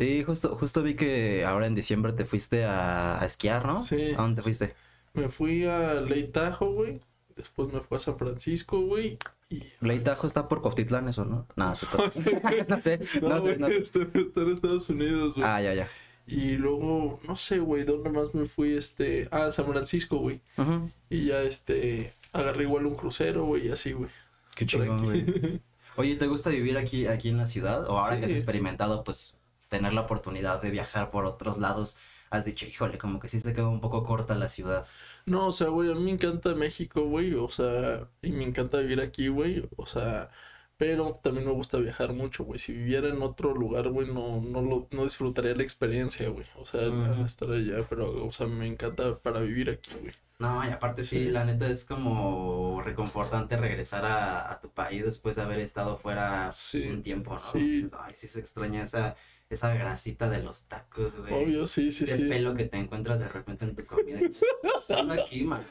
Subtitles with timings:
[0.00, 3.80] Sí, justo, justo vi que ahora en diciembre te fuiste a, a esquiar, ¿no?
[3.80, 4.12] Sí.
[4.16, 4.74] ¿A dónde te fuiste?
[5.12, 7.00] Me fui a Lake Tahoe, güey.
[7.36, 9.18] Después me fui a San Francisco, güey.
[9.50, 9.62] Y...
[9.80, 11.46] Ley Tahoe está por Cotitlán, eso, ¿no?
[11.56, 15.46] No, se No sé, no sé, No, güey, está, está en Estados Unidos, güey.
[15.46, 15.88] Ah, ya, ya.
[16.26, 18.76] Y luego, no sé, güey, ¿dónde más me fui?
[18.76, 20.40] Este, ah, San Francisco, güey.
[20.56, 20.90] Ujú.
[21.10, 24.10] Y ya, este, agarré igual un crucero, güey, y así, güey.
[24.54, 25.60] Qué chingón, güey.
[25.96, 27.88] Oye, ¿te gusta vivir aquí, aquí en la ciudad?
[27.90, 29.34] O ahora que has experimentado, pues,
[29.70, 31.96] tener la oportunidad de viajar por otros lados,
[32.30, 34.86] has dicho, híjole, como que sí se quedó un poco corta la ciudad.
[35.26, 38.78] No, o sea, güey, a mí me encanta México, güey, o sea, y me encanta
[38.80, 40.30] vivir aquí, güey, o sea,
[40.76, 42.58] pero también me gusta viajar mucho, güey.
[42.58, 46.66] Si viviera en otro lugar, güey, no, no, lo, no disfrutaría la experiencia, güey, o
[46.66, 47.24] sea, Ujú.
[47.24, 50.12] estar allá, pero, o sea, me encanta para vivir aquí, güey.
[50.38, 51.30] No, y aparte sí, Sí.
[51.30, 56.50] la neta es como reconfortante regresar a, a tu país después de haber estado fuera
[56.52, 57.52] Sí, un tiempo, ¿no?
[57.52, 57.86] sí.
[57.98, 59.16] Ay, sí se extraña esa,
[59.50, 61.34] esa grasita de los tacos, güey.
[61.34, 62.24] Obvio, sí, sí, Ese sí.
[62.28, 64.18] pelo que te encuentras de repente en tu comida.
[64.18, 64.40] dices,
[64.80, 65.62] Solo aquí, man.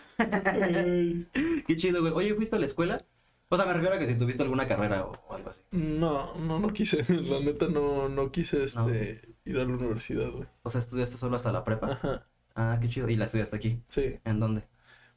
[1.68, 2.14] Qué chido, güey.
[2.14, 2.98] Oye, ¿fuiste a la escuela?
[3.52, 5.64] O sea, me refiero a que si tuviste alguna carrera o, o algo así.
[5.72, 10.48] No, no, no quise, la neta no, no quise, este, ir a la universidad, güey.
[10.62, 11.94] O sea, ¿estudiaste solo hasta la prepa?
[11.94, 13.08] Ajá, Ah, qué chido.
[13.10, 13.82] ¿Y la estudiaste aquí?
[13.88, 14.20] sí.
[14.26, 14.68] ¿En dónde?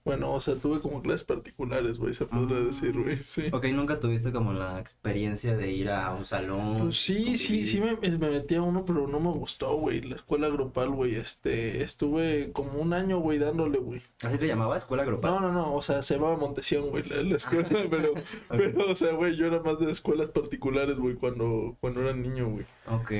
[0.04, 2.60] Bueno, o sea, tuve como clases particulares, güey, se podría Ah.
[2.64, 3.44] decir, güey, sí.
[3.52, 6.78] Ok, ¿nunca tuviste como la experiencia de ir a un salón?
[6.80, 10.00] Pues sí, sí, sí me, me metí a uno, pero no me gustó, güey.
[10.00, 11.14] La escuela grupal, güey.
[11.14, 14.02] Este, estuve como un año, güey, dándole, güey.
[14.24, 14.76] ¿Así se llamaba?
[14.76, 15.34] ¿Escuela grupal?
[15.34, 18.14] No, no, no, o sea, se llamaba Montesión, güey, la, la escuela, pero,
[18.48, 22.48] pero, o sea, güey, yo era más de escuelas particulares, güey, cuando, cuando era niño,
[22.50, 22.66] güey.
[22.88, 23.12] Ok.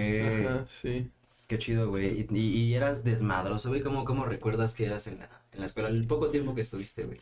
[0.48, 1.08] Ajá, sí.
[1.46, 2.26] Qué chido, güey.
[2.30, 3.82] Y, y- y eras desmadroso, güey.
[3.82, 5.88] ¿Cómo, ¿Cómo recuerdas que eras en la, en la escuela?
[5.88, 7.18] El poco tiempo que estuviste, güey.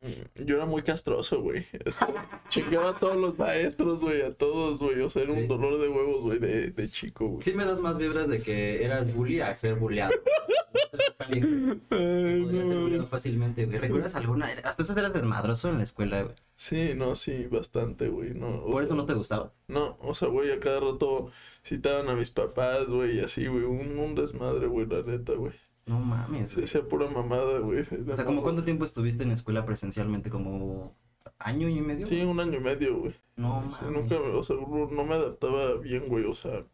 [0.00, 1.64] Mm, Yo era muy castroso, güey.
[1.72, 2.04] Este,
[2.48, 5.00] chingaba a todos los maestros, güey, a todos, güey.
[5.00, 5.40] O sea, era Sí.
[5.40, 7.42] un dolor de huevos, güey, de, de chico, güey.
[7.42, 10.12] Sí me das más vibras de que eras bully a ser bulleado.
[11.18, 11.96] Alguien que
[12.42, 13.78] podría ser bulleado fácilmente, güey.
[13.78, 14.46] ¿Recuerdas alguna?
[14.64, 16.34] Hasta eso eras desmadroso en la escuela, güey.
[16.56, 18.34] Sí, no, sí, bastante, güey.
[18.34, 19.52] No, Por eso no te gustaba.
[19.68, 21.30] No, o sea, güey, a cada rato
[21.64, 25.52] citaban a mis papás, güey, y así, güey, un, un desmadre, güey, la neta, güey.
[25.86, 26.64] No mames, güey.
[26.64, 27.80] hacía pura mamada, güey.
[28.08, 30.30] O sea, ¿como cuánto tiempo estuviste en escuela presencialmente?
[30.30, 30.92] ¿Como
[31.38, 32.06] año y medio?
[32.06, 33.14] Sí, un año y medio, güey.
[33.36, 33.82] No mames.
[33.82, 36.64] nunca, me- o sea, no, me adaptaba bien, güey, o sea...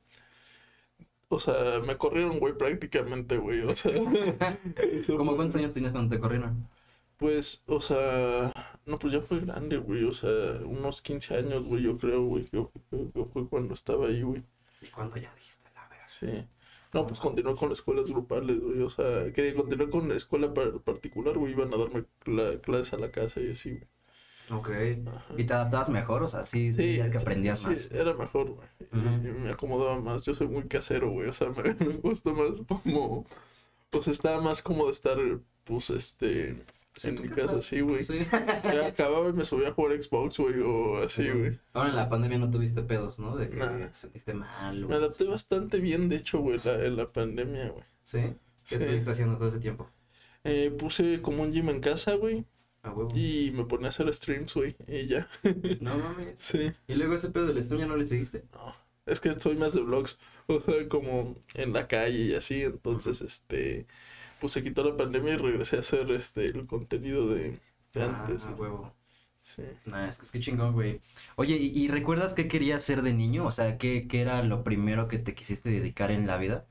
[1.30, 3.92] O sea, me corrieron, güey, prácticamente, güey, o sea...
[5.16, 6.66] ¿Cómo cuántos años tenías cuando te corrieron?
[7.18, 8.52] Pues, o sea...
[8.86, 10.30] No, pues ya fue grande, güey, o sea,
[10.64, 12.66] unos 15 años, güey, yo creo, güey, que
[13.32, 14.42] fue cuando estaba ahí, güey.
[14.80, 16.08] ¿Y cuándo ya dijiste la verga?
[16.08, 16.46] Sí.
[16.94, 18.80] No, pues continué con escuelas grupales, güey.
[18.82, 21.52] O sea, que continué con escuela par- particular, güey.
[21.52, 23.86] Iban a darme cla- clases a la casa y así, güey.
[24.50, 24.70] Ok.
[25.06, 25.34] Ajá.
[25.36, 26.22] ¿Y te adaptabas mejor?
[26.22, 27.90] O sea, sí, sí, es que sí, aprendías sí, más.
[27.90, 28.68] era mejor, güey.
[28.92, 30.22] Me acomodaba más.
[30.24, 31.28] Yo soy muy casero, güey.
[31.28, 33.26] O sea, me, me gusta más como.
[33.90, 35.18] Pues estaba más como de estar,
[35.64, 36.56] pues, este.
[37.02, 37.46] Pues en mi casa.
[37.46, 38.04] casa, sí, güey.
[38.04, 38.18] Sí.
[38.30, 40.60] Ya acababa y me subía a jugar Xbox, güey.
[40.60, 41.58] O así, güey.
[41.72, 43.36] Ahora en la pandemia no tuviste pedos, ¿no?
[43.36, 43.88] De que Nah.
[43.88, 44.84] te sentiste mal.
[44.84, 45.30] o Me adapté así.
[45.30, 47.84] bastante bien, de hecho, güey, la- en la pandemia, güey.
[48.04, 48.18] ¿Sí?
[48.64, 48.84] ¿Qué Sí.
[48.84, 49.88] estuviste haciendo todo ese tiempo?
[50.44, 52.44] Eh, puse como un gym en casa, güey.
[52.82, 53.10] A huevo.
[53.16, 55.28] Y me ponía a hacer streams, güey, y ya.
[55.80, 56.38] No mames.
[56.38, 58.44] Sí, ¿Y luego ese pedo del stream ya no le seguiste?
[58.52, 58.72] no.
[59.06, 63.22] Es que soy más de vlogs, o sea, como en la calle y así, entonces,
[63.22, 63.86] este,
[64.40, 67.58] pues se quitó la pandemia y regresé a hacer, este, el contenido de,
[67.92, 68.94] de antes, Ah, huevo.
[69.42, 69.62] Sí.
[69.86, 71.00] Nah, es que es que chingón, güey.
[71.36, 73.46] Oye, ¿y, y recuerdas qué querías ser de niño?
[73.46, 76.66] O sea, ¿qué, qué era lo primero que te quisiste dedicar en la vida?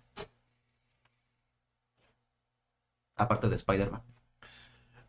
[3.17, 4.01] Aparte de Spider-Man.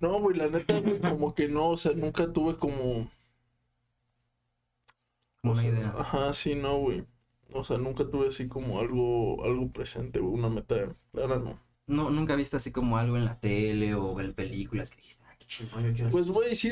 [0.00, 3.08] No, güey, la neta, güey, como que no, o sea, nunca tuve como...
[5.40, 5.94] Como una idea.
[5.96, 7.04] Ajá, sí, no, güey.
[7.52, 11.58] O sea, nunca tuve así como algo, algo presente, güey, una meta clara, no.
[11.88, 15.34] No, ¿Nunca viste así como algo en la tele o en películas que dijiste, ah,
[15.38, 16.70] qué chingón, yo quiero Pues, güey, sí,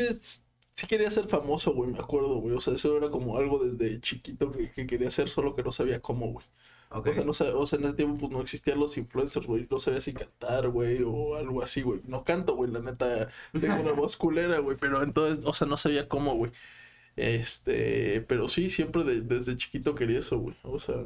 [0.75, 2.55] sí quería ser famoso, güey, me acuerdo, güey.
[2.55, 5.73] O sea, eso era como algo desde chiquito que, que quería hacer, solo que no
[5.73, 6.45] sabía cómo, güey.
[6.47, 6.53] eso".
[6.99, 7.09] Ok.
[7.09, 9.67] O sea, no sab- o sea, en ese tiempo pues no existían los influencers, güey.
[9.71, 12.01] No sabía si cantar, güey, o algo así, güey.
[12.07, 13.29] No canto, güey, la neta,
[13.61, 14.77] tengo una voz culera, güey.
[14.79, 16.53] Pero entonces, o sea, no sabía cómo, güey.
[17.17, 20.57] Este, pero sí, siempre de- desde chiquito quería eso, güey.
[20.63, 20.97] O sea,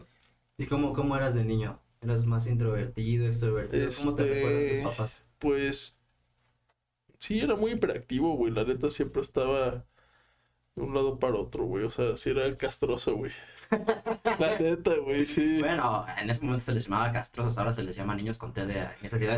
[0.58, 1.80] ¿Y cómo, cómo eras de niño?
[2.02, 3.94] ¿Eras más introvertido, extrovertido?
[3.94, 5.24] ¿Cómo te Este, recuerdan tus papás?
[5.38, 6.00] pues
[7.18, 8.52] sí, era muy hiperactivo, güey.
[8.52, 9.84] La neta siempre estaba
[10.76, 11.84] de un lado para otro, güey.
[11.84, 13.32] O sea, sí era castroso, güey.
[14.38, 15.60] La neta, güey, sí.
[15.60, 18.96] Bueno, en ese momento se les llamaba castrosos, ahora se les llama niños con TDA.
[19.00, 19.36] En esa edad.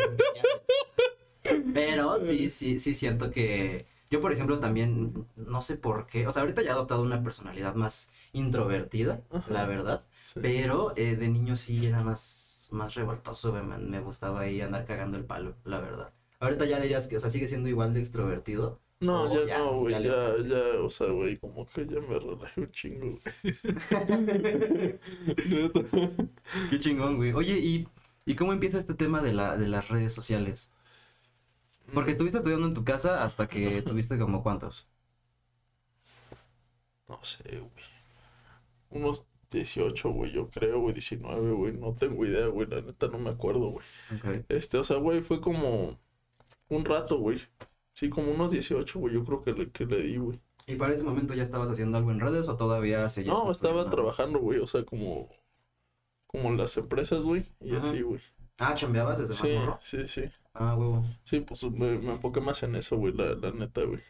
[1.75, 6.27] Pero sí, sí, sí siento que yo, por ejemplo, también no sé por qué.
[6.27, 9.51] O sea, ahorita ya he adoptado una personalidad más introvertida, Ajá.
[9.53, 10.05] la verdad.
[10.23, 10.41] Sí.
[10.41, 14.87] Pero eh, de niño sí era más, más revoltoso, güey, me, me gustaba ahí andar
[14.87, 16.13] cagando el palo, la verdad.
[16.41, 18.81] Ahorita ya dirías que, o sea, sigue siendo igual de extrovertido.
[19.01, 22.19] No, Oh, ya, ya, no, güey, ya ya, o sea, güey, como que ya me
[22.19, 23.21] relajé un chingo, güey.
[26.71, 27.33] Qué chingón, güey.
[27.33, 27.89] Oye, ¿y,
[28.25, 30.71] ¿y cómo empieza este tema de, la, de las redes sociales?
[31.95, 34.89] Porque estuviste estudiando en tu casa hasta que tuviste como cuántos.
[37.09, 37.85] No sé, güey.
[38.91, 41.73] Unos 18, güey, yo creo, güey, 19, güey.
[41.75, 43.85] No tengo idea, güey, la neta no me acuerdo, güey.
[44.49, 45.99] Este, o sea, güey, fue como
[46.69, 47.41] un rato, güey.
[47.95, 50.41] Sí, como unos 18, güey, yo creo que le, que le di, güey.
[50.67, 53.89] ¿Y para ese momento ya estabas haciendo algo en redes o todavía seguías No, estaba
[53.91, 55.29] trabajando, güey, o sea, como,
[56.27, 57.91] como en las empresas, güey, y Ajá.
[57.91, 58.21] así, güey.
[58.59, 59.79] Ah, chambeabas desde Sí, más morro.
[59.83, 60.23] sí, sí.
[60.55, 61.05] Ah, huevo.
[61.25, 64.01] Sí, pues me, me enfoqué más en eso, güey, la, la neta, güey.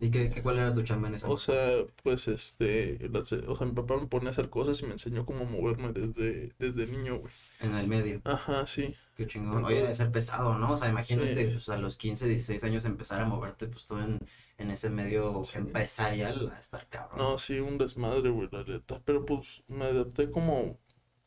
[0.00, 1.28] ¿Y qué, qué- cuál era tu chamba en esa?
[1.28, 4.86] O sea, pues este, las- o sea, mi papá me ponía a hacer cosas y
[4.86, 7.32] me enseñó cómo moverme desde, desde niño, güey.
[7.60, 8.20] En el medio.
[8.24, 8.94] Ajá, sí.
[9.16, 9.64] Qué chingón.
[9.64, 10.72] Oye, debe ser pesado, ¿no?
[10.74, 11.50] O sea, imagínate, Sí.
[11.54, 14.20] pues a los 15, 16 años empezar a moverte, pues todo en,
[14.58, 15.58] en ese medio Sí.
[15.58, 17.18] empresarial, a estar cabrón.
[17.18, 19.00] No, sí, un desmadre, güey, la neta.
[19.04, 20.78] Pero pues me adapté como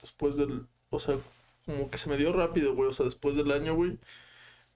[0.02, 1.18] después del, o sea,
[1.66, 2.90] como que se me dio rápido, güey.
[2.90, 3.98] O sea, después del año, güey,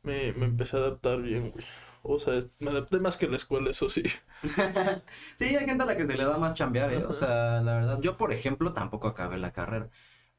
[0.04, 1.66] me, me empecé a adaptar bien, güey.
[2.07, 4.04] O sea, me adapté más que en la escuela, eso sí.
[5.38, 7.06] Sí, hay gente a la que se le da más chambear, ¿eh?
[7.06, 9.90] O sea, la verdad, yo por ejemplo tampoco acabé la carrera,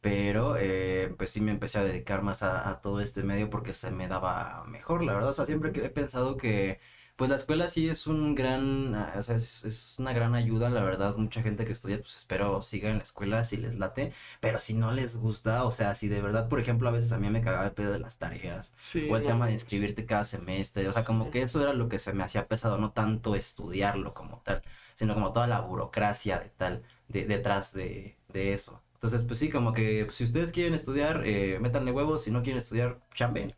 [0.01, 3.73] pero eh, pues sí me empecé a dedicar más a, a todo este medio porque
[3.73, 5.31] se me daba mejor, la verdad.
[5.31, 6.81] O sea, siempre que he pensado que
[7.17, 10.71] pues la escuela sí es un gran, ah, o sea, es, es una gran ayuda,
[10.71, 11.17] la verdad.
[11.17, 14.75] Mucha gente que estudia, pues espero siga en la escuela si les late, pero si
[14.75, 17.43] no les gusta, o sea, si de verdad, por ejemplo, a veces a mí me
[17.43, 18.75] cagaba el pedo de las tareas.
[18.79, 19.09] Sí.
[19.11, 21.89] O el no, tema de inscribirte cada semestre, o sea, como que eso era lo
[21.89, 24.63] que se me hacía pesado, no tanto estudiarlo como tal,
[24.95, 28.83] sino como toda la burocracia de tal, de, detrás de, de eso.
[28.95, 32.43] Entonces, pues sí, como que pues, si ustedes quieren estudiar, eh, métanle huevos, si no
[32.43, 33.55] quieren estudiar, chamben.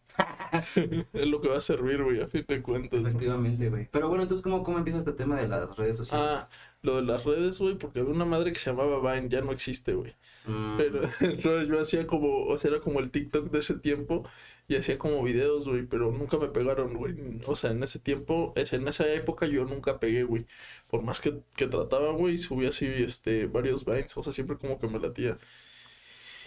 [1.13, 3.01] Es lo que va a servir, güey, a fin de cuentas.
[3.01, 3.09] ¿no?
[3.09, 3.89] Efectivamente, güey.
[3.91, 6.27] Pero bueno, entonces, ¿cómo, cómo empieza este tema de las redes sociales?
[6.31, 6.49] Ah,
[6.83, 9.53] lo de las redes, güey, porque había una madre que se llamaba Vine, ya no
[9.53, 10.15] existe, güey.
[10.47, 14.25] Mm, Pero entonces yo hacía como, o sea, era como el TikTok de ese tiempo
[14.69, 17.41] y hacía como videos, güey, pero nunca me pegaron, güey.
[17.47, 20.47] O sea, en ese tiempo, en esa época yo nunca pegué, güey.
[20.89, 24.79] Por más que, que trataba, güey, subía así, este, varios vines, o sea, siempre como
[24.79, 25.37] que me latía.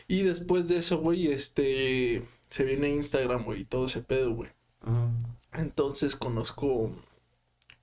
[0.08, 4.50] Y después de eso, güey, este, se viene Instagram, güey, y todo ese pedo, güey.
[4.86, 5.10] ujú.
[5.54, 6.92] Entonces conozco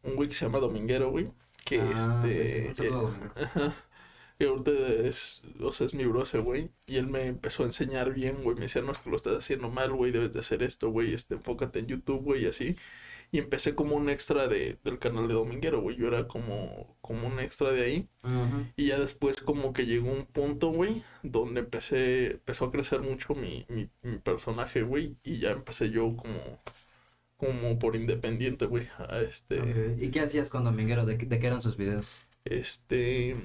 [0.03, 1.31] un güey que se llama Dominguero, güey,
[1.65, 2.89] que Ah, sí, sí, este...
[3.45, 3.75] Ajá.
[4.41, 6.71] Y ahorita es, o sea, es mi bro ese güey.
[6.87, 8.55] Y él me empezó a enseñar bien, güey.
[8.55, 10.13] Me decía, no es que lo estás haciendo mal, güey.
[10.13, 11.13] Debes de hacer esto, güey.
[11.13, 12.77] Este, enfócate en YouTube, güey, y así.
[13.31, 15.97] Y empecé como un extra de, del canal de Dominguero, güey.
[15.97, 18.09] Yo era como, como un extra de ahí.
[18.77, 23.35] Y ya después como que llegó un punto, güey, donde empecé, empezó a crecer mucho
[23.35, 25.17] mi, mi, mi personaje, güey.
[25.25, 26.41] Y ya empecé yo como,
[27.37, 28.89] como por independiente, güey.
[28.99, 29.97] A este.
[30.01, 31.07] ¿Y qué hacías con Dominguero?
[31.07, 32.07] ¿De, qué- de qué eran sus videos?
[32.45, 33.37] este,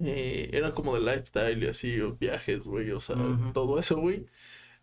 [0.00, 3.16] eh, era como de lifestyle y así, o viajes, güey, o sea,
[3.52, 4.26] todo eso, güey.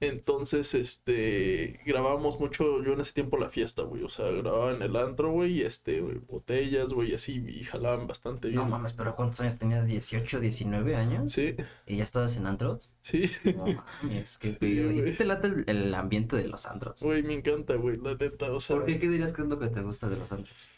[0.01, 4.81] Entonces, este, grabábamos mucho, yo en ese tiempo la fiesta, güey, o sea, grababa en
[4.81, 8.61] el antro, güey, y este, güey, botellas, güey, y así, y jalaban bastante bien.
[8.63, 9.87] No mames, pero ¿cuántos años tenías?
[9.87, 11.31] ¿18, 19 años?
[11.31, 11.55] Sí,
[11.85, 12.89] ¿Y ya estabas en antros?
[13.01, 13.65] sí, No
[14.01, 14.91] mames, qué Sí, pedo.
[14.91, 16.99] ¿Y si te late el, el ambiente de los antros?
[17.01, 18.99] güey, me encanta, güey, la neta, o sea, ¿Por qué?
[18.99, 20.69] ¿Qué dirías que es lo que te gusta de los antros?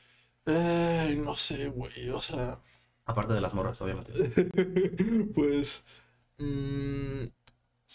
[0.45, 2.59] ay, no sé, güey, o sea,
[3.05, 4.13] Aparte de las morras, obviamente.
[5.36, 5.83] pues,
[6.38, 7.25] mm,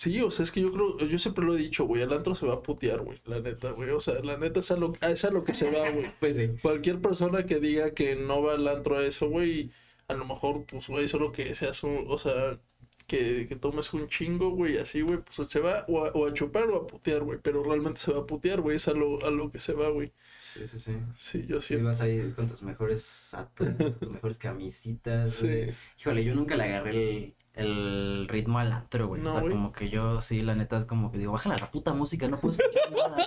[0.01, 2.35] sí, o sea, es que yo creo, yo siempre lo he dicho, güey, el antro
[2.35, 4.93] se va a putear, güey, la neta, güey, o sea, la neta es a lo,
[5.01, 6.07] es a lo que se va, güey.
[6.21, 6.49] Pues sí.
[6.63, 9.71] Cualquier persona que diga que no va al antro a eso, güey,
[10.09, 12.59] a lo mejor, pues, güey, solo que seas un, o sea,
[13.07, 16.33] que, que tomes un chingo, güey, así, güey, pues se va o a, o a
[16.35, 19.25] chupar o a putear, güey, pero realmente se va a putear, güey, es a lo,
[19.27, 20.13] a lo que se va, güey.
[20.41, 20.93] Sí, sí, sí.
[21.17, 21.87] Sí, yo Sí, siento.
[21.89, 25.71] vas ahí con tus mejores atuendos, tus mejores camisitas, güey.
[25.71, 25.77] Sí.
[26.01, 29.21] Híjole, yo nunca le agarré el, el ritmo al antro, güey.
[29.21, 29.53] No, o sea, güey.
[29.53, 32.29] como que yo, sí, la neta es como que digo, bájale a la puta música,
[32.29, 33.27] no puedo escuchar nada.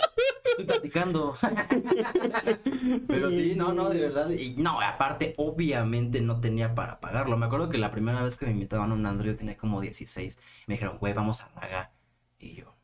[0.52, 1.34] Estoy platicando.
[3.08, 4.30] Pero sí, no, no, de verdad.
[4.30, 7.38] Y no, aparte, obviamente no tenía para pagarlo.
[7.38, 9.82] Me acuerdo que la primera vez que me invitaban a un antro, yo tenía como
[9.82, 10.40] 16.
[10.68, 11.92] Me dijeron, güey, vamos a Raga.
[12.40, 12.76] Y yo,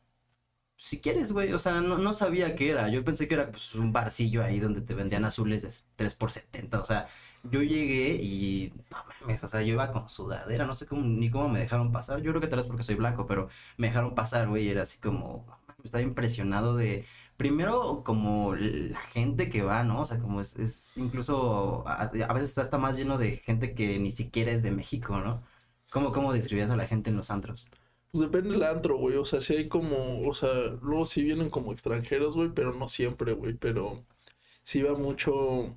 [0.76, 1.52] si quieres, güey.
[1.52, 2.88] O sea, no, no sabía qué era.
[2.88, 6.30] Yo pensé que era pues, un barcillo ahí donde te vendían azules de 3 por
[6.30, 6.80] 70.
[6.80, 7.08] O sea,
[7.50, 11.30] yo llegué y no mames, o sea, yo iba con sudadera, no sé cómo, ni
[11.30, 12.20] cómo me dejaron pasar.
[12.22, 14.98] Yo creo que tal vez porque soy blanco, pero me dejaron pasar, güey, era así
[14.98, 15.46] como,
[15.84, 17.04] estaba impresionado de,
[17.36, 20.02] primero, como la gente que va, ¿no?
[20.02, 23.98] O sea, como es, es incluso, a, veces está hasta más lleno de gente que
[23.98, 25.42] ni siquiera es de México, ¿no?
[25.90, 27.68] ¿Cómo, cómo describías a la gente en los antros?
[28.10, 29.16] Pues depende del antro, güey.
[29.16, 30.48] O sea, si hay como, o sea,
[30.82, 33.54] luego sí vienen como extranjeros, güey, pero no siempre, güey.
[33.54, 34.04] Pero
[34.62, 35.74] sí va mucho,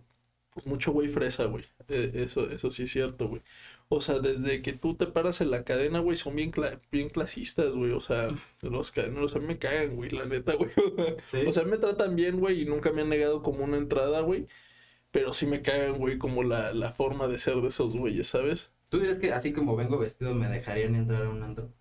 [0.67, 1.65] mucho güey fresa, güey.
[1.87, 3.41] Eh, eso, eso sí es cierto, güey.
[3.89, 7.09] O sea, desde que tú te paras en la cadena, güey, son bien, cla- bien
[7.09, 7.91] clasistas, güey.
[7.91, 8.29] O sea,
[8.61, 10.69] los cadeneros a mí me cagan, güey, la neta, güey.
[11.27, 11.39] Sí.
[11.47, 14.47] O sea, me tratan bien, güey, y nunca me han negado como una entrada, güey.
[15.11, 18.71] Pero sí me cagan, güey, como la, la forma de ser de esos güeyes, ¿sabes?
[18.89, 21.73] ¿Tú dirías que así como vengo vestido me dejarían entrar a un antro?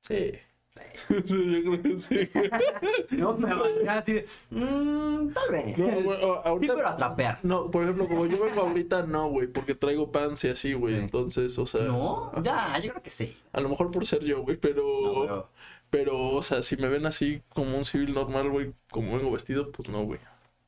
[0.00, 0.32] Sí.
[1.08, 2.28] Sí, yo creo que sí.
[3.10, 4.24] No, me valdría así de...
[4.50, 5.78] "Mm, tal vez.
[5.78, 6.74] No, güey, o- Sí, ahorita...
[6.74, 7.38] pero a trapear.
[7.42, 10.94] No, por ejemplo, como yo vengo ahorita, no, güey, porque traigo pants y así, güey.
[10.94, 11.00] Sí.
[11.00, 13.36] Entonces, o sea, No, ya, yo creo que sí.
[13.52, 15.42] a lo mejor por ser yo, güey, pero, No, güey.
[15.90, 19.70] pero, o sea, si me ven así como un civil normal, güey, como vengo vestido,
[19.72, 20.20] pues no, güey.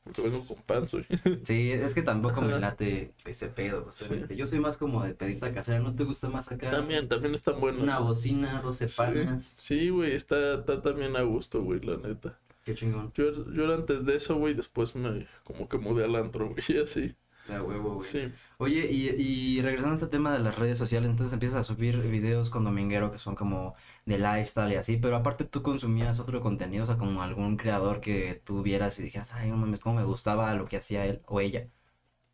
[0.04, 1.44] Porque vengo con.
[1.44, 4.36] Sí, es que tampoco me late ese pedo, justamente.
[4.36, 6.70] Yo soy más como de pedita casera, ¿no te gusta más acá?
[6.70, 7.82] También, también están buenos.
[7.82, 9.52] Una bocina, 12 Sí, panas.
[9.56, 12.38] sí, güey, está, está también a gusto, güey, la neta.
[12.64, 13.12] Qué chingón.
[13.14, 16.62] Yo, yo era antes de eso, güey, después me como que mudé al antro, güey,
[16.68, 17.14] y así.
[17.48, 18.08] De huevo, güey.
[18.08, 18.32] Sí.
[18.58, 21.98] Oye, y, y regresando a este tema de las redes sociales, entonces empiezas a subir
[22.00, 23.74] videos con Dominguero que son como
[24.06, 28.00] de lifestyle y así, pero aparte tú consumías otro contenido, o sea, como algún creador
[28.00, 31.22] que tú vieras y dijeras, ay, no mames, cómo me gustaba lo que hacía él
[31.26, 31.68] o ella,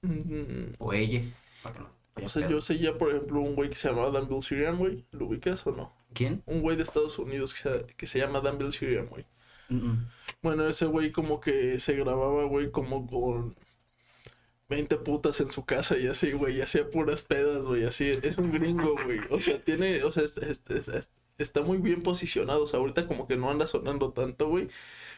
[0.03, 1.21] Mm, o ella.
[2.23, 5.05] O sea, yo seguía, por ejemplo, un güey que se llamaba Dan Bilzerian, güey.
[5.13, 5.93] ¿Lo ubicas o no?
[6.15, 6.43] ¿Quién?
[6.47, 9.27] Un güey de Estados Unidos que se, que se llama Dan Bilzerian, güey.
[10.43, 13.55] Bueno, ese güey como que se grababa, güey, como con
[14.69, 18.19] 20 putas en su casa y así, güey, y hacía puras pedas, güey, así.
[18.23, 19.21] Es un gringo, güey.
[19.31, 21.09] O sea, tiene, o sea, es- es- es-
[21.43, 22.65] está muy bien posicionado.
[22.65, 24.69] O sea, ahorita como que no anda sonando tanto, güey,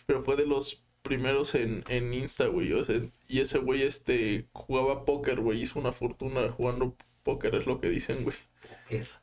[0.07, 2.73] pero fue de los primeros en, en Insta, güey.
[2.73, 7.67] O sea, y ese güey, este, jugaba póker, güey, hizo una fortuna jugando póker, es
[7.67, 8.37] lo que dicen, güey.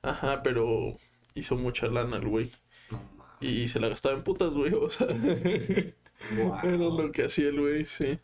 [0.01, 0.95] Ajá, pero
[1.35, 2.51] hizo mucha lana el güey.
[3.41, 5.07] Y se la gastaba en putas, güey, o sea.
[6.63, 8.19] Era lo que hacía el güey, sí.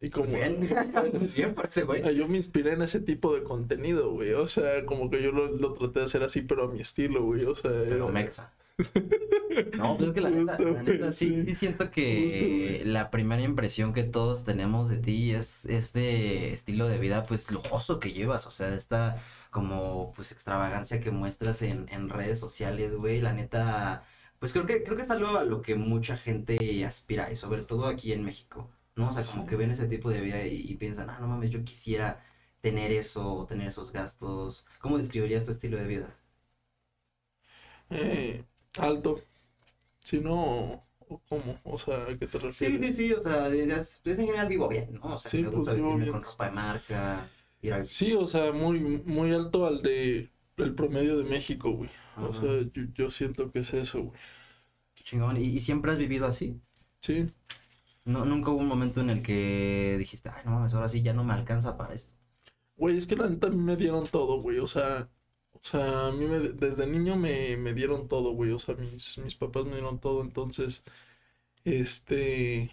[0.00, 0.26] Y como...
[0.26, 0.62] Bien,
[1.68, 2.02] ese güey.
[2.04, 4.32] Ah, Yo me inspiré en ese tipo de contenido, güey.
[4.34, 7.24] O sea, como que yo lo, lo traté de hacer así, pero a mi estilo,
[7.24, 7.44] güey.
[7.44, 8.52] O sea, Pero era- mexa.
[9.78, 11.54] No, pues es que la neta, la neta sí, sí.
[11.54, 17.24] siento que la primera impresión que todos tenemos de ti es este estilo de vida,
[17.24, 22.38] pues lujoso que llevas, o sea, esta como pues extravagancia que muestras en, en redes
[22.38, 24.04] sociales, güey, la neta,
[24.38, 27.62] pues creo que, creo que es algo a lo que mucha gente aspira, y sobre
[27.62, 29.08] todo aquí en México, ¿no?
[29.08, 29.46] O sea, como Sí.
[29.46, 32.24] que ven ese tipo de vida y, y piensan, ah, no mames, yo quisiera
[32.60, 34.66] tener eso, o tener esos gastos.
[34.80, 36.16] ¿Cómo describirías tu estilo de vida?
[37.90, 38.44] eh,
[38.78, 39.20] alto.
[40.00, 41.58] Si no, ¿o ¿cómo?
[41.64, 42.80] O sea, ¿a qué te Sí, refieres?
[42.80, 45.14] sí, sí, o sea, de- de- es, en general vivo bien, ¿no?
[45.14, 47.28] O sea, Sí, me gusta pues, vestirme con ropa de marca,
[47.62, 47.86] ir al...
[47.86, 51.90] Sí, o sea, muy, muy alto al de el promedio de México, güey.
[52.16, 54.18] O sea, yo, yo siento que es eso, güey.
[54.96, 55.36] Qué chingón.
[55.36, 56.60] ¿Y, y siempre has vivido así?
[57.00, 57.26] Sí.
[58.06, 61.12] No, nunca hubo un momento en el que dijiste, ay, no mames, ahora sí ya
[61.12, 62.14] no me alcanza para esto.
[62.76, 64.58] Güey, es que la neta a mí me dieron todo, güey.
[64.60, 65.10] O sea,
[65.52, 68.52] o sea, a mí me, desde niño me, me dieron todo, güey.
[68.52, 70.22] O sea, mis, mis papás me dieron todo.
[70.22, 70.84] Entonces,
[71.64, 72.72] este,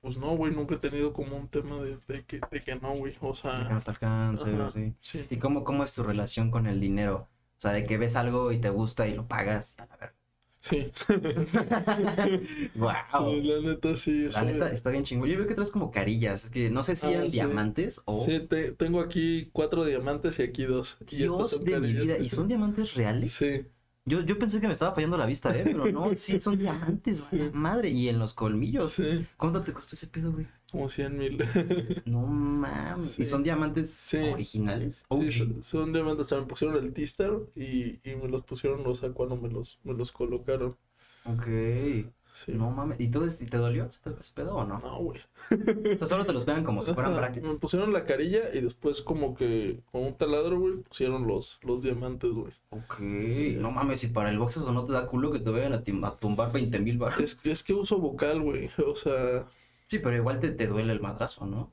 [0.00, 2.94] pues no, güey, nunca he tenido como un tema de, de que, de que no,
[2.96, 3.16] güey.
[3.20, 4.32] O De que no sea, te ajá,
[4.66, 4.94] así.
[5.00, 5.26] sí.
[5.30, 7.28] ¿Y cómo, cómo es tu relación con el dinero?
[7.58, 9.76] O sea, de que ves algo y te gusta y lo pagas.
[9.78, 10.16] A la verga.
[10.60, 10.92] Sí.
[12.74, 12.92] Wow.
[13.06, 14.28] Sí, la neta sí.
[14.32, 15.28] La neta está bien chingón.
[15.28, 16.44] Yo veo que traes como carillas.
[16.44, 17.36] Es que no sé si Ah, eran sí.
[17.38, 18.20] diamantes o.
[18.24, 20.98] Sí, te- tengo aquí cuatro diamantes y aquí dos.
[21.10, 22.18] Y Dios son de mi vida.
[22.18, 23.32] ¿Y son diamantes reales?
[23.32, 23.62] Sí.
[24.06, 25.62] Yo, yo pensé que me estaba fallando la vista, ¿eh?
[25.64, 27.36] Pero no, sí, son diamantes, Sí.
[27.38, 27.50] güey.
[27.52, 27.90] Madre.
[27.90, 28.92] Y en los colmillos.
[28.92, 29.26] Sí.
[29.36, 30.46] ¿Cuánto te costó ese pedo, güey?
[30.70, 31.44] Como 100 mil.
[32.06, 33.18] No mames.
[33.18, 34.18] ¿Y son diamantes Sí.
[34.18, 35.04] originales?
[35.30, 36.26] Sí, son diamantes.
[36.26, 39.48] O sea, me pusieron el T-Star y, y me los pusieron, o sea, cuando me
[39.50, 40.76] los, me los colocaron.
[41.24, 41.46] Ok.
[42.44, 42.52] Sí.
[42.52, 42.98] No mames.
[43.00, 44.00] ¿Y todo y te dolió ese
[44.34, 44.78] pedo o no?
[44.78, 45.20] No, güey.
[45.94, 47.46] O sea, solo te los pegan como si fueran brackets.
[47.46, 51.82] Me pusieron la carilla y después como que con un taladro, güey, pusieron los, los
[51.82, 52.52] diamantes, güey.
[52.70, 53.00] Ok.
[53.58, 55.82] No mames, si para el box eso no te da culo que te vayan a,
[55.84, 57.20] tim- a tumbar 20 mil baros.
[57.20, 58.70] Es, que- es que uso vocal, güey.
[58.86, 59.46] O sea,
[59.88, 61.72] Sí, pero igual te, te duele el madrazo, ¿no?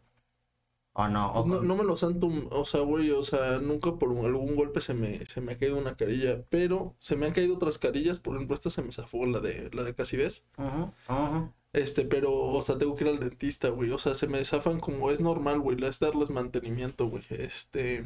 [0.98, 1.32] ¿O no?
[1.34, 2.20] pues O- no, no me los han
[2.51, 5.58] O sea, güey, o sea, nunca por un- algún golpe se me, se me ha
[5.58, 6.44] caído una carilla.
[6.50, 8.20] Pero se me han caído otras carillas.
[8.20, 10.44] Por ejemplo, esta se me zafó, la de, la de casi ves.
[10.58, 11.54] Ajá, ajá.
[11.74, 13.92] Este, pero, o sea, tengo que ir al dentista, güey.
[13.92, 15.77] O sea, se me zafan como es normal, güey.
[15.86, 17.24] Es darles mantenimiento, güey.
[17.30, 18.04] Este.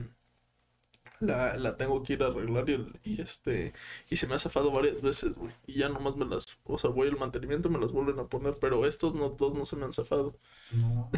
[1.21, 3.73] La, la tengo que ir a arreglar y, y este,
[4.09, 5.53] y se me ha zafado varias veces, güey.
[5.67, 8.27] Y ya nomás me las, o sea, voy al mantenimiento y me las vuelven a
[8.27, 10.35] poner, pero estos no, dos no se me han zafado.
[10.71, 11.09] No,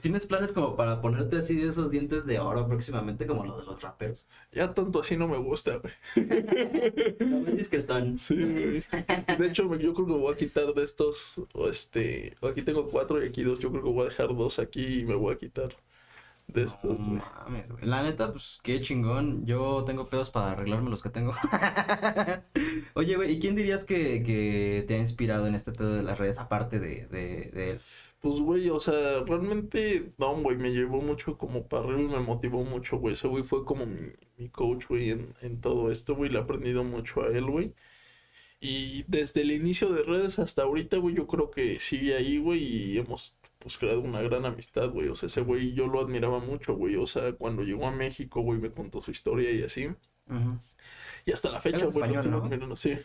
[0.00, 3.64] ¿Tienes planes como para ponerte así de esos dientes de oro próximamente como lo de
[3.64, 4.26] los raperos?
[4.52, 5.92] Ya tanto así no me gusta, güey.
[7.20, 8.18] No, muy discretón.
[8.18, 8.84] Sí, güey.
[9.38, 13.22] De hecho, yo creo que voy a quitar de estos, o este, aquí tengo cuatro
[13.22, 15.38] y aquí dos, yo creo que voy a dejar dos aquí y me voy a
[15.38, 15.76] quitar
[16.48, 17.84] de estos, No mames, güey.
[17.84, 19.44] La neta, pues qué chingón.
[19.46, 21.34] Yo tengo pedos para arreglarme los que tengo.
[22.94, 26.18] Oye, güey, ¿y quién dirías que, que te ha inspirado en este pedo de las
[26.18, 27.80] redes aparte de, de, de él?
[28.20, 32.20] Pues, güey, o sea, realmente, Dom, güey, me llevó mucho como para arriba y me
[32.20, 33.14] motivó mucho, güey.
[33.14, 36.30] Ese güey fue como mi, mi coach, güey, en, en todo esto, güey.
[36.30, 37.74] Le he aprendido mucho a él, güey.
[38.60, 42.62] Y desde el inicio de redes hasta ahorita, güey, yo creo que sigue ahí, güey,
[42.64, 45.08] y hemos, pues, creado una gran amistad, güey.
[45.08, 46.94] O sea, ese güey yo lo admiraba mucho, güey.
[46.94, 49.86] O sea, cuando llegó a México, güey, me contó su historia y así.
[49.86, 50.60] Ujú.
[51.24, 52.36] Y hasta la fecha, güey, lo ¿no?
[52.44, 52.96] admirando, sí.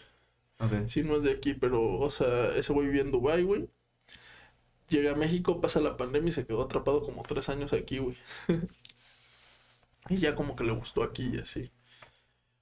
[0.85, 3.69] Sí, no es de aquí, pero, o sea, ese güey vivía en Dubái, güey.
[4.87, 8.15] Llega a México, pasa la pandemia y se quedó atrapado como tres años aquí, güey.
[10.09, 11.71] y ya como que le gustó aquí y así.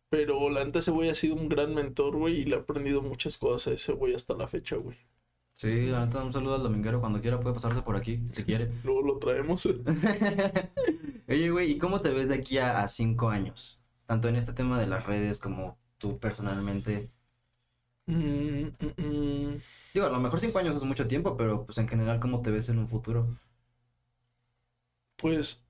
[0.10, 3.02] Pero la neta, ese güey ha sido un gran mentor, güey, y le he aprendido
[3.02, 4.96] muchas cosas a ese güey hasta la fecha, güey.
[5.60, 7.00] Sí, la neta, un saludo al dominguero.
[7.02, 8.72] Cuando quiera puede pasarse por aquí, si quiere.
[8.84, 9.66] Luego lo traemos.
[11.28, 13.80] Oye, güey, ¿y cómo te ves de aquí a, a cinco años?
[14.06, 17.12] Tanto en este tema de las redes como tú personalmente.
[18.08, 19.62] Mm, mm, mm.
[19.94, 22.52] Digo, a lo mejor cinco años es mucho tiempo, pero pues en general, ¿cómo te
[22.52, 23.38] ves en un futuro?
[25.18, 25.64] Pues,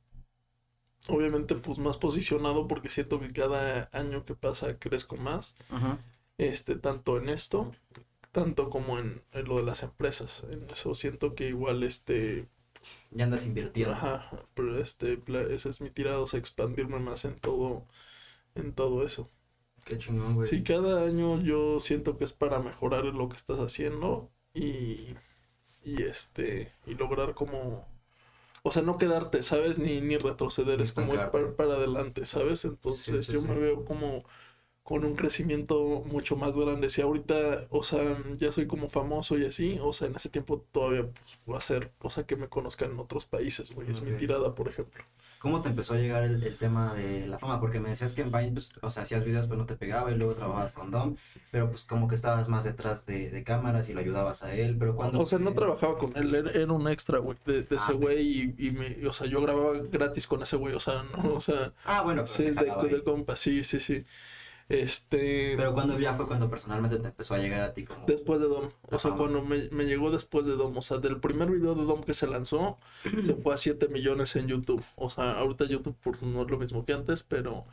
[1.07, 5.55] obviamente, pues más posicionado porque siento que cada año que pasa crezco más.
[5.69, 5.99] Ajá.
[6.37, 7.71] este, tanto en esto,
[8.31, 10.43] tanto como en, en lo de las empresas.
[10.49, 12.47] En eso siento que igual, este,
[13.11, 13.93] Ya andas invirtiendo.
[13.93, 15.21] ajá, pero este,
[15.53, 17.87] ese es mi tirado, o sea, expandirme más en todo,
[18.55, 19.29] en todo eso.
[19.85, 20.49] Qué chingón, güey.
[20.49, 25.15] Sí, cada año yo siento que es para mejorar en lo que estás haciendo y,
[25.83, 27.87] y este, y lograr como,
[28.63, 29.79] o sea, no quedarte, ¿sabes?
[29.79, 32.65] Ni, ni retroceder, es como ir para, para adelante, ¿sabes?
[32.65, 33.47] Entonces sí, yo sí.
[33.47, 34.25] me veo como
[34.89, 36.89] con un crecimiento mucho más grande.
[36.89, 40.65] Si ahorita, o sea, ya soy como famoso y así, o sea, en ese tiempo
[40.71, 44.01] todavía pues, voy a hacer, o sea, que me conozcan en otros países, güey, es
[44.01, 45.03] mi tirada, por ejemplo.
[45.39, 47.61] ¿Cómo te empezó a llegar el, el tema de la fama?
[47.61, 50.11] Porque me decías que en Vine, pues, o sea, hacías videos, pero no te pegaba
[50.11, 51.15] y luego trabajabas con Dom,
[51.51, 54.75] pero pues como que estabas más detrás de, de cámaras y lo ayudabas a él,
[54.77, 55.21] pero cuando...
[55.21, 58.01] O sea, no trabajaba con él, era, un extra, güey, de, de ese Ah, ok.
[58.01, 61.35] güey y, y me, o sea, yo grababa gratis con ese güey, o sea, no,
[61.35, 64.03] o sea, Ah, bueno, pero sí, te de, de compa, sí, sí, sí.
[64.69, 68.05] Este, Pero cuando ya fue cuando personalmente te empezó a llegar a ti como...
[68.05, 71.19] después de Dom, o sea, cuando me, me llegó después de Dom, o sea, del
[71.19, 72.77] primer video de Dom que se lanzó,
[73.19, 76.59] se fue a 7 millones en YouTube, o sea, ahorita YouTube pues, no es lo
[76.59, 77.65] mismo que antes, pero,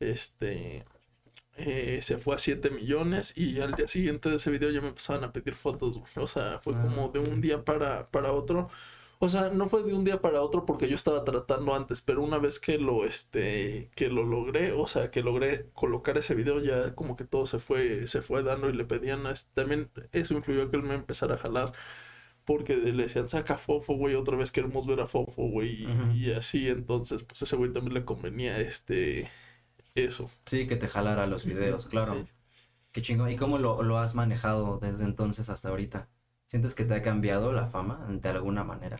[0.00, 0.84] este,
[1.56, 4.88] eh, se fue a 7 millones y al día siguiente de ese video ya me
[4.88, 5.98] empezaban a pedir fotos.
[6.16, 8.70] O sea, fue Ah, como de un día para, para otro.
[9.20, 12.22] O sea, no fue de un día para otro porque yo estaba tratando antes, pero
[12.22, 16.60] una vez que lo, este, que lo logré, o sea, que logré colocar ese video,
[16.60, 19.90] ya como que todo se fue, se fue dando y le pedían, a este- también
[20.12, 21.72] eso influyó a que él me empezara a jalar.
[22.44, 26.68] Porque le decían, saca Fofo, güey, otra vez queremos ver a Fofo, güey, y, así,
[26.68, 29.30] entonces, pues ese güey también le convenía, este,
[29.94, 30.30] eso.
[30.46, 32.14] Sí, que te jalara los videos, claro.
[32.14, 32.26] Sí.
[32.92, 33.30] Qué chingón.
[33.30, 36.08] ¿Y cómo lo, lo has manejado desde entonces hasta ahorita?
[36.46, 38.96] ¿Sientes que te ha cambiado la fama de alguna manera?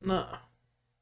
[0.00, 0.26] No,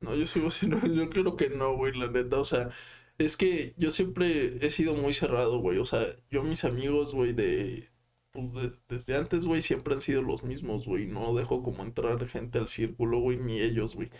[0.00, 2.70] no, yo sigo siendo, yo creo que no, güey, la neta, o sea,
[3.18, 7.32] es que yo siempre he sido muy cerrado, güey, o sea, yo mis amigos, güey,
[7.32, 7.90] de,
[8.32, 12.26] pues, de- desde antes, güey, siempre han sido los mismos, güey, no dejo como entrar
[12.28, 14.10] gente al círculo, güey, ni ellos, güey.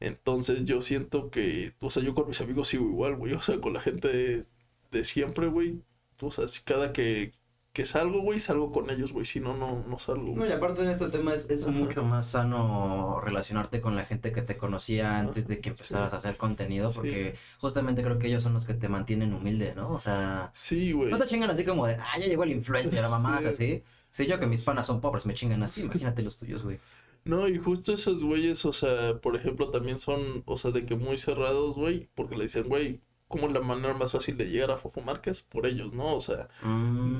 [0.00, 3.60] Entonces yo siento que, o sea, yo con mis amigos sigo igual, güey, o sea,
[3.60, 4.46] con la gente de,
[4.92, 5.82] de siempre, güey,
[6.20, 7.32] o sea, cada que,
[7.72, 10.82] que salgo, güey, salgo con ellos, güey, si no, no, no salgo, No, y aparte
[10.82, 15.18] en este tema es, es mucho más sano relacionarte con la gente que te conocía
[15.18, 16.14] antes de que empezaras Sí.
[16.14, 16.96] a hacer contenido, Sí.
[16.96, 19.90] porque justamente creo que ellos son los que te mantienen humilde, ¿no?
[19.90, 21.10] O sea, Sí, güey.
[21.10, 23.48] no te chingan así como de, ah, ya llegó el influencer, mamás, Sí.
[23.48, 23.82] así.
[24.10, 25.80] Sí, yo que mis panas son pobres, me chingan así,
[26.12, 26.78] imagínate los tuyos, güey.
[27.24, 30.96] No, y justo esos güeyes, o sea, por ejemplo, también son, o sea, de que
[30.96, 33.00] muy cerrados, güey, porque le dicen, güey,
[33.32, 35.42] ¿cómo es la manera más fácil de llegar a Fofo Márquez?
[35.42, 36.14] Por ellos, ¿no?
[36.14, 36.48] O sea,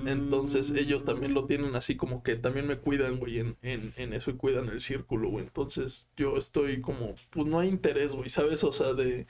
[0.06, 4.12] entonces ellos también lo tienen así como que también me cuidan, güey, en, en, en
[4.12, 5.46] eso y cuidan el círculo, güey.
[5.46, 8.62] Entonces yo estoy como, pues no hay interés, güey, ¿sabes?
[8.62, 9.26] O sea, de,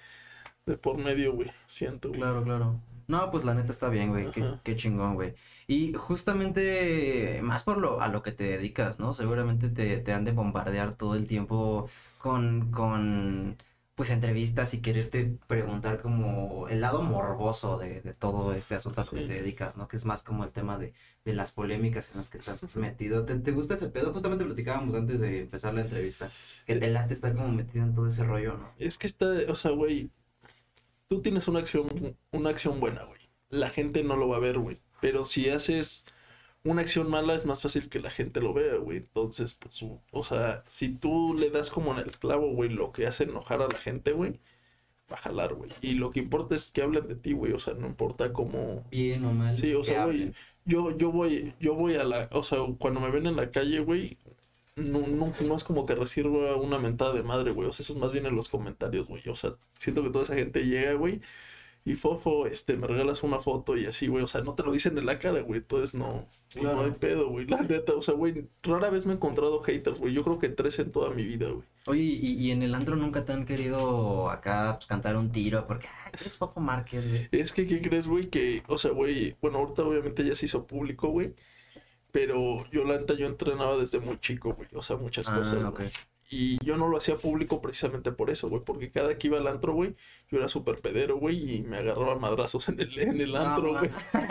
[0.66, 2.20] de por medio, güey, siento, güey.
[2.20, 2.80] Claro, claro.
[3.06, 4.30] No, pues la neta está bien, güey.
[4.30, 5.34] Qué, qué chingón, güey.
[5.66, 9.14] Y justamente, más por lo, a lo que te dedicas, ¿no?
[9.14, 13.58] Seguramente te, te han de bombardear todo el tiempo con, con,
[14.02, 19.20] pues entrevistas y quererte preguntar como el lado morboso de, de todo este asunto que
[19.20, 19.26] Sí.
[19.28, 19.86] te dedicas, ¿no?
[19.86, 20.92] Que es más como el tema de,
[21.24, 23.24] de las polémicas en las que estás metido.
[23.24, 24.12] ¿Te, te gusta ese pedo?
[24.12, 26.32] Justamente platicábamos antes de empezar la entrevista,
[26.66, 28.72] que te late estar como metido en todo ese rollo, ¿no?
[28.76, 30.10] Es que está, o sea, güey,
[31.06, 31.86] tú tienes una acción,
[32.32, 33.20] una acción buena, güey.
[33.50, 34.80] La gente no lo va a ver, güey.
[35.00, 36.06] Pero si haces
[36.64, 38.98] una acción mala, es más fácil que la gente lo vea, güey.
[38.98, 43.06] Entonces, pues, o sea, si tú le das como en el clavo, güey, lo que
[43.06, 44.40] hace enojar a la gente, güey,
[45.10, 45.70] va a jalar, güey.
[45.80, 47.52] Y lo que importa es que hablen de ti, güey.
[47.52, 49.56] O sea, no importa cómo, Bien o mal.
[49.58, 50.32] Sí, o sea, güey,
[50.64, 53.80] yo, yo voy, yo voy a la, o sea, cuando me ven en la calle,
[53.80, 54.18] güey,
[54.76, 57.92] no, no, no es como que reciba una mentada de madre, güey, o sea, eso
[57.92, 60.94] es más bien en los comentarios, güey, o sea, siento que toda esa gente llega,
[60.94, 61.20] güey,
[61.84, 64.70] y fofo, este, me regalas una foto y así, güey, o sea, no te lo
[64.72, 66.76] dicen en la cara, güey, entonces no, pues, Claro.
[66.76, 69.98] no hay pedo, güey, la neta, o sea, güey, rara vez me he encontrado haters,
[69.98, 71.64] güey, yo creo que tres en toda mi vida, güey.
[71.86, 75.66] Oye, y, y en el antro nunca te han querido acá pues, cantar un tiro
[75.66, 77.28] porque, ay, eres Fofo Márquez, güey.
[77.32, 78.28] Es que, ¿qué crees, güey?
[78.28, 81.34] Que, o sea, güey, bueno, ahorita obviamente ya se hizo público, güey.
[82.12, 84.68] Pero yo, la neta, yo entrenaba desde muy chico, güey.
[84.74, 85.58] O sea, muchas cosas.
[85.64, 85.88] Ah, güey.
[86.34, 88.62] Y yo no lo hacía público precisamente por eso, güey.
[88.64, 89.94] Porque cada que iba al antro, güey,
[90.30, 91.56] yo era súper pedero, güey.
[91.56, 93.90] Y me agarraba madrazos en el, en el antro, güey.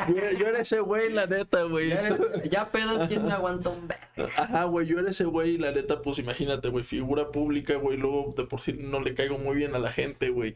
[0.10, 1.90] Yo, era- yo era ese güey, la neta, güey.
[1.90, 2.18] Ya,
[2.50, 3.88] ya pedos, ¿quién me aguanta un?
[4.36, 7.98] Ajá, güey, yo era ese güey, y la neta, pues imagínate, güey, figura pública, güey,
[7.98, 10.56] luego de por sí no le caigo muy bien a la gente, güey.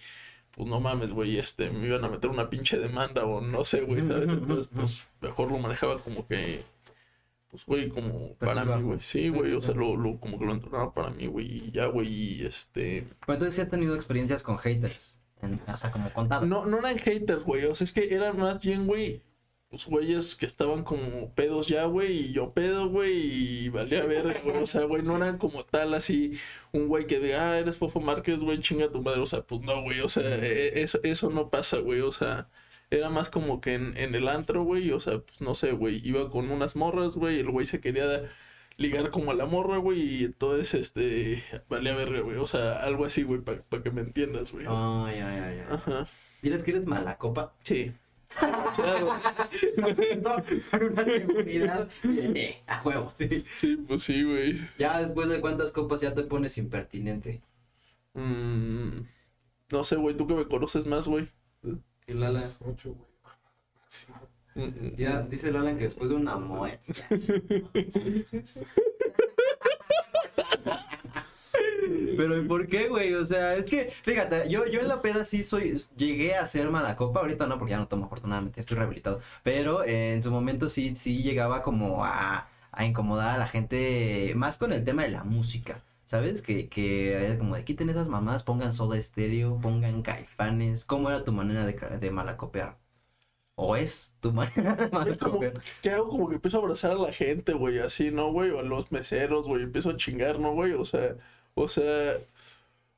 [0.51, 3.81] Pues no mames, güey, este, me iban a meter una pinche demanda o no sé,
[3.81, 4.29] güey, ¿sabes?
[4.29, 6.63] Entonces, pues mejor lo manejaba como que,
[7.55, 8.99] pues, güey, como para mí, güey.
[8.99, 11.71] Sí, güey, sí, o sea, lo, lo, como que lo entrenaba para mí, güey, y
[11.71, 13.07] ya, güey, y este...
[13.25, 15.19] Pero entonces sí has tenido experiencias con haters.
[15.41, 16.45] en- o sea, como contado.
[16.45, 19.21] No, no eran haters, güey, o sea, es que eran más bien, güey,
[19.69, 23.13] pues güeyes que estaban como pedos ya, güey, y yo pedo, güey,
[23.65, 26.37] y valía ver, güey, o sea, güey, no eran como tal así
[26.73, 29.61] un güey que diga, ah, eres Fofo Márquez, güey, chinga tu madre, o sea, pues
[29.61, 32.49] no, güey, o sea, eh, eso, eso no pasa, güey, o sea,
[32.89, 36.01] era más como que en, en el antro, güey, o sea, pues no sé, güey,
[36.07, 38.29] iba con unas morras, güey, el güey se quería
[38.77, 43.05] ligar como a la morra, güey, y entonces, este, valía verga, güey, o sea, algo
[43.05, 44.65] así, güey, para que me entiendas, güey.
[44.67, 45.65] Ay, ay, ay, ay.
[45.69, 46.07] Ajá,
[46.41, 47.53] ¿Diles que eres mala copa?
[47.63, 47.91] sí.
[48.41, 49.07] Demasiado.
[49.77, 51.87] Una seguridad.
[52.03, 53.45] eh, a huevo, sí.
[53.61, 54.67] Sí, pues sí, güey.
[54.77, 57.41] Ya después de cuántas copas ya te pones impertinente.
[58.13, 59.01] Mm,
[59.71, 61.27] no sé, güey, tú que me conoces más, güey.
[62.07, 62.43] Y Lala.
[62.65, 63.09] Ocho, güey.
[63.87, 64.07] Sí.
[64.55, 66.79] Mm, mm, Ya dice Lala que después de una moet.
[66.87, 67.07] ya.
[72.17, 73.13] Pero ¿y por qué, güey?
[73.13, 76.69] O sea, es que, fíjate, yo, yo en la peda sí soy, llegué a ser
[76.69, 80.31] mala copa, ahorita no, porque ya no tomo afortunadamente, estoy rehabilitado, pero eh, en su
[80.31, 85.03] momento sí, sí llegaba como a, a incomodar a la gente, más con el tema
[85.03, 85.83] de la música,
[86.15, 86.41] ¿sabes?
[86.41, 91.25] Que, que era como de quiten esas mamás, pongan soda estéreo, pongan caifanes, ¿cómo era
[91.25, 92.77] tu manera de, de malacopear?
[93.55, 95.61] ¿O es tu manera de malacopear?
[95.81, 96.09] ¿Qué hago?
[96.09, 98.51] Como que empiezo a abrazar a la gente, güey, así, ¿no, güey?
[98.51, 100.71] O a los meseros, güey, empiezo a chingar, ¿no, güey?
[100.73, 101.17] O sea,
[101.53, 102.17] o sea,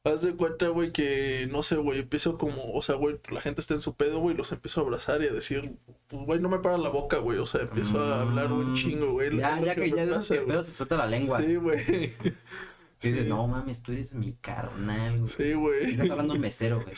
[0.04, 3.62] haz de cuenta, güey, que, no sé, güey, empiezo como, o sea, güey, la gente
[3.62, 5.76] está en su pedo, güey, los empiezo a abrazar y a decir,
[6.08, 9.14] pues, güey, no me para la boca, güey, o sea, empiezo a hablar un chingo,
[9.14, 9.32] güey.
[9.32, 9.40] Mm.
[9.40, 11.42] Ya, ya que me ya de que pedo se suelta la lengua.
[11.42, 12.14] Sí, güey.
[13.02, 13.30] Y dices, Sí.
[13.30, 15.30] no mames, tú eres mi carnal, güey.
[15.32, 15.92] Sí, Y güey.
[15.92, 16.96] estás hablando un mesero, güey.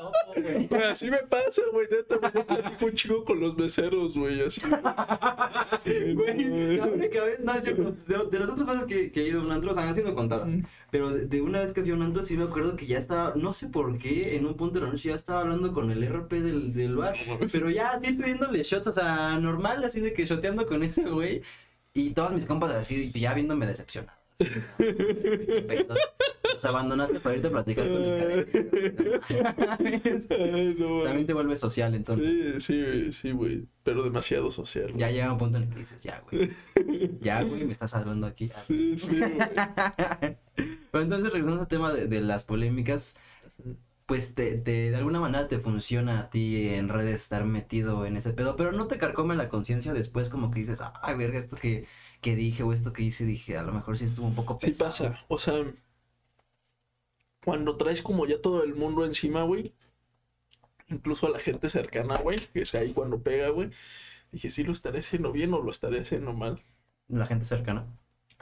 [0.00, 0.66] No te topo, güey.
[0.68, 4.40] Güey, así me pasa, güey, neta, güey, yo platico un chingo con los meseros, güey,
[4.42, 4.60] así.
[5.84, 9.44] Güey, la única vez, no, de, de las otras veces que, que he ido a
[9.44, 10.52] un antro, o sea, han sido contadas.
[10.90, 12.98] Pero de, de una vez que fui a un antro, sí me acuerdo que ya
[12.98, 15.90] estaba, no sé por qué, en un punto de la noche ya estaba hablando con
[15.90, 17.14] el RP del, del bar.
[17.52, 21.42] Pero ya así pidiéndole shots, o sea, normal, así de que shoteando con ese güey.
[21.92, 24.18] Y todos mis compas así, ya viéndome decepcionado.
[26.52, 28.02] Los abandonaste para irte a platicar con.
[30.30, 32.62] Ay, no, También te vuelves social, entonces.
[32.64, 33.66] Sí, sí, sí, güey.
[33.82, 34.92] Pero demasiado social.
[34.94, 36.50] Ya llega un punto en el que dices, ya, güey.
[37.20, 38.50] Ya, güey, me estás hablando aquí.
[38.66, 39.38] Sí, sí, güey.
[40.92, 43.16] Pero entonces, regresando al tema de, de las polémicas,
[44.06, 48.16] pues te, te- de alguna manera te funciona a ti en redes estar metido en
[48.16, 51.56] ese pedo, pero no te carcome la conciencia después como que dices, ay, verga, esto
[51.56, 51.86] que,
[52.20, 54.68] que dije o esto que hice, dije, a lo mejor sí estuvo un poco Sí
[54.68, 54.88] pesado.
[54.90, 55.24] pasa.
[55.28, 55.54] O sea,
[57.44, 59.72] cuando traes como ya todo el mundo encima, güey.
[60.88, 62.38] Incluso a la gente cercana, güey.
[62.52, 63.70] Que es ahí cuando pega, güey.
[64.32, 66.60] Dije, sí, lo estaré haciendo bien o lo estaré haciendo mal.
[67.08, 67.86] La gente cercana.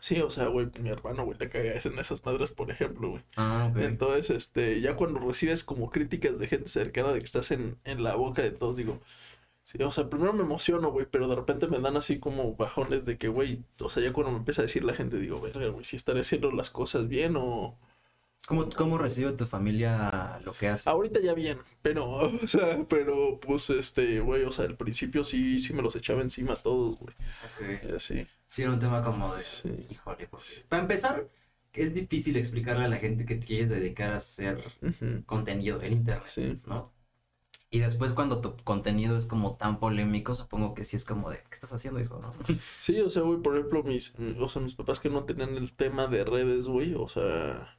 [0.01, 3.23] Sí, o sea, güey, mi hermano, güey, le caga en esas madres, por ejemplo, güey.
[3.37, 3.79] Ah, ok.
[3.79, 8.03] Entonces, este, ya cuando recibes como críticas de gente cercana de que estás en, en
[8.05, 9.01] la boca de todos, digo,
[9.71, 13.05] sí, o sea, primero me emociono, güey, pero de repente me dan así como bajones
[13.05, 15.69] de que, güey, o sea, ya cuando me empieza a decir la gente, digo, verga,
[15.69, 17.79] güey, si estaré haciendo las cosas bien o,
[18.47, 20.87] ¿Cómo, ¿Cómo recibe tu familia lo que haces?
[20.87, 22.07] Ahorita ya bien, pero,
[22.43, 26.23] o sea, pero, pues, este, güey, o sea, al principio sí, sí me los echaba
[26.23, 27.15] encima a todos, güey.
[27.45, 27.85] Ok.
[27.91, 28.27] Y Así.
[28.47, 29.69] Sí, era un tema como de, Sí.
[29.91, 30.65] híjole, porque...
[30.69, 31.29] Para empezar,
[31.75, 34.65] es difícil explicarle a la gente que te quieres dedicar a hacer
[35.27, 36.57] contenido en internet, Sí.
[36.67, 36.91] ¿no?
[37.71, 41.39] Y después cuando tu contenido es como tan polémico, supongo que sí es como de,
[41.39, 42.19] ¿qué estás haciendo, hijo?
[42.21, 42.33] ¿No?
[42.79, 45.75] Sí, o sea, güey, por ejemplo, mis, o sea, mis papás que no tenían el
[45.75, 47.77] tema de redes, güey, o sea,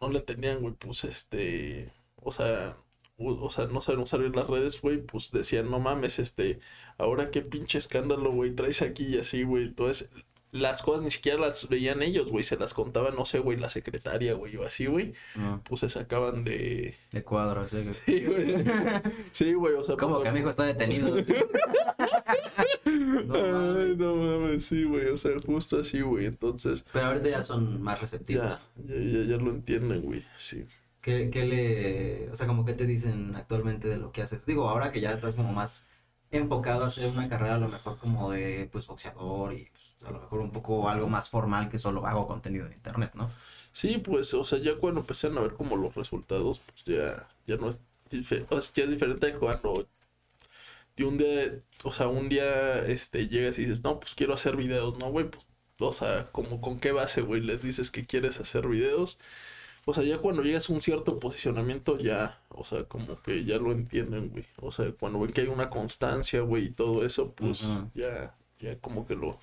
[0.00, 2.78] no le tenían, güey, pues, este, o sea,
[3.16, 6.60] o, sea, no saben usar las redes, güey, pues decían, no mames, este,
[6.98, 10.10] ahora qué pinche escándalo, güey, traes aquí y así, güey, entonces,
[10.54, 13.68] las cosas ni siquiera las veían ellos, güey, se las contaba, no sé, güey, la
[13.68, 16.94] secretaria, güey, o así, güey, No, pues se sacaban de...
[17.10, 17.84] de cuadro, sí.
[18.06, 18.64] Sí, güey,
[19.32, 19.96] sí, güey, o sea...
[19.96, 21.16] ¿Cómo pues, que mi hijo está detenido?
[22.84, 23.34] No.
[23.34, 26.84] Ay, no mames, sí, güey, o sea, justo así, güey, entonces...
[26.92, 28.46] Pero ahorita ya son más receptivos.
[28.46, 30.64] Ya, ya, ya, ya lo entienden, güey, sí.
[31.00, 34.46] ¿Qué, qué le, o sea, como qué te dicen actualmente de lo que haces?
[34.46, 35.86] Digo, ahora que ya estás como más
[36.30, 40.10] enfocado a hacer una carrera a lo mejor como de, pues, boxeador y pues, a
[40.10, 43.30] lo mejor un poco algo más formal que solo hago contenido en internet, ¿no?
[43.72, 47.56] Sí, pues, o sea, ya cuando empezaron a ver como los resultados, pues ya, ya
[47.56, 47.78] no es
[48.48, 49.86] o sea, ya es diferente de cuando
[50.96, 54.56] de un día, o sea, un día, este, llegas y dices, no, pues quiero hacer
[54.56, 55.28] videos, ¿no, güey?
[55.28, 55.44] Pues,
[55.80, 59.18] o sea, como con qué base, güey, les dices que quieres hacer videos.
[59.86, 63.58] O sea, ya cuando llegas a un cierto posicionamiento, ya, o sea, como que ya
[63.58, 64.46] lo entienden, güey.
[64.58, 67.62] O sea, cuando ven que hay una constancia, güey, y todo eso, pues
[67.94, 69.38] ya, ya como que lo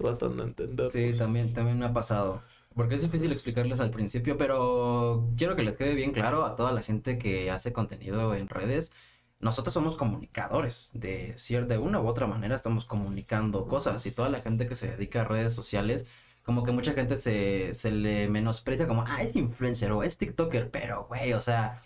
[0.00, 0.90] tratan de entender.
[0.90, 2.42] Sí, también, también me ha pasado.
[2.74, 6.72] Porque es difícil explicarles al principio, pero quiero que les quede bien claro a toda
[6.72, 8.92] la gente que hace contenido en redes.
[9.40, 11.34] Nosotros somos comunicadores, de
[11.66, 15.22] de una u otra manera estamos comunicando cosas y toda la gente que se dedica
[15.22, 16.06] a redes sociales,
[16.42, 20.70] como que mucha gente se, se le menosprecia como, ah, es influencer o es TikToker,
[20.70, 21.80] pero güey, o sea,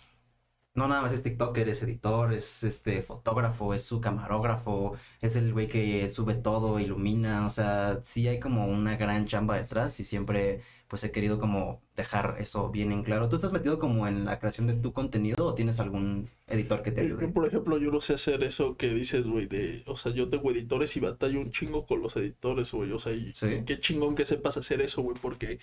[0.75, 5.53] no nada más es TikToker, es editor, es este fotógrafo, es su camarógrafo, es el
[5.53, 10.03] güey que sube todo, ilumina, o sea, sí hay como una gran chamba detrás y
[10.05, 13.29] siempre pues he querido como dejar eso bien en claro.
[13.29, 16.91] ¿Tú estás metido como en la creación de tu contenido o tienes algún editor que
[16.91, 17.27] te Yo, ayude?
[17.29, 20.51] por ejemplo, yo no sé hacer eso que dices, güey, de, o sea, yo tengo
[20.51, 23.63] editores y batallo un chingo con los editores, güey, o sea, y Sí.
[23.65, 25.59] qué chingón que sepas hacer eso, güey, porque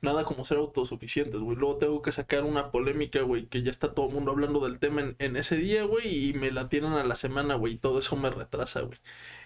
[0.00, 1.56] nada como ser autosuficientes, güey.
[1.56, 4.78] Luego tengo que sacar una polémica, güey, que ya está todo el mundo hablando del
[4.78, 7.78] tema en, en ese día, güey, y me la tienen a la semana, güey, y
[7.78, 8.98] todo eso me retrasa, güey.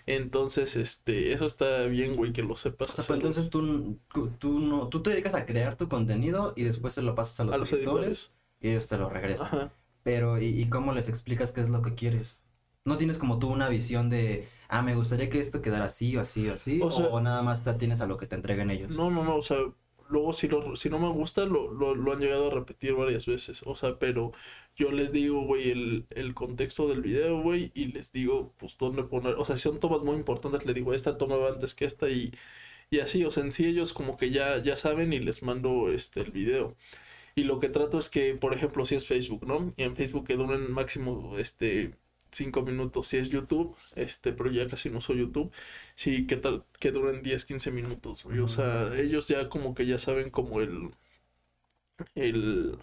[0.06, 3.98] Entonces, este, eso está bien, güey, que lo sepas O sea, hacer, pues entonces tú,
[4.38, 6.25] tú no, tú te dedicas a crear tu contenido
[6.56, 8.34] y después se lo pasas a los, a los editores, editores.
[8.60, 9.46] y ellos te lo regresan.
[9.46, 9.72] Ajá.
[10.02, 12.38] Pero, ¿y, y cómo les explicas qué es lo que quieres?
[12.84, 16.20] ¿No tienes como tú una visión de, ah, me gustaría que esto quedara así o
[16.20, 16.80] así o así?
[16.80, 18.90] O O, sea- nada más te tienes a lo que te entreguen ellos?
[18.90, 19.58] No, no, no, o sea,
[20.08, 23.26] luego si, lo, si no me gusta, lo, lo, lo han llegado a repetir varias
[23.26, 24.32] veces, o sea, pero
[24.76, 29.02] yo les digo, güey, el, el contexto del video, güey, y les digo, pues, dónde
[29.04, 31.84] poner, o sea, si son tomas muy importantes, les digo, esta toma va antes que
[31.86, 32.32] esta, y,
[32.90, 35.90] y así, o sea, en sí ellos como que ya, ya saben y les mando,
[35.92, 36.76] este, el video.
[37.36, 39.70] Y lo que trato es que, por ejemplo, si es Facebook, ¿no?
[39.76, 41.94] Y en Facebook que duren máximo, este,
[42.32, 43.08] cinco minutos.
[43.08, 45.52] Si es YouTube, este, pero ya casi no soy YouTube,
[45.96, 48.40] sí, que tal, que duren 10, 15 minutos, güey.
[48.40, 50.90] O sea, ellos ya como que ya saben como el,
[52.14, 52.78] el,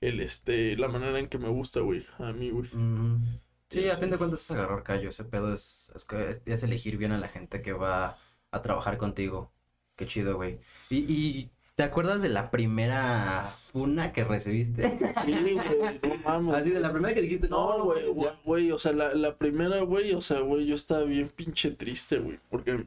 [0.00, 2.68] el, este, la manera en que me gusta, güey, a mí, güey.
[2.68, 5.08] Sí, Sí, a fin de cuentas es agarrar callo.
[5.08, 8.18] Ese pedo es, es, que- es- es elegir bien a la gente que va
[8.54, 9.52] a trabajar contigo.
[9.96, 10.60] Qué chido, güey.
[10.90, 14.94] Y, y ¿te acuerdas de la primera funa que recibiste?
[15.12, 16.54] Sí, güey, no mames.
[16.54, 18.40] Así de la primera que dijiste, no, No, güey, mames, güey, ya".
[18.44, 22.18] güey, o sea, la, la primera, güey, o sea, güey, yo estaba bien pinche triste,
[22.18, 22.86] güey, porque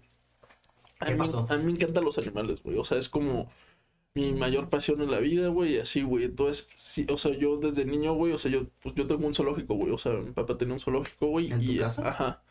[0.99, 1.47] a ¿Qué mí, pasó?
[1.47, 3.51] a mí me encantan los animales, güey, o sea, es como
[4.15, 7.86] mi mayor pasión en la vida, güey, así, güey, entonces, sí, o sea, yo desde
[7.86, 10.58] niño, güey, o sea, yo, pues yo tengo un zoológico, güey, o sea, mi papá
[10.58, 12.10] tenía un zoológico, güey, ¿En tu y, casa?
[12.10, 12.43] ajá.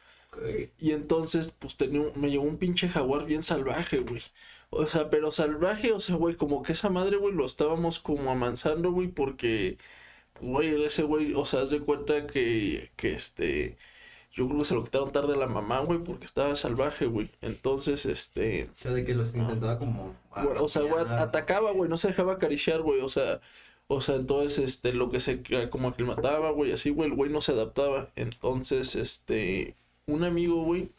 [0.78, 4.22] Y entonces, pues tenía un- me llegó un pinche jaguar bien salvaje, güey.
[4.70, 8.30] O sea, pero salvaje, o sea, güey, como que esa madre, güey, lo estábamos como
[8.30, 9.78] amansando, güey, porque,
[10.40, 13.78] güey, ese güey, o sea, haz de cuenta que, que este,
[14.32, 17.30] yo creo que se lo quitaron tarde a la mamá, güey, porque estaba salvaje, güey.
[17.42, 20.14] Entonces, este, O sea, de que los intentaba como.
[20.36, 23.40] güey, o sea, güey, atacaba, güey, no se dejaba acariciar, güey, o sea,
[23.88, 27.30] o sea, entonces, este, lo que se, como que mataba, güey, así, güey, el güey
[27.30, 28.08] no se adaptaba.
[28.16, 30.90] Entonces, este, un amigo, güey,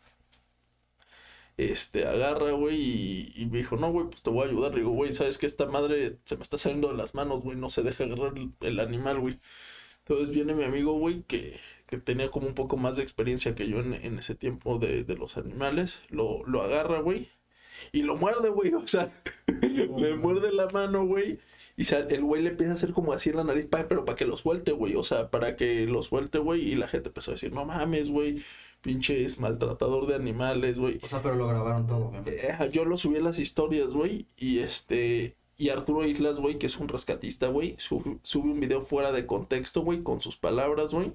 [1.58, 4.72] este, agarra, güey, y, y me dijo, no, güey, pues te voy a ayudar.
[4.74, 5.46] Le digo, güey, ¿sabes qué?
[5.48, 8.54] Esta madre se me está saliendo de las manos, güey, no se deja agarrar el,
[8.62, 9.40] el animal, güey.
[10.00, 13.70] Entonces viene mi amigo, güey, que, que tenía como un poco más de experiencia que
[13.70, 16.02] yo en, en ese tiempo de, de los animales.
[16.10, 17.30] Lo, lo agarra, güey,
[17.92, 19.12] y lo muerde, güey, o sea,
[19.98, 21.40] me muerde la mano, güey.
[21.78, 24.26] Y el güey le empieza a hacer como así en la nariz, pero para que
[24.26, 24.96] lo suelte, güey.
[24.96, 26.62] O sea, para que lo suelte, güey.
[26.72, 28.42] Y la gente empezó a decir, no mames, güey.
[28.82, 31.00] Pinches maltratador de animales, güey.
[31.04, 32.12] O sea, pero lo grabaron todo.
[32.26, 34.28] Eh, yo lo subí a las historias, güey.
[34.36, 35.36] Y este.
[35.60, 39.26] Y Arturo Islas, güey, que es un rescatista, güey, sub- sube un video fuera de
[39.26, 41.14] contexto, güey, con sus palabras, güey.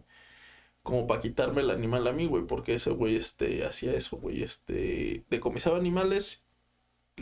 [0.82, 4.42] Como para quitarme el animal a mí, güey, porque ese güey, este, hacía eso, güey,
[4.42, 6.41] este, decomisaba animales,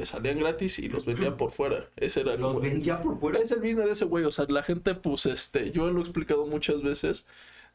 [0.00, 1.90] le salían gratis y los vendía por fuera.
[1.96, 3.38] Ese era Los vendía por fuera.
[3.38, 6.02] es el business de ese güey, o sea, la gente, pues, este, yo lo he
[6.02, 7.26] explicado muchas veces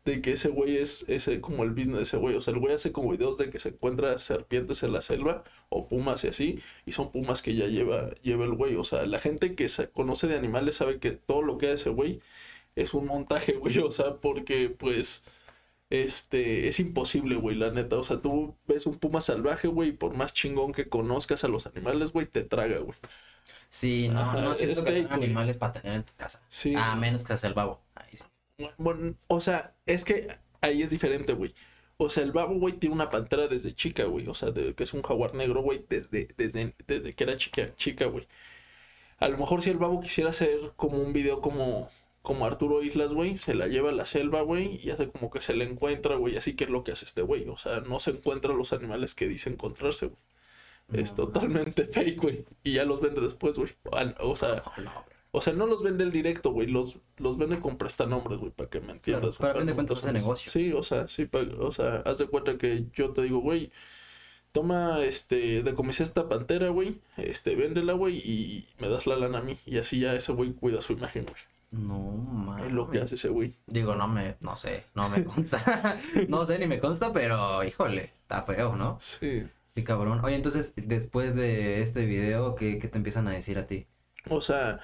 [0.05, 2.59] de que ese güey es ese como el business de ese güey, o sea, el
[2.59, 6.29] güey hace como videos de que se encuentra serpientes en la selva o pumas y
[6.29, 9.69] así, y son pumas que ya lleva, lleva el güey, o sea, la gente que
[9.69, 12.21] se conoce de animales sabe que todo lo que hace ese güey
[12.75, 15.25] es un montaje, güey, o sea, porque, pues,
[15.89, 19.93] este, es imposible, güey, la neta, o sea, tú ves un puma salvaje, güey, y
[19.93, 22.97] por más chingón que conozcas a los animales, güey, te traga, güey.
[23.69, 25.25] Sí, no, Ajá, no siento es que que, sean güey.
[25.25, 26.41] animales para tener en tu casa.
[26.47, 26.73] Sí.
[26.75, 27.81] A menos que seas el babo.
[27.95, 28.25] Ahí sí.
[28.77, 31.53] Bueno, o sea, es que ahí es diferente, güey.
[31.97, 34.27] O sea, el babo, güey, tiene una pantera desde chica, güey.
[34.27, 37.73] O sea, de- que es un jaguar negro, güey, desde, desde, desde que era chica,
[37.75, 38.27] chica, güey.
[39.19, 41.87] A lo mejor si el babo quisiera hacer como un video como,
[42.25, 45.39] como Arturo Islas, güey, se la lleva a la selva, güey, y hace como que
[45.39, 46.35] se le encuentra, güey.
[46.35, 47.47] Así que es lo que hace este güey.
[47.47, 50.19] O sea, no se encuentra los animales que dice encontrarse, güey.
[51.01, 52.45] Es No, totalmente fake, güey.
[52.63, 53.71] Y ya los vende después, güey.
[54.19, 54.91] O sea, no,
[55.31, 56.67] o sea, no los vende el directo, güey.
[56.67, 59.37] Los, los vende con prestanombres, güey, para que me entiendas.
[59.37, 60.51] para de no cuentas un- negocio.
[60.51, 63.71] Sí, o sea, sí, pa- o sea, haz de cuenta que yo te digo, güey,
[64.51, 69.41] toma, este, decomisé esta pantera, güey, este, véndela, güey, y me das la lana a
[69.41, 69.57] mí.
[69.65, 71.41] Y así ya ese güey cuida su imagen, güey.
[71.77, 72.67] No, mames.
[72.67, 73.53] Es lo que hace ese güey.
[73.67, 75.97] Digo, no me, no sé, no me consta.
[76.29, 78.97] no sé ni me consta, pero híjole, está feo, ¿no?
[79.01, 79.43] Sí.
[79.75, 80.21] Sí, cabrón.
[80.23, 83.87] Oye, entonces, después de este video, ¿qué, qué te empiezan a decir a ti?
[84.29, 84.79] O sea,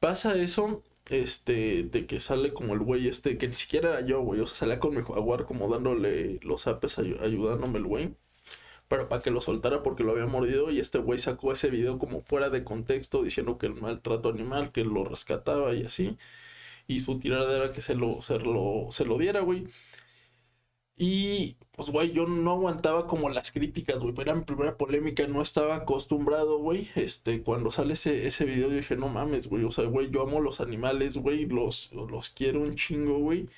[0.00, 4.20] pasa eso, este, de que sale como el güey este, que ni siquiera era yo,
[4.22, 4.40] güey.
[4.40, 8.14] O sea, salía con mi jaguar como dándole los apes, ayu- ayudándome el güey.
[8.92, 11.98] Pero para que lo soltara porque lo había mordido y este güey sacó ese video
[11.98, 16.18] como fuera de contexto diciendo que el maltrato animal, que lo rescataba y así.
[16.88, 19.66] Y su tirada era que se lo, se lo, se lo diera, güey.
[20.96, 24.14] Y pues, güey, yo no aguantaba como las críticas, güey.
[24.18, 26.90] Era mi primera polémica, no estaba acostumbrado, güey.
[26.94, 29.64] Este, cuando sale ese, ese video, yo dije, no mames, güey.
[29.64, 31.46] O sea, güey, yo amo los animales, güey.
[31.46, 33.48] Los, los quiero un chingo, güey.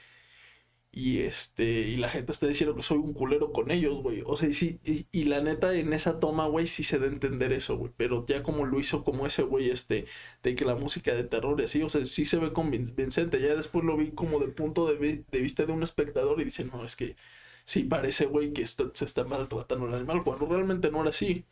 [0.96, 4.22] Y este, y la gente está diciendo que soy un culero con ellos, güey.
[4.24, 7.06] O sea, y sí, y, y la neta, en esa toma, güey, sí se da
[7.06, 7.90] a entender eso, güey.
[7.96, 10.06] Pero ya como lo hizo como ese güey, este,
[10.44, 13.40] de que la música de terror y así, o sea, sí se ve convincente.
[13.40, 16.64] Ya después lo vi como de punto de, de vista de un espectador y dice,
[16.64, 17.16] no, es que
[17.64, 21.44] sí parece, güey, que esto- se está maltratando al animal, cuando realmente no era así.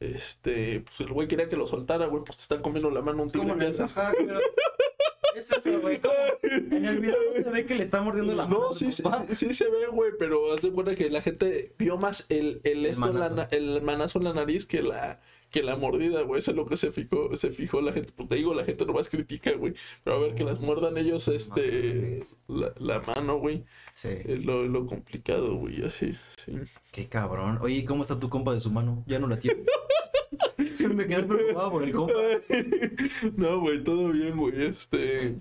[0.00, 3.22] Este, pues el güey quería que lo soltara, güey, pues te están comiendo la mano
[3.22, 3.48] un tigre.
[5.36, 6.00] Es eso, güey.
[6.00, 6.14] ¿cómo?
[6.42, 8.66] En el video no se ve que le está mordiendo la mano.
[8.66, 9.24] No, sí, sí, papá.
[9.28, 12.60] sí, sí se ve, güey, pero haz de cuenta que la gente vio más el,
[12.64, 13.48] el, esto en la manazo.
[13.52, 16.38] el manazo en la nariz que la, que la mordida, güey.
[16.38, 18.12] Eso es lo que se fijó, se fijó la gente.
[18.14, 19.74] Pues te digo, la gente nomás critica, güey.
[20.02, 23.64] Pero a ver que las muerdan ellos, este, la, la mano, güey.
[23.94, 24.10] Sí.
[24.24, 26.14] Es lo, lo complicado, güey, así,
[26.44, 26.52] sí.
[26.92, 27.58] Qué cabrón.
[27.60, 29.04] Oye, ¿y ¿cómo está tu compa de su mano?
[29.06, 29.64] Ya no la tiene.
[30.88, 32.12] Me quedé preocupado por el compa.
[33.36, 34.66] No, güey, todo bien, güey.
[34.66, 35.36] Este.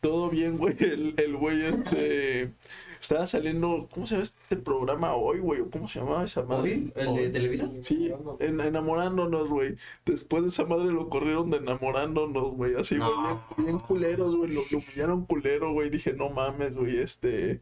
[0.00, 0.74] Todo bien, güey.
[0.80, 2.52] El, el güey, este.
[3.00, 3.88] Estaba saliendo.
[3.92, 5.60] ¿Cómo se llama este programa hoy, güey?
[5.60, 6.72] ¿O ¿Cómo se llamaba esa madre?
[6.72, 6.92] ¿Hoy?
[6.96, 7.70] ¿El de Televisa?
[7.82, 9.76] Sí, en, enamorándonos, güey.
[10.06, 12.74] Después de esa madre lo corrieron de enamorándonos, güey.
[12.76, 13.44] Así, güey, No.
[13.56, 14.52] bien, bien culeros, güey.
[14.52, 15.90] Lo, lo humillaron culero, güey.
[15.90, 17.60] Dije, no mames, güey, este.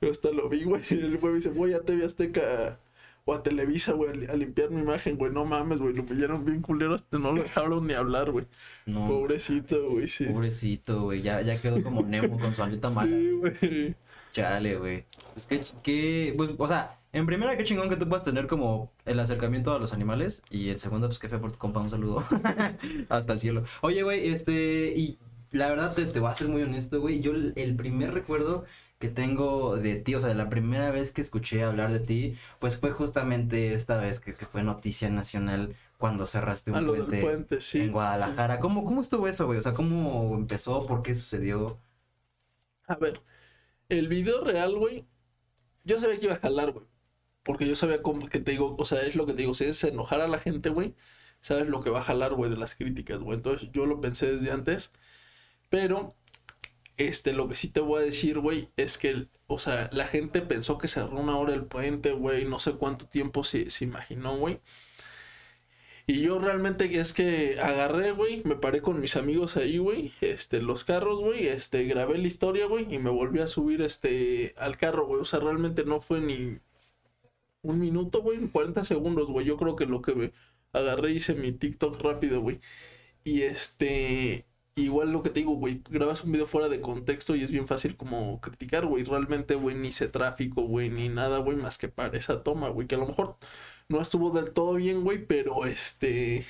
[0.00, 0.82] Yo hasta lo vi, güey.
[0.90, 2.80] Y el güey me dice, voy a TV Azteca
[3.24, 5.32] o a Televisa, güey, a limpiar mi imagen, güey.
[5.32, 5.94] No mames, güey.
[5.94, 6.94] Lo humillaron bien culero.
[6.94, 8.46] Hasta no lo dejaron ni hablar, güey.
[8.86, 9.06] No.
[9.06, 10.24] Pobrecito, güey, sí.
[10.24, 11.22] Pobrecito, güey.
[11.22, 13.10] Ya, ya quedó como Nemo con su aleta mala.
[13.10, 13.94] Sí, güey.
[14.32, 15.04] Chale, güey.
[15.34, 18.90] Pues que, que, pues, o sea, en primera, qué chingón que tú puedas tener como
[19.04, 20.42] el acercamiento a los animales.
[20.50, 22.24] Y en segunda, pues qué feo por tu compa, un saludo.
[23.08, 23.64] Hasta el cielo.
[23.80, 25.18] Oye, güey, este, y
[25.50, 27.20] la verdad te, te voy a ser muy honesto, güey.
[27.20, 28.64] Yo el, el primer recuerdo
[29.00, 32.78] que tengo de ti, o sea, la primera vez que escuché hablar de ti, pues
[32.78, 37.06] fue justamente esta vez que, que fue noticia nacional cuando cerraste un A lo del
[37.06, 37.80] puente, puente, sí.
[37.80, 38.60] en Guadalajara.
[38.60, 39.58] ¿Cómo, ¿Cómo estuvo eso, güey?
[39.58, 40.86] O sea, ¿cómo empezó?
[40.86, 41.80] ¿Por qué sucedió?
[42.86, 43.22] A ver,
[43.88, 45.06] el video real, güey,
[45.84, 46.86] yo sabía que iba a jalar, güey.
[47.44, 49.64] Porque yo sabía cómo que te digo, o sea, es lo que te digo, si
[49.66, 50.94] es enojar a la gente, güey,
[51.40, 53.36] sabes lo que va a jalar, güey, de las críticas, güey.
[53.38, 54.92] Entonces yo lo pensé desde antes,
[55.70, 56.16] pero,
[57.08, 60.42] este, lo que sí te voy a decir, güey, es que, o sea, la gente
[60.42, 64.36] pensó que cerró una hora el puente, güey, no sé cuánto tiempo se, se imaginó,
[64.36, 64.60] güey.
[66.06, 70.60] Y yo realmente es que agarré, güey, me paré con mis amigos ahí, güey, este,
[70.60, 74.76] los carros, güey, este, grabé la historia, güey, y me volví a subir, este, al
[74.76, 75.20] carro, güey.
[75.20, 76.58] O sea, realmente no fue ni
[77.62, 79.46] un minuto, güey, 40 segundos, güey.
[79.46, 80.32] Yo creo que lo que me
[80.72, 82.60] agarré hice mi TikTok rápido, güey.
[83.24, 87.42] Y este, igual lo que te digo, güey, grabas un video fuera de contexto y
[87.42, 89.04] es bien fácil como criticar, güey.
[89.04, 92.86] Realmente, güey, ni sé tráfico, güey, ni nada, güey, más que para esa toma, güey,
[92.86, 93.36] que a lo mejor
[93.88, 96.46] no estuvo del todo bien, güey, pero este...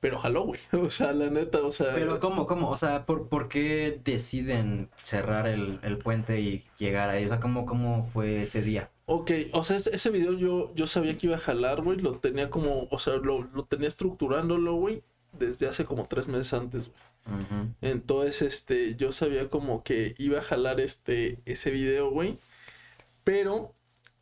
[0.00, 0.60] Pero jaló, güey.
[0.72, 1.94] O sea, la neta, o sea...
[1.94, 2.70] Pero ¿cómo, cómo?
[2.70, 7.26] O sea, ¿por, por qué deciden cerrar el, el puente y llegar ahí?
[7.26, 8.90] O sea, ¿cómo, cómo fue ese día?
[9.06, 11.98] Ok, o sea, ese, ese video yo, yo sabía que iba a jalar, güey.
[11.98, 16.52] Lo tenía como, o sea, lo, lo tenía estructurándolo, güey, desde hace como tres meses
[16.54, 17.09] antes, güey.
[17.80, 22.38] Entonces, este, yo sabía como que iba a jalar este, ese video, güey.
[23.24, 23.74] Pero,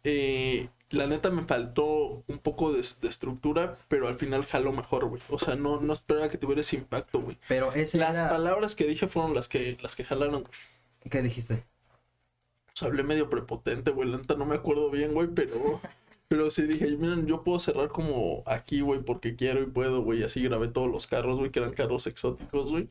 [0.04, 5.06] eh, la neta me faltó un poco de, de estructura, pero al final jaló mejor,
[5.06, 5.22] güey.
[5.30, 7.38] O sea, no, no esperaba que tuviera ese impacto, güey.
[7.48, 11.10] Pero ese Las era- palabras que dije fueron las que, las que jalaron, güey.
[11.10, 11.64] ¿Qué dijiste?
[12.66, 14.08] Pues hablé medio prepotente, güey.
[14.08, 15.80] La neta no me acuerdo bien, güey, pero.
[16.28, 20.22] Pero sí dije, miren, yo puedo cerrar como aquí, güey, porque quiero y puedo, güey.
[20.22, 22.88] Así grabé todos los carros, güey, que eran carros exóticos, güey.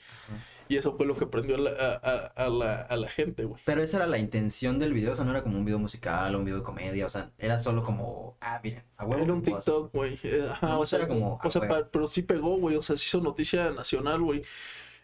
[0.69, 3.61] Y eso fue lo que prendió a la, a, a- la, a la gente, güey.
[3.63, 6.33] Pero esa era la intención del video, o sea, no era como un video musical
[6.35, 9.23] o un video de comedia, o sea, era solo como, ah, miren, a huevo.
[9.23, 9.43] Era un.
[9.43, 10.19] TikTok, güey.
[10.23, 11.61] Eh, Ajá, No, o sea, era como, o sea,
[11.91, 12.75] pero sí pegó, güey.
[12.75, 14.43] O sea, se hizo noticia nacional, güey.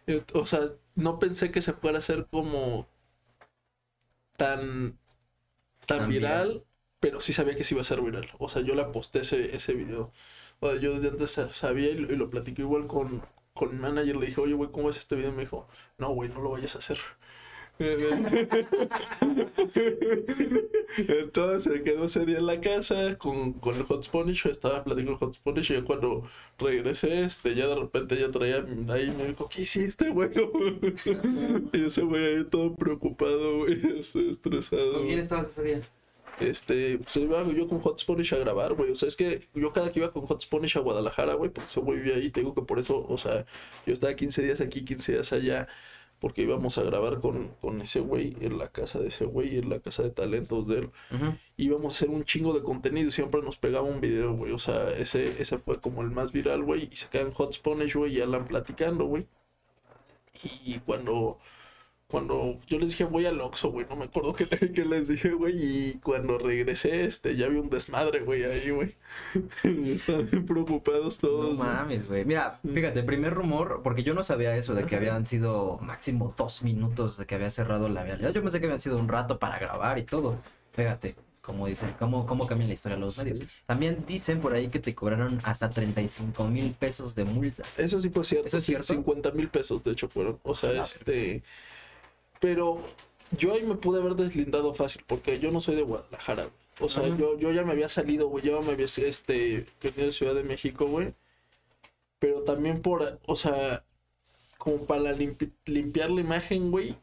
[0.08, 0.62] Eh, O sea,
[0.96, 2.88] no pensé que se fuera a hacer como
[4.38, 4.98] tan,
[5.86, 6.66] tan, Tan viral, viral.
[7.04, 8.30] Pero sí sabía que sí iba a ser viral.
[8.40, 10.14] O sea, yo le aposté ese, ese video.
[10.62, 13.22] O sea, yo desde antes sa- sabía y lo, y lo platiqué igual con,
[13.54, 14.16] con mi manager.
[14.16, 15.34] Le dije, oye, güey, ¿cómo es este video?
[15.34, 16.98] Me dijo, no, güey, no lo vayas a hacer.
[20.98, 24.46] Entonces se quedó ese día en la casa con, con el Hot Spanish.
[24.46, 26.24] Estaba platicando con Hot Spanish y cuando
[26.58, 30.30] regresé, este, ya de repente ya traía ahí me dijo, ¿qué hiciste, güey?
[31.74, 34.94] y ese güey ahí todo preocupado, güey, este, estresado.
[34.94, 35.82] ¿Con quién estabas ese día?
[36.40, 38.92] Este, pues iba yo con Hot Spanish a grabar, güey.
[38.92, 41.68] O sea, es que yo cada que iba con Hot Spanish a Guadalajara, güey, porque
[41.68, 43.46] ese güey vivía ahí, te digo que por eso, o sea,
[43.86, 45.68] yo estaba 15 días aquí, 15 días allá,
[46.20, 49.70] porque íbamos a grabar con, con ese güey en la casa de ese güey, en
[49.70, 50.92] la casa de talentos de él.
[51.12, 51.38] Ujú.
[51.58, 54.54] Íbamos a hacer un chingo de contenido y siempre nos pegaba un video, güey.
[54.54, 56.88] O sea, ese, ese fue como el más viral, güey.
[56.92, 59.28] Y se quedan Hot Spanish, güey, y Alan platicando, güey.
[60.66, 61.40] Y cuando,
[62.14, 65.08] cuando yo les dije, voy al Oxxo, güey, no me acuerdo qué, le- qué les
[65.08, 65.56] dije, güey.
[65.58, 68.94] Y cuando regresé, este, ya vi un desmadre, güey, ahí, güey.
[69.64, 71.58] Estaban preocupados todos.
[71.58, 72.24] No mames, güey.
[72.24, 76.62] Mira, fíjate, primer rumor, porque yo no sabía eso de que habían sido máximo dos
[76.62, 78.32] minutos de que había cerrado la vialidad.
[78.32, 80.38] Yo pensé que habían sido un rato para grabar y todo.
[80.74, 83.42] Fíjate, como dicen, cómo, cómo cambia la historia de los medios.
[83.66, 87.64] También dicen por ahí que te cobraron hasta 35 mil pesos de multa.
[87.76, 88.48] Eso sí fue cierto.
[88.48, 88.84] ¿Eso es cierto?
[88.84, 90.40] 50 mil pesos, de hecho, fueron.
[90.44, 91.02] O sea, Ah, este.
[91.04, 91.44] Pero
[93.38, 96.56] yo ahí me pude haber deslindado fácil, porque yo no soy de Guadalajara, güey.
[96.80, 97.16] O sea, Ajá.
[97.18, 98.44] yo, yo ya me había salido, güey.
[98.46, 101.14] Yo me había este, venido de Ciudad de México, güey.
[102.20, 103.84] Pero también por, o sea,
[104.58, 106.96] como para limpi- limpiar la imagen, güey.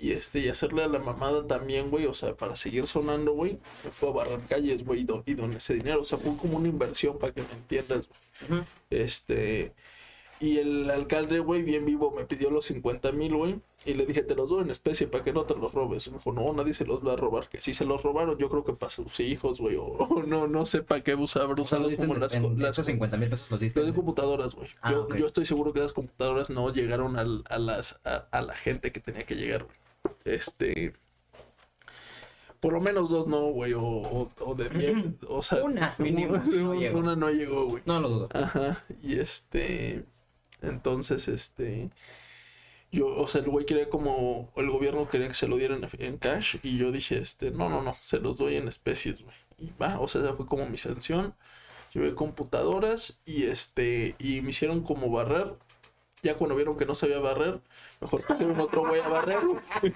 [0.00, 2.06] Y este, y hacerle a la mamada también, güey.
[2.06, 3.58] O sea, para seguir sonando, güey.
[3.84, 5.00] Me fue a barrar calles, güey.
[5.00, 6.00] Y, do- y doné ese dinero.
[6.00, 8.08] O sea, fue como una inversión para que me entiendas,
[8.48, 8.62] Ujú.
[8.90, 9.72] este.
[10.42, 13.60] Y el alcalde, güey, bien vivo, me pidió los 50 mil, güey.
[13.84, 16.08] Y le dije, te los doy en especie para que no te los robes.
[16.08, 17.48] Y me dijo, no, nadie se los va a robar.
[17.48, 19.76] Que si se los robaron, yo creo que para sus hijos, güey.
[19.76, 22.58] O, o no, no sé para qué usar, O sea, usado como en, las, en
[22.60, 23.78] las, esos 50 mil pesos los diste.
[23.80, 24.68] las de computadoras, güey.
[24.82, 28.56] Ah, yo, estoy seguro que las computadoras no llegaron al- a, las, a, a la
[28.56, 29.76] gente que tenía que llegar, güey.
[30.24, 30.92] Este.
[32.58, 33.74] Por lo menos dos no, güey.
[33.74, 35.18] O, o, o de bien.
[35.28, 36.98] O sea, Una, mínimo, no llegó.
[36.98, 37.82] Una no llegó, güey.
[37.86, 38.28] No lo dudo.
[38.34, 40.04] Ajá, y este,
[40.62, 41.90] entonces, este,
[42.90, 46.18] yo, o sea, el güey quería como, el gobierno quería que se lo dieran en-
[46.18, 49.34] cash, y yo dije, este, no, no, no, se los doy en especies, güey.
[49.58, 51.34] Y va, o sea, esa fue como mi sanción.
[51.94, 55.54] Llevé computadoras y este, y me hicieron como barrer.
[56.22, 57.60] Ya cuando vieron que no sabía barrer,
[58.02, 59.92] mejor pusieron otro güey a barrer, güey.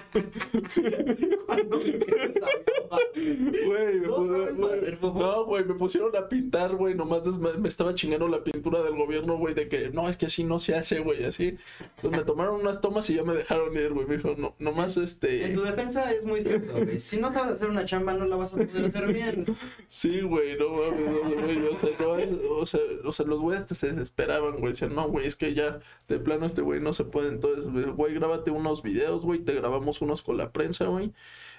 [3.67, 5.19] Güey, me No pu- sabes güey, barrer, fofo.
[5.19, 6.95] No, güey, me pusieron a pintar, güey.
[6.95, 10.17] Nomás des- me me estaba chingando la pintura del gobierno, güey, de que no, es
[10.17, 11.57] que así no se hace, güey, así.
[12.01, 14.07] Pues me tomaron unas tomas y ya me dejaron ir, güey.
[14.07, 15.49] Me dijo, no, nomás En este.
[15.51, 16.99] tu defensa es muy cierto, güey.
[16.99, 19.45] Si no sabes hacer una chamba, no la vas a poder hacer bien.
[19.89, 21.67] Sí, güey, no mames, no, güey.
[21.67, 24.73] O sea, no, o sea, o sea, los güeyes se desesperaban, güey.
[24.73, 27.29] Decían, no, güey, es que ya de plano este güey no se puede.
[27.29, 29.41] Entonces, güey, grábate unos videos, güey.
[29.41, 31.13] Te grabamos unos con la prensa, güey.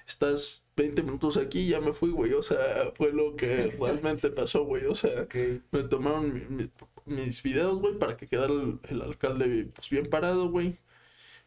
[0.07, 2.33] estás 20 minutos aquí, ya me fui, güey.
[2.33, 4.85] O sea, fue lo que realmente pasó, güey.
[4.85, 5.27] O sea,
[5.71, 6.71] me tomaron mi- mi-
[7.05, 10.75] mis videos, güey, para que quedara el, el alcalde, pues, bien parado, güey.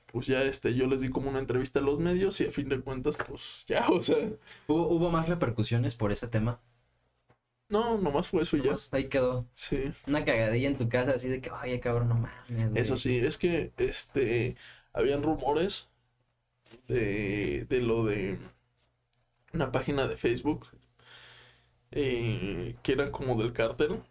[0.07, 2.69] Pues ya, este, yo les di como una entrevista a los medios y a fin
[2.69, 4.17] de cuentas, pues, ya, o sea,
[4.67, 6.61] ¿Hubo, hubo más repercusiones por ese tema?
[7.69, 8.75] no, nomás fue eso y ya.
[8.91, 9.47] Ahí quedó.
[9.55, 9.93] Sí.
[10.09, 12.83] Una cagadilla en tu casa así de que, oye, cabrón, no mames, güey".
[12.83, 14.57] Eso sí, es que este
[14.93, 15.89] habían rumores
[16.89, 18.39] de, de lo de
[19.53, 20.67] una página de Facebook
[21.93, 24.03] eh, que era como del cártel.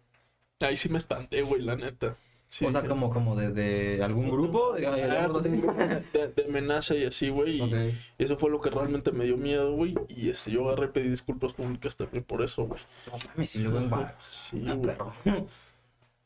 [0.60, 2.16] Ahí sí me espanté, güey, la neta.
[2.48, 7.28] Sí, o sea, como, como de, de algún grupo, grupo de, de amenaza y así,
[7.28, 7.62] güey.
[7.62, 9.94] y eso fue lo que realmente me dio miedo, güey.
[10.08, 12.80] Y este, yo agarré pedí disculpas públicas también por eso, güey.
[13.06, 13.90] No mames, y luego en.
[14.28, 14.96] Sí, Ah, güey.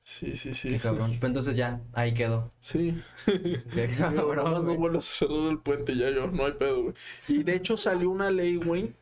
[0.06, 0.68] Sí, sí, sí.
[0.68, 1.16] Qué cabrón.
[1.18, 2.52] Pero entonces ya, ahí quedó.
[2.60, 3.02] Sí.
[3.74, 4.76] Qué No, cabrón, no güey.
[4.76, 6.94] vuelvas a cerrar el puente ya yo, no hay pedo, güey.
[7.28, 8.94] Y de hecho salió una ley, güey,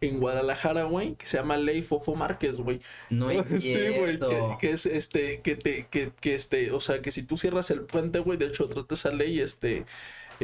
[0.00, 2.80] en Guadalajara, güey, que se llama Ley Fofo Márquez, güey.
[3.10, 4.58] No es Sí, güey, cierto.
[4.60, 7.70] que, que es este, que te, que, que este, o sea, que si tú cierras
[7.70, 9.86] el puente, güey, de hecho trata esa ley, este,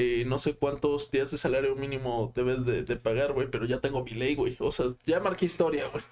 [0.00, 3.80] eh, no sé cuántos días de salario mínimo debes de, de pagar, güey, pero ya
[3.80, 4.56] tengo mi ley, güey.
[4.60, 6.04] O sea, ya marqué historia, güey.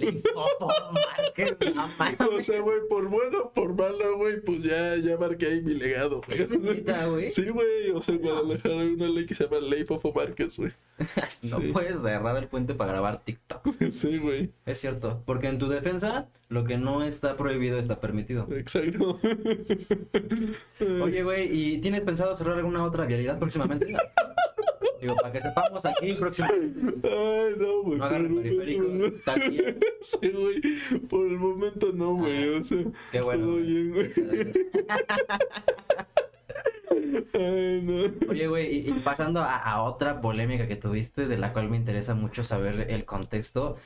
[0.00, 2.20] Limpopo Márquez, no mames.
[2.20, 6.20] O sea, güey, por bueno, por malo, güey, pues ya, ya marqué ahí mi legado,
[6.26, 7.30] güey.
[7.30, 10.56] Sí, güey, o sea, en Guadalajara hay una ley que se llama Ley Fofo Márquez,
[10.58, 10.72] güey.
[11.44, 11.68] No Sí.
[11.72, 13.62] puedes cerrar el puente para grabar TikTok.
[13.90, 15.22] Sí, güey, Es cierto.
[15.24, 18.46] Porque en tu defensa, lo que no está prohibido está permitido.
[18.54, 19.16] exacto.
[21.02, 23.94] Oye, güey, ¿y tienes pensado cerrar alguna otra vialidad próximamente?
[25.00, 27.08] Digo, para que sepamos aquí próximamente.
[27.08, 27.98] Ay, no, güey.
[27.98, 29.34] No agarren por el periférico, está.
[30.02, 30.60] Sí, güey,
[31.08, 32.84] por el momento no, güey, o sea.
[33.10, 33.44] Qué bueno.
[33.44, 33.66] Todo güey.
[33.66, 34.02] bien, güey.
[34.04, 34.56] Gracias a Dios.
[37.34, 38.30] Ay, no.
[38.30, 41.76] Oye, güey, y, y pasando a, a otra polémica que tuviste, de la cual me
[41.76, 43.76] interesa mucho saber el contexto.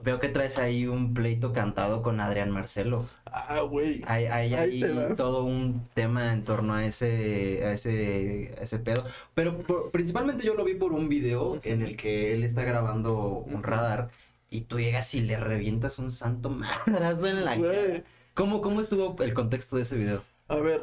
[0.00, 3.08] Veo que traes ahí un pleito cantado con Adrián Marcelo.
[3.32, 4.02] Ah, güey.
[4.06, 4.82] Hay, hay Ahí
[5.16, 9.04] todo un tema en torno a ese, a ese, a ese pedo.
[9.34, 13.14] Pero por- principalmente yo lo vi por un video en el que él está grabando
[13.28, 14.10] un radar
[14.50, 16.48] y tú llegas y le revientas un santo
[16.86, 18.02] madrazo en la cara.
[18.34, 20.22] ¿Cómo, ¿Cómo estuvo el contexto de ese video?
[20.48, 20.80] A ver.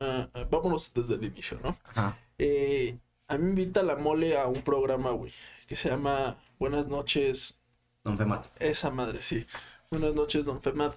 [0.00, 1.76] ah, ah, vámonos desde el inicio, ¿no?
[1.94, 2.18] Ajá.
[2.38, 5.32] Eh, a mí me invita la mole a un programa, güey,
[5.66, 7.58] que se llama Buenas noches,
[8.04, 8.46] Don Femat.
[8.60, 9.46] esa madre, sí.
[9.90, 10.94] Buenas noches, don Femad.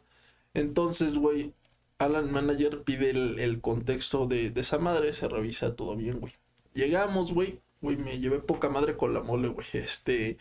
[0.53, 1.53] Entonces, güey,
[1.99, 6.33] Alan Manager pide el, el contexto de, de esa madre, se revisa todo bien, güey.
[6.73, 9.67] Llegamos, güey, güey, me llevé poca madre con la mole, güey.
[9.73, 10.37] Este,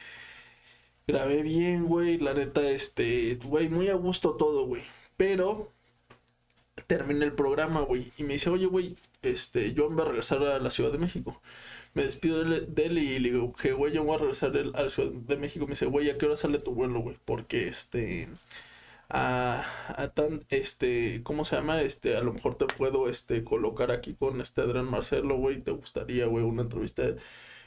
[1.07, 4.83] grabé bien, güey, la neta, este, güey, muy a gusto todo, güey.
[5.17, 5.73] Pero
[6.87, 10.43] terminé el programa, güey, y me dice, oye, güey, este, yo me voy a regresar
[10.45, 11.43] a la Ciudad de México.
[11.99, 14.83] Me despido de él, y le digo, que güey, yo voy a regresar el- a
[14.85, 15.65] la Ciudad de México.
[15.67, 17.17] Me dice, güey, ¿a qué hora sale tu vuelo, güey?
[17.25, 18.29] Porque, este,
[19.09, 21.83] a, a tan, este, ¿cómo se llama?
[21.83, 25.71] Este, a lo mejor te puedo, este, colocar aquí con este Adrián Marcelo, güey, ¿te
[25.73, 27.03] gustaría, güey, una entrevista?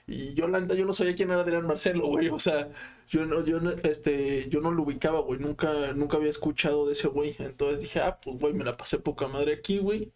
[0.08, 2.70] Y yo, la yo no sabía quién era Adrián Marcelo, güey, o sea,
[3.10, 6.94] yo no, yo no, este, yo no lo ubicaba, güey, nunca, nunca había escuchado de
[6.94, 7.36] ese güey.
[7.40, 10.12] Entonces dije, ah, pues, güey, me la pasé poca madre aquí, güey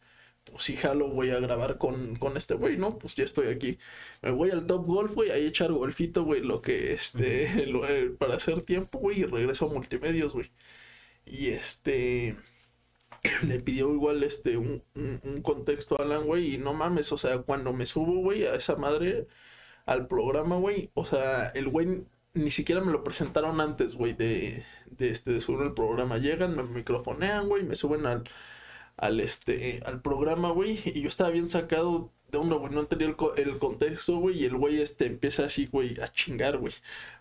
[0.46, 2.98] pues sí, jalo, voy a grabar con, con este güey, ¿no?
[2.98, 3.78] Pues ya estoy aquí.
[4.22, 8.10] Me voy al Top Golf, güey, ahí echar golfito, güey, lo que, este, lo, eh,
[8.12, 10.52] para hacer tiempo, güey, y regreso a Multimedios, güey.
[11.26, 12.38] Y este,
[13.44, 17.18] le pidió igual, este, un, un, un contexto a Alan, güey, y no mames, o
[17.18, 19.28] sea, cuando me subo, güey, a esa madre,
[19.86, 24.66] al programa, güey, o sea, el güey ni siquiera me lo presentaron antes, güey, de,
[24.88, 26.18] de, este, de subir el programa.
[26.18, 28.24] Llegan, me microfonean, güey, me suben al
[28.98, 33.08] al este al programa, güey, y yo estaba bien sacado de onda, güey, no entendía
[33.08, 36.74] el, co- el contexto, güey, y el güey este empieza así, güey, a chingar, güey.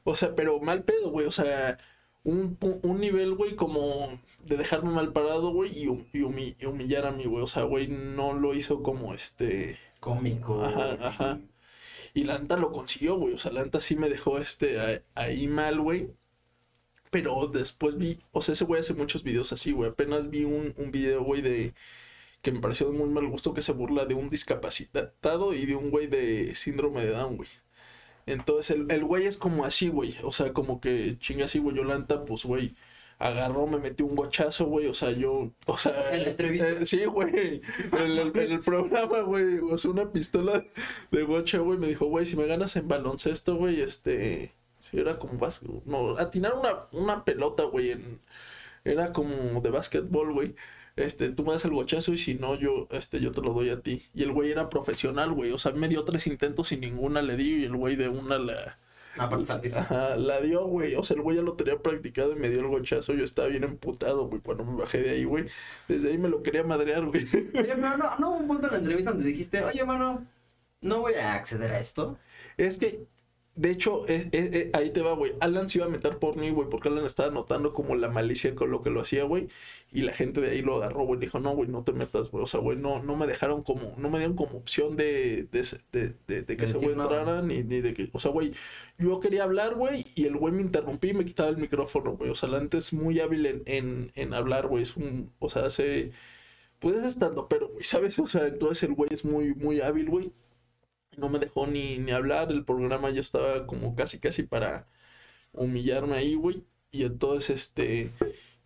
[0.05, 1.79] O sea, pero mal pedo, güey, o sea,
[2.25, 6.67] un, un nivel, güey, como de dejarme mal parado, güey, y, hum- y humi- y
[6.67, 9.79] humillar a mí, güey, o sea, güey, no lo hizo como este...
[10.01, 10.63] Cómico.
[10.65, 11.41] Ajá, ajá.
[12.15, 13.35] Y la neta lo consiguió, güey.
[13.35, 16.11] O sea, la neta sí me dejó este ahí mal, güey.
[17.15, 19.91] Pero después vi, o sea, ese güey hace muchos videos así, güey.
[19.91, 21.75] Apenas vi un, un video, güey, de
[22.43, 25.77] que me pareció de muy mal gusto que se burla de un discapacitado y de
[25.77, 27.49] un güey de síndrome de Down, güey.
[28.27, 30.17] Entonces el, el güey es como así, güey.
[30.25, 31.77] O sea, como que chinga así, güey.
[31.77, 32.75] Yo la neta, pues, güey,
[33.19, 34.87] agarró, me metió un gochazo, güey.
[34.89, 36.11] O sea, yo, o sea.
[36.17, 36.69] En la entrevista.
[36.71, 37.63] eh, sí, güey.
[37.93, 39.59] En el, el programa, güey.
[39.61, 40.65] O sea, una pistola
[41.11, 41.79] de gocha, güey.
[41.79, 44.55] Me dijo, güey, si me ganas en baloncesto, güey, este.
[44.85, 45.61] Sí, era como vas.
[45.87, 47.93] No, atinar una, una pelota, güey.
[47.93, 48.21] En,
[48.85, 50.55] era como de básquetbol, güey.
[50.97, 53.71] este, tú me das el gochazo y si no, yo, este, yo te lo doy
[53.71, 54.05] a ti.
[54.15, 55.53] Y el güey era profesional, güey.
[55.53, 58.39] O sea, me dio tres intentos y ninguna le di y el güey de una
[58.39, 58.79] la,
[59.45, 59.79] saltizo.
[59.79, 60.95] ajá, la dio, güey.
[60.97, 63.15] O sea, el güey ya lo tenía practicado y me dio el gochazo.
[63.15, 65.47] Yo estaba bien emputado, güey, cuando me bajé de ahí, güey.
[65.89, 67.25] Desde ahí me lo quería madrear, güey.
[67.59, 70.27] Oye, no, no hubo un punto en la entrevista donde dijiste, oye, mano,
[70.83, 72.19] no voy a acceder a esto.
[72.59, 73.07] Es que,
[73.57, 75.33] de hecho, eh, eh, eh, ahí te va, güey.
[75.41, 78.55] Alan se iba a meter por mí, güey, porque Alan estaba notando como la malicia
[78.57, 79.49] con lo que lo hacía, güey.
[79.93, 81.21] Y la gente de ahí lo agarró, güey.
[81.21, 82.43] Dijo, no, güey, no te metas, güey.
[82.43, 85.63] O sea, güey, no, no me dejaron como, no me dieron como opción de, de,
[85.93, 88.53] de, de- de que ese güey entrara, ni, ni de que, o sea, güey,
[88.99, 92.31] yo quería hablar, güey, y el güey me interrumpía y me quitaba el micrófono, güey.
[92.31, 94.83] O sea, Alan es muy hábil en, en, en hablar, güey.
[94.83, 96.11] Es un, o sea, hace,
[96.79, 98.19] pues es estando, pero, güey, ¿sabes?
[98.19, 100.33] O sea, entonces el güey es muy, muy hábil, güey
[101.19, 104.87] no me dejó ni, ni hablar, el programa ya estaba como casi casi para
[105.53, 106.65] humillarme ahí, güey.
[106.91, 108.13] Y entonces, este,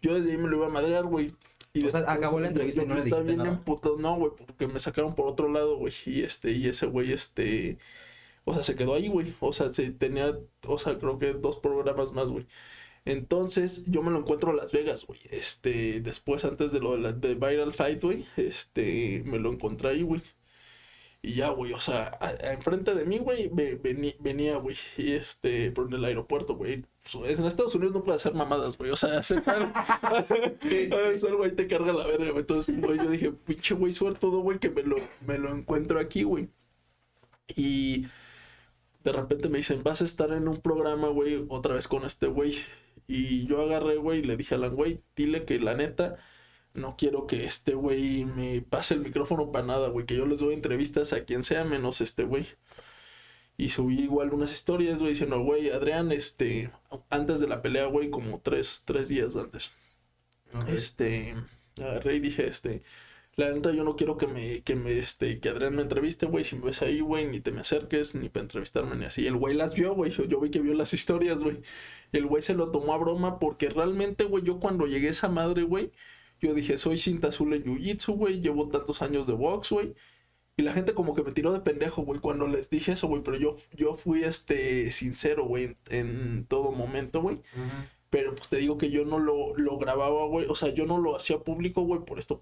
[0.02, 1.34] yo desde ahí me lo iba a madrear, güey.
[1.72, 3.50] Y O sea, acabó la entrevista y no le dijiste bien nada.
[3.50, 5.92] emputado, no, güey, porque me sacaron por otro lado, güey.
[6.06, 7.78] Y este, y ese güey, este,
[8.44, 9.34] o sea, se quedó ahí, güey.
[9.40, 12.46] O sea, se tenía, o sea, creo que dos programas más, güey.
[13.04, 15.20] Entonces, yo me lo encuentro a Las Vegas, güey.
[15.30, 19.90] Este, después, antes de lo de, la, de Viral Fight, güey, este, me lo encontré
[19.90, 20.22] ahí, güey.
[21.20, 24.76] Y ya, güey, o sea, a- a- enfrente de mí, güey, ve- veni- venía, güey,
[24.96, 26.84] y este, por el aeropuerto, güey.
[27.12, 29.72] Pues, En Estados Unidos no puede hacer mamadas, güey, o sea, haces algo,
[31.44, 32.38] ahí te carga la verga, güey.
[32.40, 34.96] Entonces, güey, yo dije, pinche güey, suertudo, güey, que me lo,
[35.26, 36.48] me lo encuentro aquí, güey.
[37.56, 38.06] Y
[39.04, 42.26] de repente me dicen, vas a estar en un programa, güey, otra vez con este
[42.28, 42.56] güey.
[43.06, 46.16] Y yo agarré, güey, y le dije a Alan, güey, dile que la neta,
[46.74, 50.38] no quiero que este güey me pase el micrófono para nada, güey, que yo les
[50.40, 52.46] doy entrevistas a quien sea menos este güey.
[53.56, 56.70] Y subí igual unas historias, güey, diciendo, güey, Adrián, este,
[57.10, 59.72] antes de la pelea, güey, como tres, tres días antes.
[60.68, 61.34] Este,
[61.76, 62.82] agarré y dije, este,
[63.36, 66.44] la neta yo no quiero que me, que me, este, que Adrián me entreviste, güey,
[66.44, 69.26] si me ves ahí, güey, ni te me acerques, ni para entrevistarme, ni así.
[69.26, 71.60] El güey las vio, güey, yo, yo vi que vio las historias, güey.
[72.12, 75.28] El güey se lo tomó a broma porque realmente, güey, yo cuando llegué a esa
[75.28, 75.92] madre, güey,
[76.40, 79.94] yo dije, soy cinta azul en Jiu-Jitsu, güey, llevo tantos años de box, güey.
[80.56, 83.22] Y la gente como que me tiró de pendejo, güey, cuando les dije eso, güey,
[83.22, 87.40] pero yo, yo fui, este, sincero, güey, en, en todo momento, güey.
[88.10, 90.46] Pero pues te digo que yo no lo, lo grababa, güey.
[90.48, 92.40] O sea, yo no lo hacía público, güey, por esto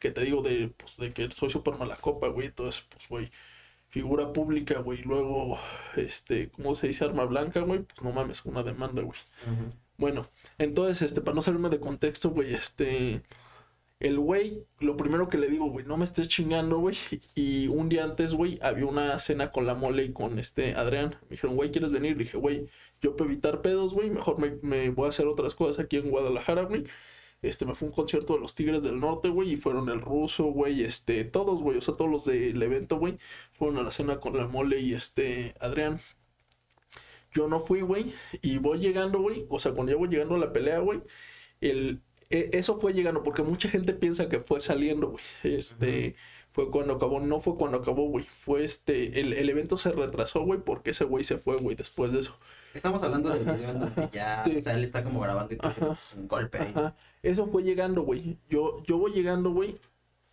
[0.00, 2.46] que te digo de, pues, de que soy súper mala copa, güey.
[2.46, 3.30] Entonces, pues, güey,
[3.88, 5.02] figura pública, güey.
[5.02, 5.58] Luego,
[5.96, 7.04] este, ¿cómo se dice?
[7.04, 7.80] Arma blanca, güey.
[7.82, 9.18] Pues no mames, una demanda, güey.
[9.98, 10.22] Bueno,
[10.58, 13.22] entonces, este, para no salirme de contexto, güey, este,
[14.00, 16.96] el güey, lo primero que le digo, güey, no me estés chingando, güey.
[17.34, 21.16] Y un día antes, güey, había una cena con la mole y con este Adrián.
[21.22, 22.16] Me dijeron, güey, ¿quieres venir?
[22.16, 22.68] Le dije, güey,
[23.02, 26.10] yo para evitar pedos, güey, mejor me, me voy a hacer otras cosas aquí en
[26.10, 26.84] Guadalajara, güey.
[27.42, 30.44] Este, me fue un concierto de los Tigres del Norte, güey, y fueron el ruso,
[30.46, 33.18] güey, este, todos, güey, o sea, todos los del evento, güey,
[33.52, 35.98] fueron a la cena con la mole y este, Adrián.
[37.32, 38.12] Yo no fui, güey,
[38.42, 41.02] y voy llegando, güey, o sea, cuando ya voy llegando a la pelea, güey,
[41.60, 42.00] el,
[42.30, 46.16] e- eso fue llegando, porque mucha gente piensa que fue saliendo, güey, este,
[46.52, 50.42] fue cuando acabó, no fue cuando acabó, güey, fue este, el, el evento se retrasó,
[50.42, 52.38] güey, porque ese güey se fue, güey, después de eso.
[52.74, 54.56] Estamos hablando del video en donde ya, sí.
[54.56, 55.58] o sea, él está como grabando y
[56.16, 56.72] un golpe ahí.
[56.74, 56.96] Ajá.
[57.22, 58.38] Eso fue llegando, güey.
[58.48, 59.78] Yo, yo voy llegando, güey.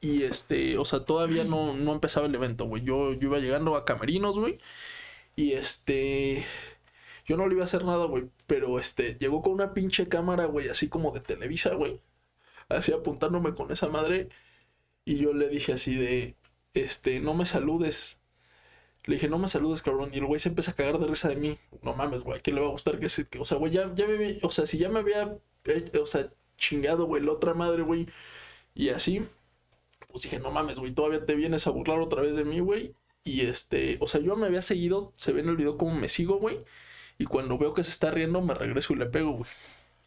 [0.02, 2.84] Y este, o sea, todavía no, no empezaba el evento, güey.
[2.84, 4.60] Yo, yo iba llegando a camerinos, güey.
[5.36, 6.46] Y este,
[7.26, 8.30] yo no le iba a hacer nada, güey.
[8.48, 12.02] Pero este, llegó con una pinche cámara, güey, así como de Televisa, güey.
[12.70, 14.30] Así apuntándome con esa madre.
[15.06, 16.36] Y yo le dije así de,
[16.74, 18.20] este, no me saludes.
[19.06, 20.12] Le dije, no me saludes, cabrón.
[20.14, 21.58] Y el güey se empieza a cagar de risa de mí.
[21.84, 23.26] No mames, güey, ¿a quién le va a gustar que se...
[23.40, 24.40] o sea, güey, ya, ya me...
[24.44, 25.38] O sea, si ya me había...
[26.02, 28.08] o sea, chingado, güey, la otra madre, güey.
[28.76, 29.28] Y así,
[30.10, 32.96] pues dije, no mames, güey, todavía te vienes a burlar otra vez de mí, güey.
[33.24, 36.10] Y este, o sea, yo me había seguido, se ve en el video cómo me
[36.10, 36.64] sigo, güey.
[37.18, 39.50] Y cuando veo que se está riendo, me regreso y le pego, güey.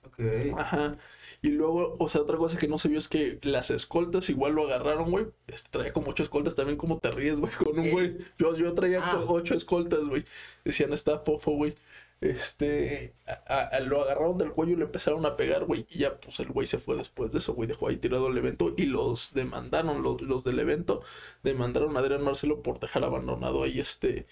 [0.05, 0.59] Ok.
[0.59, 0.99] Ajá.
[1.41, 4.55] Y luego, o sea, otra cosa que no se vio es que las escoltas igual
[4.55, 5.27] lo agarraron, güey.
[5.47, 7.91] Este, traía como ocho escoltas también, como te ríes, güey, con un Eh.
[7.93, 8.17] güey.
[8.39, 9.25] Yo, yo traía Ah.
[9.27, 10.25] ocho escoltas, güey.
[10.65, 11.77] Decían, está fofo, güey.
[12.21, 13.15] Este,
[13.47, 15.87] a- a- lo agarraron del cuello y le empezaron a pegar, güey.
[15.89, 17.69] Y ya, pues el güey se fue después de eso, güey.
[17.69, 21.03] Dejó ahí tirado el evento y los demandaron, los, los del evento,
[21.45, 24.27] demandaron a Adrián Marcelo por dejar abandonado ahí este,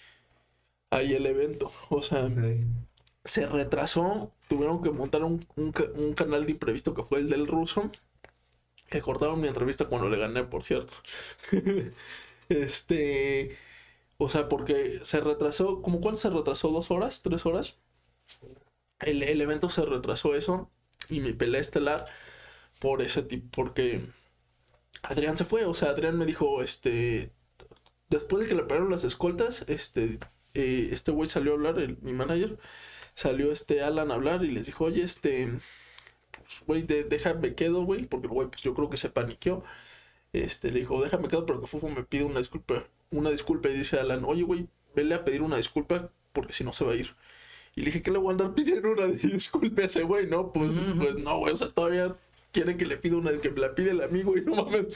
[0.97, 1.71] ahí el evento.
[1.91, 2.29] O sea,
[3.25, 7.29] se retrasó, tuvieron que montar un, un ca- un canal de imprevisto que fue el
[7.29, 7.91] del ruso,
[8.91, 10.93] que cortaron mi entrevista cuando le gané, por cierto.
[12.49, 13.57] este,
[14.19, 16.71] o sea, porque se retrasó, ¿como cuánto se retrasó?
[16.71, 17.23] ¿Dos horas?
[17.23, 17.79] ¿Tres horas?
[19.01, 20.71] El, el evento se retrasó eso
[21.09, 22.07] y mi pelea estelar
[22.81, 24.07] por ese tipo, porque
[25.03, 27.33] Adrián se fue, o sea, Adrián me dijo, este,
[28.11, 30.19] después de que le pagaron las escoltas, este,
[30.57, 32.59] eh, este güey salió a hablar, el, mi manager,
[33.15, 35.49] salió este Alan a hablar y les dijo, oye, este,
[36.33, 39.65] pues, güey, de- déjame quedo, güey, porque el güey, pues yo creo que se paniqueó.
[40.33, 43.75] Este, le dijo, déjame quedo, pero que Fufo me pide una disculpa, una disculpa, y
[43.79, 46.97] dice Alan, oye, güey, vele a pedir una disculpa, porque si no se va a
[46.97, 47.15] ir.
[47.77, 50.27] Y le dije, ¿qué le voy a andar pidiendo una disculpa a ese güey?
[50.27, 52.17] No, pues, pues no, güey, o sea, todavía
[52.57, 54.87] quiere que le pida una, que me la pide el amigo, y no mames.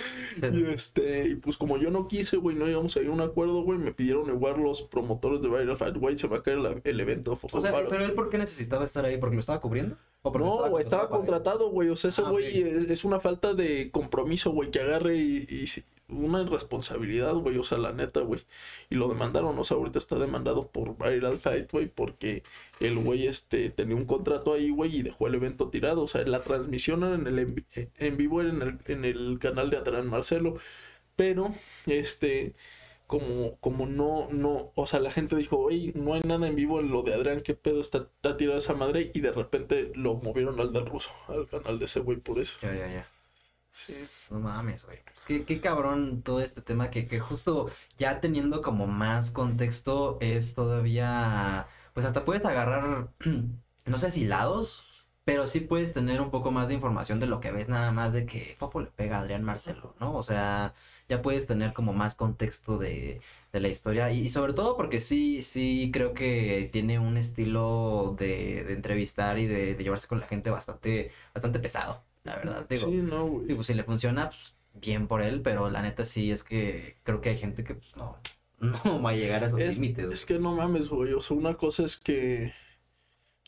[0.53, 3.21] Y este, y pues como yo no quise, güey, no íbamos a ir a un
[3.21, 6.59] acuerdo, güey, me pidieron igual los promotores de Viral Fight, güey, se va a caer
[6.59, 7.39] la- el evento.
[7.53, 9.19] O sea, pero él, ¿por qué necesitaba estar ahí?
[9.19, 9.97] ¿Porque lo estaba cubriendo?
[10.23, 11.09] ¿O porque No, estaba él?
[11.11, 11.89] contratado, güey.
[11.91, 15.47] O sea, ese Ah, güey es, es una falta de compromiso, güey, que agarre y,
[15.49, 15.67] y
[16.13, 17.57] una irresponsabilidad, güey.
[17.59, 18.41] O sea, la neta, güey.
[18.91, 22.43] Y lo demandaron, o sea, ahorita está demandado por Viral Fight, güey, porque
[22.81, 26.03] el güey este tenía un contrato ahí, güey, y dejó el evento tirado.
[26.03, 27.65] O sea, la transmisión en el en, vi-
[27.99, 30.57] en vivo era en el, en el canal de Adrián Marcelo.
[31.17, 31.53] Pero,
[31.87, 32.55] este,
[33.07, 36.81] como, como no, no, o sea, la gente dijo, oye, no hay nada en vivo
[36.81, 40.15] en lo de Adrián, qué pedo, está, está tirado esa madre, y de repente lo
[40.15, 42.55] movieron al del ruso, al canal de ese güey por eso.
[42.63, 43.09] Ya, ya, ya.
[44.31, 44.99] No mames, güey.
[45.17, 50.19] Es que qué cabrón todo este tema que, que justo ya teniendo como más contexto
[50.21, 53.11] es todavía, pues hasta puedes agarrar,
[53.87, 54.85] no sé si lados,
[55.25, 58.13] pero sí puedes tener un poco más de información de lo que ves nada más
[58.13, 60.15] de que Fofo le pega a Adrián Marcelo, ¿no?
[60.15, 60.75] O sea,
[61.09, 63.21] ya puedes tener como más contexto de,
[63.53, 68.15] de la historia y, y sobre todo porque sí, sí creo que tiene un estilo
[68.19, 72.67] de, de entrevistar y de, de llevarse con la gente bastante, bastante pesado, la verdad.
[72.69, 73.55] Digo, Sí, no, güey.
[73.55, 77.21] Pues si le funciona, pues bien por él, pero la neta sí es que creo
[77.21, 78.17] que hay gente que pues no,
[78.85, 80.11] no va a llegar a esos Es, límites.
[80.11, 81.13] es que no mames, güey.
[81.13, 82.53] O sea, una cosa es que.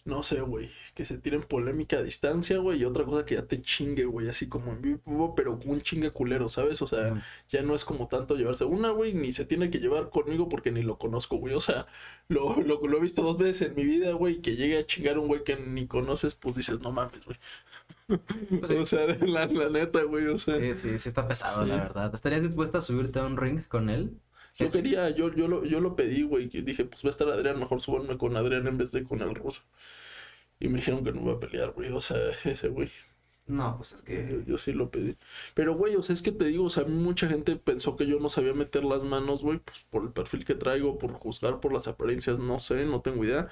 [0.05, 0.69] No sé, güey.
[0.95, 2.81] Que se tiren polémica a distancia, güey.
[2.81, 4.29] Y otra cosa que ya te chingue, güey.
[4.29, 6.83] Así como en vivo, pero un chingue culero, ¿sabes?
[6.83, 9.15] O sea, ya no es como tanto llevarse una, güey.
[9.15, 11.55] Ni se tiene que llevar conmigo porque ni lo conozco, güey.
[11.55, 11.87] O sea,
[12.27, 14.41] lo, lo, lo he visto dos veces en mi vida, güey.
[14.43, 17.39] Que llegue a chingar un güey que ni conoces, pues dices, no mames, güey.
[18.09, 18.21] Pues
[18.71, 18.77] sí.
[18.77, 20.27] O sea, la, la neta, güey.
[20.27, 21.69] O sea, Sí, sí, sí está pesado, Sí.
[21.69, 22.13] la verdad.
[22.15, 24.19] ¿Estarías dispuesta a subirte a un ring con él?
[24.57, 26.49] Yo quería, yo, yo, lo, yo lo pedí, güey.
[26.49, 27.59] Dije, pues va a estar Adrián.
[27.59, 29.63] Mejor súbanme con Adrián en vez de con el ruso.
[30.61, 31.91] Y me dijeron que no iba a pelear, güey.
[31.93, 32.91] O sea, ese güey.
[33.49, 34.29] No, pues es que...
[34.31, 35.17] Yo, yo sí lo pedí.
[35.55, 38.21] Pero, güey, o sea, es que te digo, o sea, mucha gente pensó que yo
[38.21, 41.73] no sabía meter las manos, güey, pues por el perfil que traigo, por juzgar por
[41.73, 43.49] las apariencias, no sé, no tengo idea.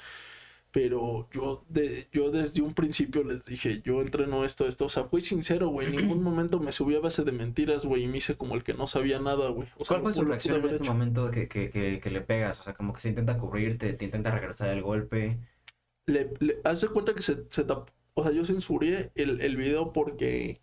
[0.73, 4.87] Pero yo, de, yo desde un principio les dije, yo entreno esto, esto.
[4.87, 5.89] O sea, fui sincero, güey.
[5.89, 8.63] En ningún momento me subí a base de mentiras, güey, y me hice como el
[8.63, 9.69] que no sabía nada, güey.
[9.79, 10.85] O sea, ¿Cuál fue su reacción en este hecho.
[10.85, 12.61] momento que, que, que, que le pegas?
[12.61, 15.39] O sea, como que se intenta cubrirte, te intenta regresar el golpe.
[16.07, 19.57] le, le haz de cuenta que se, se tap- o sea, yo censuré el, el
[19.57, 20.61] video porque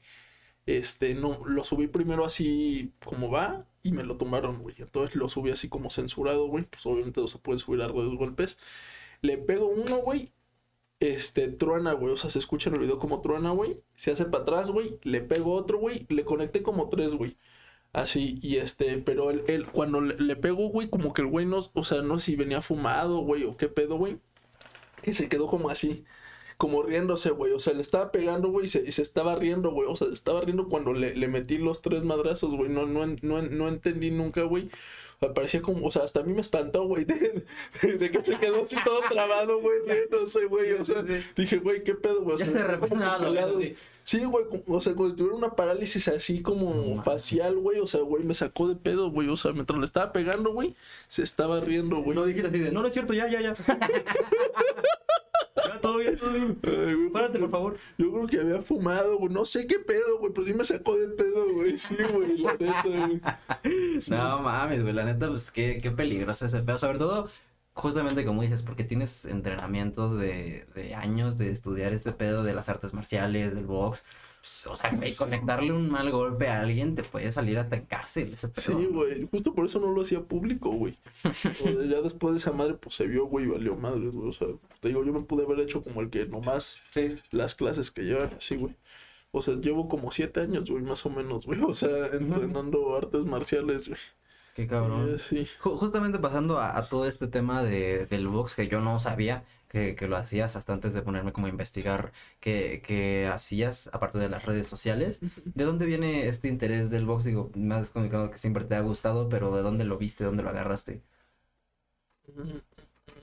[0.66, 4.76] este no lo subí primero así como va y me lo tomaron, güey.
[4.80, 6.66] Entonces lo subí así como censurado, güey.
[6.66, 8.58] Pues obviamente no se puede subir algo de dos golpes.
[9.22, 10.34] Le pego uno, güey.
[11.00, 12.14] Este, truena, güey.
[12.14, 13.82] O sea, se escucha en el video como truena, güey.
[13.96, 15.00] Se hace para atrás, güey.
[15.04, 16.06] Le pego otro, güey.
[16.10, 17.38] Le conecté como tres, güey.
[17.94, 21.60] Así, y este, pero él, cuando le, le pego, güey, como que el güey no,
[21.74, 24.20] o sea, no sé si venía fumado, güey, o qué pedo, güey
[25.02, 26.06] que se quedó como así,
[26.58, 27.54] como riéndose, güey.
[27.54, 29.88] O sea, le estaba pegando, güey, y se, y se estaba riendo, güey.
[29.90, 32.70] O sea, se estaba riendo cuando le, le metí los tres madrazos, güey.
[32.70, 34.70] No, no, no, no entendí nunca, güey.
[35.20, 37.44] Parecía como, o sea, hasta a mí me espantó, güey, de,
[38.12, 40.74] que se quedó así todo trabado, güey, riéndose, güey.
[40.74, 41.04] O sea,
[41.36, 42.36] dije, güey, ¿qué pedo, güey?
[42.36, 43.28] O sea, de repente nada.
[44.04, 47.80] Sí, güey, o sea, si tuviera una parálisis así como facial, güey.
[47.80, 49.28] O sea, güey, me sacó de pedo, güey.
[49.28, 50.76] O sea, mientras le estaba pegando, güey,
[51.08, 52.16] se estaba riendo, güey.
[52.16, 53.56] No dijiste así de, no, no es cierto, ya, ya, ya.
[55.74, 56.60] ya, todo bien, todo bien.
[56.64, 57.78] Ay, güey, Párate, por favor.
[57.98, 59.34] Yo creo que había fumado, güey.
[59.34, 60.34] No sé qué pedo, güey.
[60.34, 61.78] Pero sí me sacó de pedo, güey.
[61.78, 62.38] Sí, güey.
[62.38, 63.22] La neta, güey.
[64.10, 66.78] No mames, güey, la neta, pues qué, qué peligroso ese pedo.
[66.78, 67.30] Sobre todo,
[67.74, 72.70] justamente como dices, porque tienes entrenamientos de, de años de estudiar este pedo de las
[72.70, 74.04] artes marciales, del box.
[74.48, 77.86] Pues, o sea, güey, conectarle un mal golpe a alguien te puede salir hasta en
[77.86, 78.80] cárcel ese pedo.
[78.80, 79.28] Sí, güey.
[79.30, 80.98] Justo por eso no lo hacía público, güey.
[81.90, 84.30] Ya después de esa madre, pues se vio, güey, y valió madre, güey.
[84.30, 84.48] O sea,
[84.80, 87.18] te digo, yo me pude haber hecho como el que nomás Sí.
[87.32, 88.74] las clases que llevan así, güey.
[89.32, 91.62] O sea, llevo como siete años, güey, más o menos, güey.
[91.62, 94.00] O sea, entrenando artes marciales, güey.
[94.56, 95.14] Qué cabrón.
[95.16, 95.46] Eh, Sí.
[95.62, 99.44] Ju- Justamente pasando a, a todo este tema de, del box que yo no sabía
[99.68, 104.18] que, que lo hacías hasta antes de ponerme como a investigar que, que hacías aparte
[104.20, 105.20] de las redes sociales.
[105.56, 107.26] ¿De dónde viene este interés del box?
[107.26, 110.24] Digo, me has comunicado que siempre te ha gustado, pero ¿de dónde lo viste?
[110.24, 111.02] ¿Dónde lo agarraste?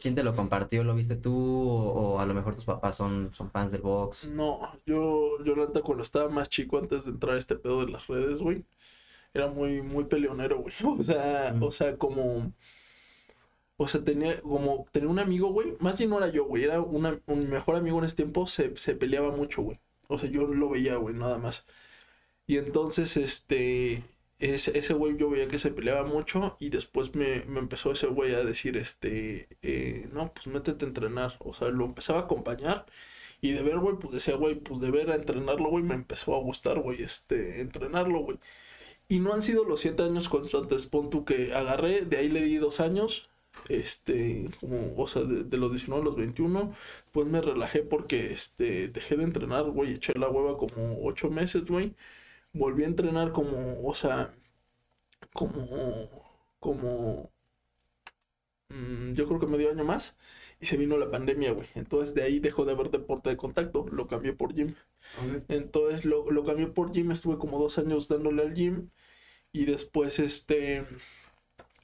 [0.00, 0.84] ¿Quién te lo compartió?
[0.84, 1.34] ¿Lo viste tú?
[1.36, 4.30] ¿O, o a lo mejor tus papás son, son fans del box?
[4.30, 7.92] No, yo, yo neta cuando estaba más chico antes de entrar a este pedo de
[7.92, 8.64] las redes, güey.
[9.34, 10.74] era muy, muy peleonero, güey.
[11.00, 11.62] O sea, Mm.
[11.62, 12.52] o sea, como.
[13.76, 14.86] O sea, tenía como.
[14.92, 15.76] Tenía un amigo, güey.
[15.80, 16.64] Más bien no era yo, güey.
[16.64, 18.46] Era una, un mejor amigo en ese tiempo.
[18.46, 19.80] Se, se peleaba mucho, güey.
[20.08, 21.66] O sea, yo lo veía, güey, nada más.
[22.46, 24.04] Y entonces, este.
[24.40, 26.56] Ese, ese güey yo veía que se peleaba mucho.
[26.60, 29.48] Y después me, me empezó ese güey a decir, este.
[29.62, 31.36] eh, no, pues métete a entrenar.
[31.40, 32.86] O sea, lo empezaba a acompañar.
[33.40, 36.34] Y de ver, güey, pues decía, güey, pues de ver a entrenarlo, güey, me empezó
[36.34, 38.38] a gustar, güey, este, entrenarlo, güey.
[39.08, 42.42] Y no han sido los siete años constantes, pon tú que agarré, de ahí le
[42.42, 43.30] di dos años,
[43.68, 46.74] este, como, o sea, de, de los 19 a los 21,
[47.12, 51.66] pues me relajé porque, este, dejé de entrenar, güey, eché la hueva como ocho meses,
[51.70, 51.94] güey.
[52.54, 54.34] Volví a entrenar como, o sea,
[55.32, 56.08] como,
[56.60, 57.30] como,
[58.68, 60.16] mm, yo creo que medio año más.
[60.60, 61.68] Y se vino la pandemia, güey.
[61.74, 63.86] Entonces de ahí dejó de haber deporte de contacto.
[63.90, 64.74] Lo cambié por gym.
[65.48, 67.10] Entonces lo, lo cambié por gym.
[67.12, 68.90] Estuve como dos años dándole al gym.
[69.52, 70.86] Y después, este.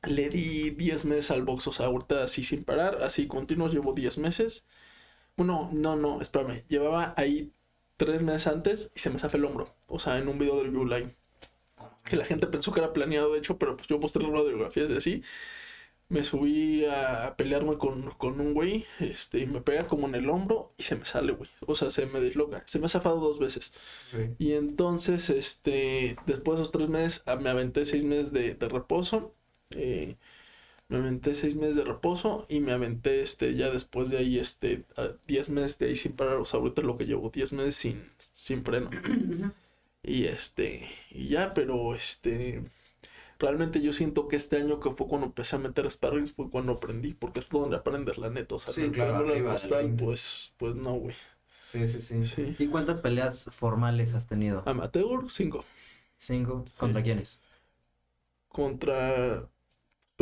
[0.03, 1.67] Le di 10 meses al box.
[1.69, 3.03] O sea, ahorita así sin parar.
[3.03, 3.69] Así continuo.
[3.69, 4.67] Llevo 10 meses.
[5.37, 6.65] Bueno, no, no, espérame.
[6.69, 7.53] Llevaba ahí
[7.97, 9.75] 3 meses antes y se me zafó el hombro.
[9.89, 11.15] O sea, en un video del View Line.
[12.05, 14.97] Que la gente pensó que era planeado, de hecho, pero pues yo mostré radiografías y
[14.97, 15.23] así
[16.11, 20.29] me subí a pelearme con, con un güey, este, y me pega como en el
[20.29, 21.49] hombro y se me sale, güey.
[21.67, 22.65] O sea, se me desloca.
[22.67, 23.73] Se me ha zafado dos veces.
[24.39, 28.69] Y entonces, este, después de esos tres meses, ah, me aventé seis meses de, de
[28.69, 29.37] reposo.
[29.77, 30.17] Eh,
[30.89, 34.85] me aventé seis meses de reposo y me aventé, este, ya después de ahí, este,
[34.97, 36.37] a diez meses de ahí sin parar.
[36.37, 38.91] O sea, ahorita lo que llevo, diez meses sin, sin freno.
[40.03, 42.65] Y este, y ya, pero este,
[43.39, 46.73] realmente yo siento que este año que fue cuando empecé a meter sparrings fue cuando
[46.73, 49.57] aprendí, porque es donde aprendes la neta, o sea, Sí, claro, arriba
[49.99, 51.15] pues, pues no, güey.
[51.63, 52.57] Sí, sí, sí, Sí.
[52.59, 54.63] ¿Y cuántas peleas formales has tenido?
[54.67, 55.61] Amateur, cinco.
[56.19, 56.65] ¿Cinco?
[56.79, 57.41] ¿Contra quiénes?
[58.49, 59.49] Contra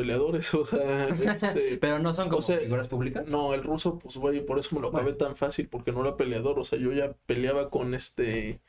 [0.03, 3.28] peleadores, o sea, este, Pero no son como O sea, figuras públicas.
[3.30, 5.18] no, el ruso, pues, güey, por eso me lo acabé Bueno.
[5.18, 8.61] tan fácil, porque no era peleador, o sea, yo ya peleaba con este,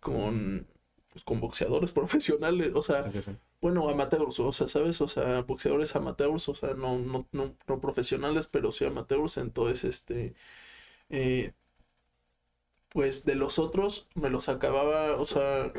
[0.00, 0.66] con,
[1.12, 3.38] pues, con boxeadores profesionales, o sea, Sí, sí, sí.
[3.60, 5.00] Bueno, amateurs, o sea, ¿sabes?
[5.00, 9.36] O sea, boxeadores amateurs, o sea, no, no, no, no profesionales, pero sí amateurs.
[9.38, 10.34] Entonces, este,
[11.10, 11.52] eh,
[12.90, 15.72] pues de los otros me los acababa, o sea,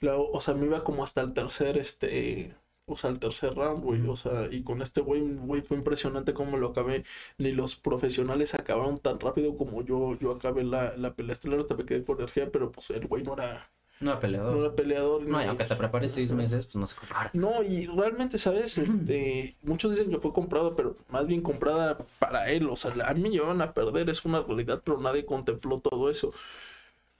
[0.00, 2.54] la- o sea, me iba como hasta el tercer, este,
[2.88, 6.34] o sea, el tercer round, güey, o sea, y con este güey, güey, fue impresionante
[6.34, 7.04] cómo lo acabé.
[7.38, 11.74] Ni los profesionales acabaron tan rápido como yo, yo acabé la, la pelea estelar, hasta
[11.76, 13.70] me quedé con energía, pero pues el güey no era,
[14.00, 14.56] No, no peleador.
[14.58, 15.26] era peleador.
[15.26, 17.30] No, y aunque te prepares seis meses, pues no se compara.
[17.34, 18.78] no, y realmente, ¿sabes?
[18.78, 22.68] Este, muchos dicen que fue comprado, pero más bien comprada para él.
[22.70, 26.10] O sea, a mí me llevaban a perder, es una realidad, pero nadie contempló todo
[26.10, 26.32] eso.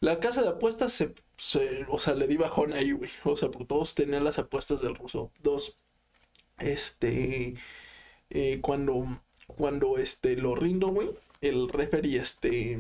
[0.00, 3.10] La casa de apuestas se, se- o sea, le di bajón ahí, güey.
[3.24, 5.32] O sea, porque todos tenían las apuestas del ruso.
[5.42, 5.78] Dos,
[6.58, 7.54] este,
[8.30, 12.74] eh, cuando, cuando, este, lo rindo, güey, el referee, este,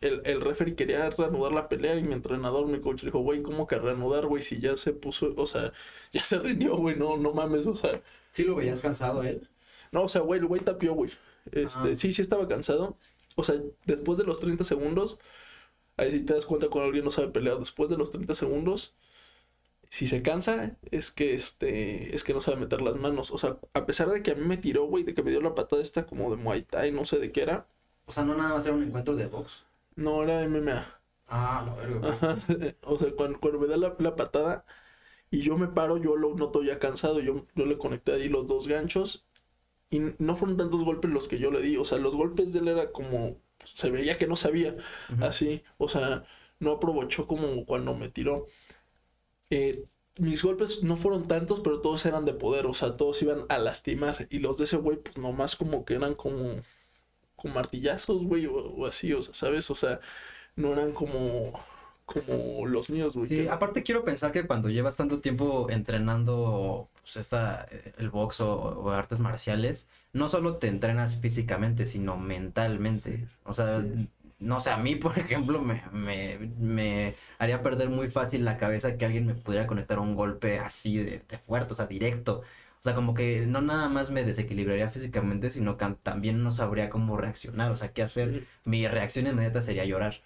[0.00, 3.42] el, el referee quería reanudar la pelea y mi entrenador, mi coach, le dijo, güey,
[3.42, 4.42] ¿cómo que reanudar, güey?
[4.42, 5.72] Si ya se puso, o sea,
[6.12, 9.48] ya se rindió, güey, no, no mames, o sea, ¿Sí lo veías cansado él?
[9.92, 11.10] no, o sea, güey, el güey tapió, güey.
[11.52, 11.96] Este, Ah.
[11.96, 12.98] sí, sí estaba cansado.
[13.36, 15.20] O sea, después de los 30 segundos,
[15.96, 17.58] ahí sí te das cuenta cuando alguien no sabe pelear.
[17.58, 18.94] Después de los 30 segundos,
[19.90, 23.30] si se cansa, es que este, es que no sabe meter las manos.
[23.32, 25.40] O sea, a pesar de que a mí me tiró, güey, de que me dio
[25.42, 27.68] la patada esta como de Muay Thai, no sé de qué era.
[28.06, 29.64] O sea, no nada más era un encuentro de box.
[29.96, 30.86] No, era MMA.
[31.28, 32.06] Ah, la verga.
[32.08, 32.38] Ajá.
[32.82, 34.64] O sea, cuando, cuando me da la, la patada
[35.30, 37.20] y yo me paro, yo lo noto ya cansado.
[37.20, 39.26] Yo, yo le conecté ahí los dos ganchos
[39.90, 41.76] y no fueron tantos golpes los que yo le di.
[41.78, 43.38] O sea, los golpes de él era como.
[43.64, 44.76] Se veía que no sabía.
[45.20, 45.62] Así.
[45.78, 46.24] O sea,
[46.60, 48.46] no aprovechó como cuando me tiró.
[49.50, 49.84] Eh,
[50.18, 52.66] mis golpes no fueron tantos, pero todos eran de poder.
[52.66, 54.26] O sea, todos iban a lastimar.
[54.30, 56.56] Y los de ese güey, pues nomás como que eran como.
[57.36, 59.70] Como martillazos, güey, o, o así, o sea, ¿sabes?
[59.70, 60.00] O sea,
[60.56, 61.52] no eran como.
[62.06, 63.28] Como los míos, güey.
[63.28, 67.66] Sí, que- aparte quiero pensar que cuando llevas tanto tiempo entrenando pues, esta,
[67.98, 73.28] el box o, o artes marciales, no solo te entrenas físicamente, sino mentalmente.
[73.44, 74.08] O sea, Sí.
[74.38, 78.96] no sé, a mí, por ejemplo, me, me, me haría perder muy fácil la cabeza
[78.98, 82.42] que alguien me pudiera conectar un golpe así de, de fuerte, o sea, directo.
[82.80, 86.90] O sea, como que no nada más me desequilibraría físicamente, sino que también no sabría
[86.90, 88.36] cómo reaccionar, o sea, qué hacer.
[88.64, 90.22] Mi reacción inmediata sería llorar.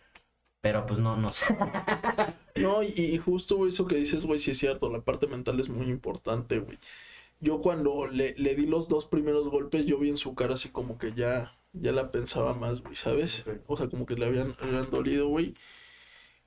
[0.60, 1.46] Pero pues no, no sé.
[2.56, 5.68] No, y, y justo eso que dices, güey, sí es cierto, la parte mental es
[5.70, 6.78] muy importante, güey.
[7.40, 10.70] Yo cuando le, le di los dos primeros golpes, yo vi en su cara así
[10.70, 13.44] como que ya, ya la pensaba más, güey, ¿sabes?
[13.68, 15.54] O sea, como que le habían, le habían dolido, güey.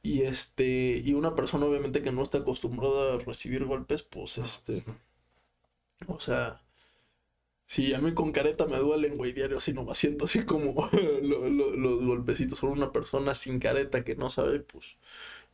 [0.03, 4.86] Y este, y una persona obviamente que no está acostumbrada a recibir golpes, pues este,
[6.07, 6.62] o sea,
[7.66, 10.89] si a mí con careta me duelen, güey, diario, así no me siento así como
[11.22, 14.97] lo- lo- los golpecitos son una persona sin careta que no sabe, pues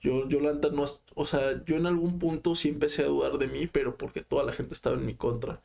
[0.01, 0.85] yo, yo la neta no,
[1.15, 4.43] o sea, yo en algún punto sí empecé a dudar de mí, pero porque toda
[4.45, 5.61] la gente estaba en mi contra.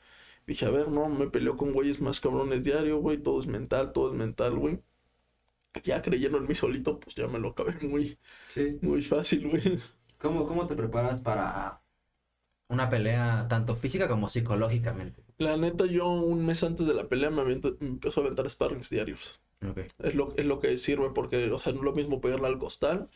[0.46, 3.92] Dije, a ver, no, me peleo con güeyes más cabrones diario, güey, todo es mental,
[3.92, 4.80] todo es mental, güey.
[5.84, 8.18] Ya creyendo en mí solito, pues ya me lo acabé muy,
[8.48, 8.78] Sí.
[8.82, 9.78] muy fácil, güey.
[10.18, 11.82] ¿Cómo, ¿Cómo te preparas para
[12.68, 15.23] una pelea tanto física como psicológicamente?
[15.38, 18.48] La neta, yo un mes antes de la pelea me, aviento- me empiezo a aventar
[18.50, 19.40] sparrings diarios.
[19.98, 22.58] Es lo, es lo que sirve porque, o sea, no es lo mismo pegarle al
[22.58, 23.08] costal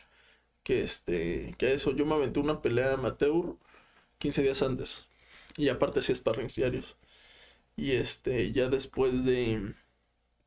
[0.63, 1.91] que este, que eso.
[1.93, 3.55] Yo me aventé una pelea amateur
[4.19, 5.07] 15 días antes.
[5.57, 6.97] Y aparte sí sparrings diarios.
[7.77, 9.73] Y este, ya después de,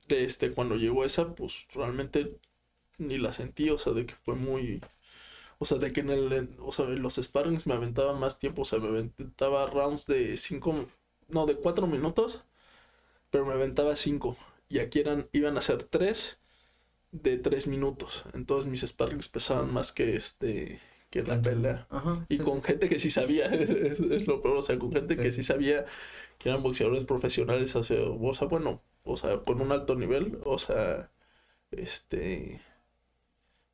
[0.08, 2.38] de este, cuando llegó esa, pues realmente
[2.98, 4.80] ni la sentí, o sea, de que fue muy,
[5.58, 8.62] o sea, de que en el, o sea, en los sparrings me aventaba más tiempo,
[8.62, 10.86] o sea, me aventaba rounds de 5,
[11.32, 12.44] no, de 4 minutos,
[13.30, 14.36] pero me aventaba 5.
[14.68, 16.38] Y aquí eran, iban a ser 3
[17.12, 18.24] de 3 minutos.
[18.34, 20.80] Entonces mis sparrings pesaban más que este,
[21.10, 21.88] que la pelea.
[21.90, 22.26] Ajá.
[22.28, 22.62] Y sí, con sí.
[22.62, 25.22] gente que sí sabía, es, es lo peor, o sea, con gente Sí.
[25.22, 25.86] que sí sabía
[26.38, 30.40] que eran boxeadores profesionales, o sea, o sea, bueno, o sea, con un alto nivel,
[30.44, 31.10] o sea,
[31.72, 32.60] este,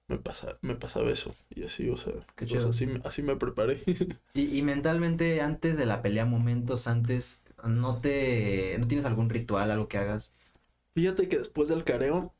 [0.08, 2.12] me pasa, me pasaba eso, y así, o sea,
[2.48, 3.82] pues así, me- así me preparé.
[4.34, 8.76] Y, y mentalmente, antes de la pelea, momentos antes, ¿no te...
[8.78, 10.34] ¿no tienes algún ritual, algo que hagas?
[10.94, 12.34] Fíjate que después del careo,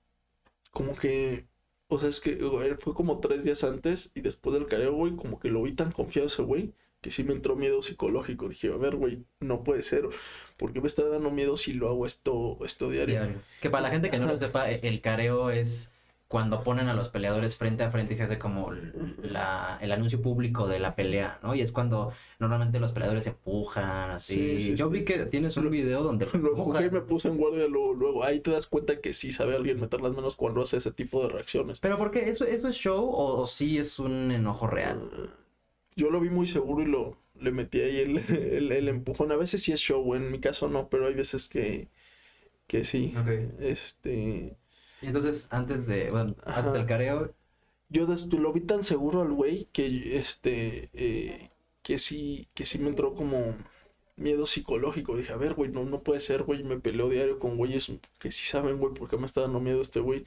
[0.73, 1.47] como que,
[1.89, 5.17] o sea, es que güey, fue como tres días antes, y después del careo, güey,
[5.17, 8.49] como que lo vi tan confiado ese güey, que sí me entró miedo psicológico.
[8.49, 10.09] Dije, a ver, güey, no puede ser,
[10.57, 13.21] ¿por qué me está dando miedo si lo hago esto, esto diario?
[13.21, 13.41] Diario.
[13.61, 15.93] Que para la gente que no lo sepa, e- el careo es
[16.29, 18.71] cuando ponen a los peleadores frente a frente y se hace como
[19.23, 21.55] la, el anuncio público de la pelea, ¿no?
[21.55, 24.35] Y es cuando normalmente los peleadores se empujan, así.
[24.35, 26.93] Sí, sí, Yo vi que tienes un video donde y empujan.
[26.93, 28.25] me puse en guardia luego, luego.
[28.25, 31.23] Ahí te das cuenta que sí sabe alguien meter las manos cuando hace ese tipo
[31.23, 31.81] de reacciones.
[31.81, 32.29] Pero ¿por qué?
[32.29, 35.31] ¿Eso, eso es show o, o sí es un enojo real?
[35.97, 39.33] Yo lo vi muy seguro y lo le metí ahí el, el, el empujón.
[39.33, 41.89] A veces sí es show, en mi caso no, pero hay veces que,
[42.67, 43.15] que sí.
[43.19, 43.29] Ok.
[43.61, 44.57] Este.
[45.01, 47.35] Y entonces, antes de, bueno, hasta el careo,
[47.91, 50.91] Yo des- lo vi tan seguro al güey que este.
[50.95, 51.51] eh,
[51.83, 52.49] que sí.
[52.55, 53.57] Que sí me entró como
[54.17, 55.17] miedo psicológico.
[55.17, 56.65] Dije, a ver, güey, no, no puede ser, güey.
[56.65, 59.81] Me peleo diario con güeyes que sí saben, güey, por qué me está dando miedo
[59.83, 60.25] este güey.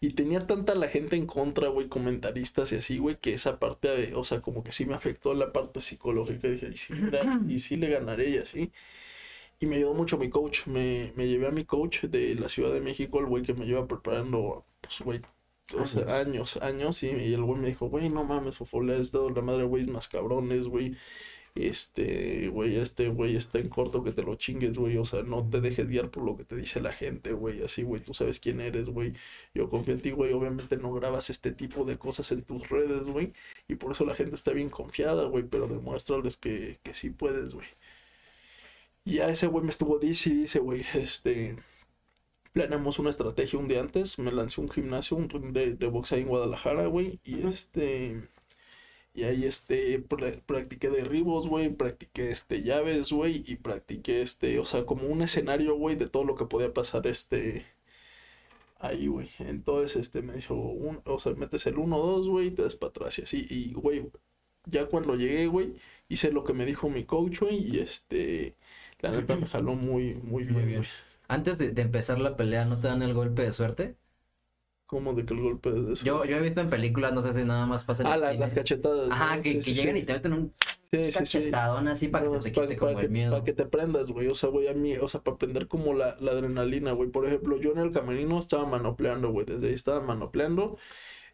[0.00, 3.88] Y tenía tanta la gente en contra, güey, comentaristas y así, güey, que esa parte,
[3.88, 6.48] de- o sea, como que sí me afectó la parte psicológica.
[6.48, 8.72] Dije, y sí, mira, y sí le ganaré y así.
[9.60, 10.66] Y me ayudó mucho mi coach.
[10.66, 13.66] Me, me llevé a mi coach de la Ciudad de México, el güey que me
[13.66, 15.20] lleva preparando, pues, güey,
[15.78, 18.96] o sea, años, años, y, y el güey me dijo, güey, no mames, Fofo, le
[18.96, 20.96] has dado la madre, güey, más cabrones, güey.
[21.54, 24.96] Este, güey, este güey está en corto que te lo chingues, güey.
[24.96, 27.62] O sea, no te dejes guiar por lo que te dice la gente, güey.
[27.64, 29.12] Así, güey, tú sabes quién eres, güey.
[29.54, 30.32] Yo confío en ti, güey.
[30.32, 33.32] Obviamente no grabas este tipo de cosas en tus redes, güey.
[33.66, 35.44] Y por eso la gente está bien confiada, güey.
[35.44, 37.66] Pero demuéstrales que, que sí puedes, güey.
[39.08, 41.56] Y ya ese güey me estuvo dice y dice, güey, este.
[42.52, 44.18] Planeamos una estrategia un día antes.
[44.18, 47.20] Me lancé a un gimnasio, un ring de, de box ahí en Guadalajara, güey.
[47.24, 48.28] Y este.
[49.14, 54.64] Y ahí este, pra- practiqué derribos, güey, practiqué este llaves, güey, y practiqué este, o
[54.66, 57.66] sea, como un escenario, güey, de todo lo que podía pasar este
[58.78, 59.28] ahí, güey.
[59.40, 62.90] Entonces, este, me dijo, un, o sea, metes el 1-2, güey, y te das para
[62.90, 63.46] atrás y así.
[63.50, 64.10] Y, güey,
[64.66, 65.74] ya cuando llegué, güey,
[66.08, 68.56] hice lo que me dijo mi coach, güey, y este,
[69.00, 70.78] la neta me jaló muy, muy bien, bien.
[70.80, 70.88] güey.
[71.28, 73.96] antes de, de empezar la pelea, ¿no te dan el golpe de suerte?
[74.86, 76.04] Como de que el golpe de eso.
[76.04, 78.32] Yo, yo he visto en películas, no sé si nada más pasa en Ah, la-
[78.32, 79.10] las cachetadas.
[79.10, 79.42] Ajá, ¿no?
[79.42, 80.02] que, Sí, que sí, llegan sí.
[80.02, 80.54] y te meten un
[81.12, 83.32] cachetadón así para que No, te quite para como el miedo.
[83.32, 84.28] Para que te prendas, güey.
[84.28, 87.10] O sea, güey, a mí, o sea, para prender como la, la adrenalina, güey.
[87.10, 89.44] Por ejemplo, yo en el camerino estaba manopleando, güey.
[89.44, 90.78] Desde ahí estaba manopleando.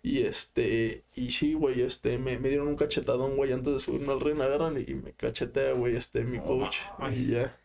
[0.05, 4.13] Y este, y sí, güey, este, me, me dieron un cachetadón, güey, antes de subirme
[4.13, 6.77] al ring, agarran y, me cachetea, güey, este, mi coach.
[7.11, 7.59] Y ya.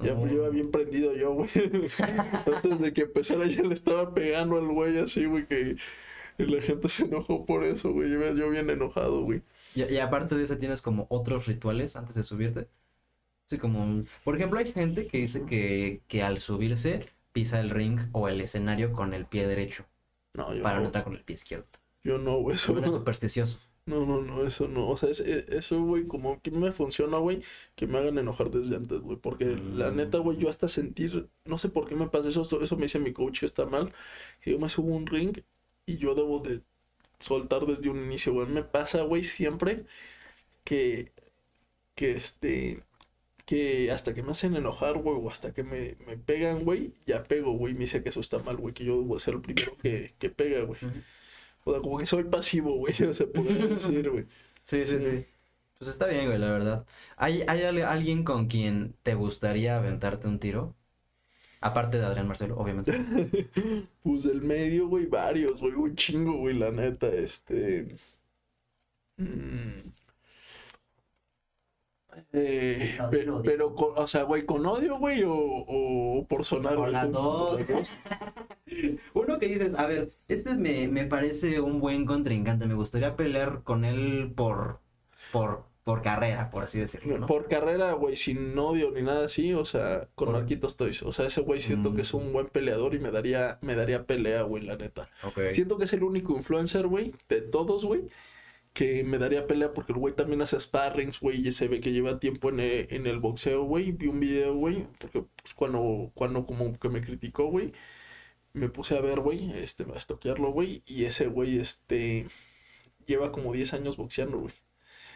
[0.00, 0.20] Ya No.
[0.20, 1.50] pues, iba bien prendido yo, güey.
[2.46, 5.76] Antes de que empezara ya le estaba pegando al güey así, güey, que
[6.38, 8.10] y la gente se enojó por eso, güey.
[8.10, 9.42] Yo, yo bien enojado, güey.
[9.74, 12.66] Y, y aparte de eso, ¿tienes como otros rituales antes de subirte?
[13.44, 14.04] Sí, como...
[14.24, 18.40] Por ejemplo, hay gente que dice que, que al subirse pisa el ring o el
[18.40, 19.84] escenario con el pie derecho
[20.34, 21.66] No, yo para no entrar con el pie izquierdo.
[22.02, 22.56] Yo no, güey.
[22.56, 22.98] Eso Eso es no.
[22.98, 23.60] supersticioso.
[23.86, 24.88] No, no, no, eso no.
[24.88, 27.42] O sea, es- e- eso, güey, como que me funciona, güey,
[27.76, 29.18] que me hagan enojar desde antes, güey.
[29.18, 29.96] Porque la Mm.
[29.96, 32.98] neta, güey, yo hasta sentir, no sé por qué me pasa eso, eso me dice
[32.98, 33.92] mi coach que está mal,
[34.40, 35.38] que yo me subo un ring
[35.86, 36.62] y yo debo de
[37.20, 38.46] soltar desde un inicio, güey.
[38.48, 39.84] Me pasa, güey, siempre
[40.64, 41.12] que,
[41.94, 42.82] que este,
[43.46, 47.24] que hasta que me hacen enojar, güey, o hasta que me, me pegan, güey, ya
[47.24, 49.76] pego, güey, me dice que eso está mal, güey, que yo debo ser el primero
[49.78, 50.80] que, que pega, güey.
[51.64, 54.26] O sea, como que soy pasivo, güey, o sea, podría decir, güey.
[54.64, 55.26] Sí, sí, sí.
[55.78, 56.86] Pues está bien, güey, la verdad.
[57.16, 60.74] ¿Hay, hay al- alguien con quien te gustaría aventarte un tiro?
[61.60, 62.92] Aparte de Adrián Marcelo, obviamente.
[64.02, 67.96] Pues del medio, güey, varios, güey, un chingo, güey, la neta, este.
[69.18, 69.92] mm,
[72.32, 72.96] eh,
[73.26, 76.76] No, pero, con- o sea, güey, ¿con odio, güey, o, o por sonar?
[76.76, 76.92] Güey?
[76.92, 77.60] las dos.
[79.14, 83.62] Uno que dices, a ver, este me, me parece un buen contrincante, me gustaría pelear
[83.62, 84.80] con él por,
[85.32, 87.26] por, por carrera, por así decirlo, ¿no?
[87.26, 91.02] Por carrera, güey, sin odio ni nada así, o sea, con Por- Marquitos Toys.
[91.02, 92.16] O sea, ese güey siento que es Mm.
[92.18, 95.08] un buen peleador y me daría, me daría pelea, güey, la neta.
[95.50, 98.08] Siento que es el único influencer, güey, de todos, güey,
[98.74, 101.92] que me daría pelea porque el güey también hace sparrings, güey, y se ve que
[101.92, 103.92] lleva tiempo en el, en el boxeo, güey.
[103.92, 107.72] Vi un video, güey, porque pues, cuando, cuando como que me criticó, güey,
[108.54, 112.26] me puse a ver, güey, este, a estoquearlo, güey, y ese güey, este,
[113.06, 114.54] lleva como 10 años boxeando, güey.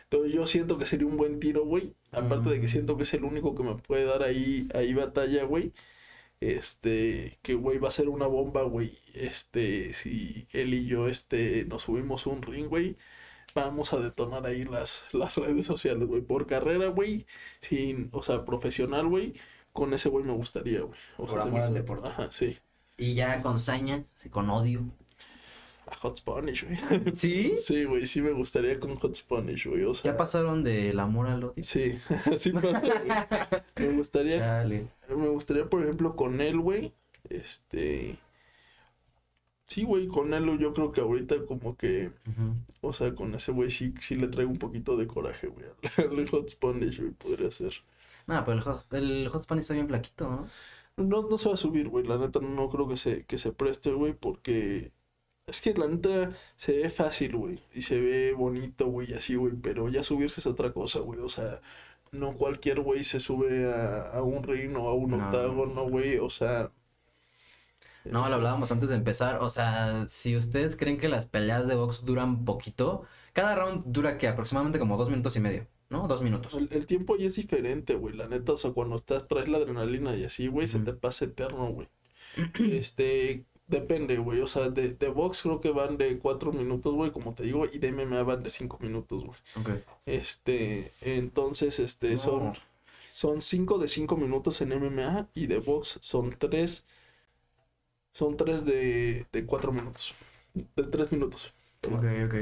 [0.04, 1.94] Entonces yo siento que sería un buen tiro, güey.
[2.12, 5.44] Aparte de que siento que es el único que me puede dar ahí, ahí batalla,
[5.44, 5.72] güey.
[6.40, 8.98] Este, que güey va a ser una bomba, güey.
[9.14, 12.96] Este, si él y yo, este, nos subimos un ring, güey.
[13.54, 16.22] Vamos a detonar ahí las, las redes sociales, güey.
[16.22, 17.26] Por carrera, güey.
[17.60, 19.34] Sin, o sea, profesional, güey.
[19.72, 20.98] Con ese güey me gustaría, güey.
[21.16, 22.08] O Por sea, amor al deporte.
[22.08, 22.58] Ajá, sí.
[22.96, 24.82] Y ya con saña, sí, con odio.
[25.86, 26.78] A Hot Spanish, güey.
[27.14, 27.54] ¿Sí?
[27.56, 29.84] Sí, güey, sí me gustaría con Hot Spanish, güey.
[29.84, 31.64] O sea, ¿Ya pasaron del amor al odio?
[31.64, 31.98] Sí,
[32.36, 32.74] sí güey.
[33.76, 34.86] Me gustaría Chale.
[35.08, 36.92] Me gustaría, por ejemplo, con él, güey.
[37.30, 38.18] Este.
[39.68, 42.10] Sí, güey, con él yo creo que ahorita como que.
[42.80, 45.66] O sea, con ese güey sí, sí le traigo un poquito de coraje, güey.
[45.98, 47.72] Al Hot Spanish, güey, podría ser.
[48.26, 50.48] No, pero el hot, el hot Spanish está bien flaquito, ¿no?
[50.96, 52.04] No, no se va a subir, güey.
[52.06, 54.92] La neta no creo que se, que se preste, güey, porque.
[55.46, 57.60] Es que la neta se ve fácil, güey.
[57.74, 59.54] Y se ve bonito, güey, así, güey.
[59.54, 61.20] Pero ya subirse es otra cosa, güey.
[61.20, 61.60] O sea,
[62.12, 65.24] no cualquier güey se sube a, a un ring o a un No.
[65.26, 66.18] octágono, güey.
[66.18, 66.70] O sea.
[68.10, 69.38] No, lo hablábamos antes de empezar.
[69.40, 74.18] O sea, si ustedes creen que las peleas de box duran poquito, cada round dura
[74.18, 76.08] que aproximadamente como dos minutos y medio, ¿no?
[76.08, 76.54] Dos minutos.
[76.54, 78.14] El, el tiempo ya es diferente, güey.
[78.14, 81.26] La neta, o sea, cuando estás, traes la adrenalina y así, güey, se te pasa
[81.26, 81.88] eterno, güey.
[82.58, 84.40] Este, depende, güey.
[84.40, 87.66] O sea, de, de box creo que van de cuatro minutos, güey, como te digo,
[87.66, 89.38] y de MMA van de cinco minutos, güey.
[89.56, 89.82] Ok.
[90.06, 92.54] Este, entonces, este, son,
[93.08, 96.86] son cinco de cinco minutos en MMA y de box son tres,
[98.12, 100.14] son tres de, de cuatro minutos.
[100.54, 101.54] De tres minutos.
[101.86, 102.34] Ok, ok.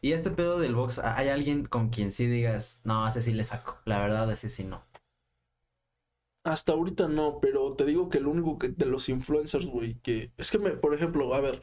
[0.00, 3.44] Y este pedo del box, ¿hay alguien con quien sí digas, no, ese sí le
[3.44, 3.78] saco?
[3.84, 4.84] La verdad, ese sí no.
[6.44, 10.32] Hasta ahorita no, pero te digo que el único que de los influencers, güey, que
[10.38, 11.60] es que me, por ejemplo, a ver,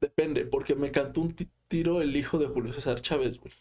[0.00, 3.52] depende, porque me cantó un ti- tiro el hijo de Julio César Chávez, güey.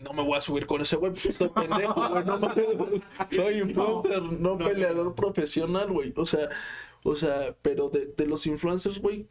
[0.00, 2.40] No me voy a subir con ese güey, pues estoy pendejo, güey, no.
[3.32, 6.12] Soy influencer, no, peleador profesional, güey.
[6.16, 6.50] O sea,
[7.06, 9.28] o sea, pero de, de los influencers, güey,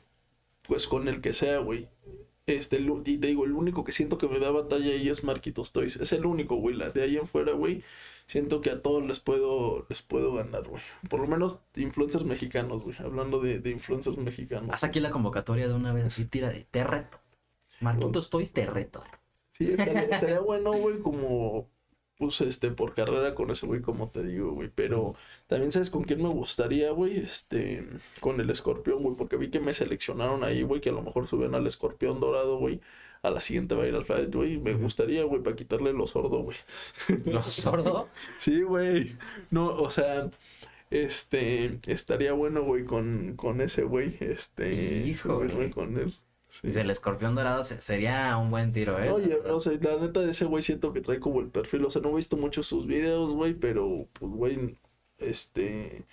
[0.63, 1.89] pues con el que sea, güey.
[2.47, 5.23] Este, el y te digo, el único que siento que me da batalla ahí es
[5.23, 5.95] Marquitos Toys.
[5.95, 6.76] Es el único, güey.
[6.76, 7.84] La de ahí en fuera, güey.
[8.28, 10.82] Siento que a todos les puedo, les puedo ganar, güey.
[11.09, 12.95] Por lo menos influencers mexicanos, güey.
[12.99, 14.69] Hablando de, de influencers mexicanos.
[14.71, 17.19] Haz aquí la convocatoria de una vez así, tira de te reto.
[17.82, 19.03] Marquitos Toys, te reto.
[19.51, 21.69] Sí, estaría, estaría bueno, güey, como,
[22.18, 24.70] pues, este, por carrera con ese güey, como te digo, güey.
[24.74, 25.16] Pero
[25.47, 27.18] también, ¿sabes con quién me gustaría, güey?
[27.18, 27.88] Este,
[28.22, 31.28] con el escorpión, güey, porque vi que me seleccionaron ahí, güey, que a lo mejor
[31.28, 32.82] subían al escorpión dorado, güey.
[33.21, 34.58] A la siguiente va a ir al fight, güey.
[34.59, 36.58] Me gustaría, güey, para quitarle lo sordo, güey.
[37.25, 38.09] ¿Los sordo?
[38.37, 39.16] Sí, güey.
[39.50, 40.29] No, o sea,
[40.89, 45.50] este, estaría bueno, güey, con, con ese güey, este, Híjole.
[45.51, 46.13] subirme con él.
[46.61, 46.67] Sí.
[46.67, 49.09] Dice, el escorpión dorado se- sería un buen tiro, ¿eh?
[49.11, 51.91] Oye, o sea, la neta de ese güey siento que trae como el perfil, o
[51.91, 54.75] sea, no he visto mucho sus videos, güey, pero, pues, güey,
[55.17, 56.05] este,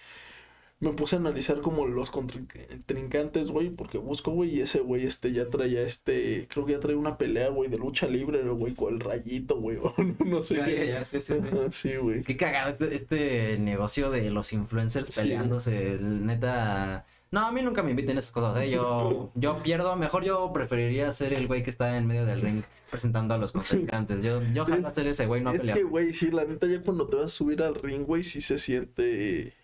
[0.80, 5.32] me puse a analizar como los contrincantes, güey, porque busco, güey, y ese güey, este,
[5.32, 8.94] ya traía, este, creo que ya trae una pelea, güey, de lucha libre, güey, con
[8.94, 9.94] el rayito, güey, o
[10.24, 10.76] no sé Ya, qué.
[10.76, 11.46] ya, ya, sí, sí, sí.
[11.46, 12.22] Ajá, Sí, güey.
[12.24, 15.20] Qué cagado este, este negocio de los influencers Sí.
[15.20, 17.06] peleándose, neta.
[17.32, 18.70] No, a mí nunca me inviten esas cosas, ¿eh?
[18.70, 22.62] Yo, yo pierdo, mejor yo preferiría ser el güey que está en medio del ring
[22.90, 24.22] presentando a los contrincantes.
[24.22, 25.78] Yo, yo ojalá ser ese güey, no a Es pelear.
[25.78, 28.42] que, güey, sí, la neta, ya cuando te vas a subir al ring, güey, sí
[28.42, 29.54] se siente.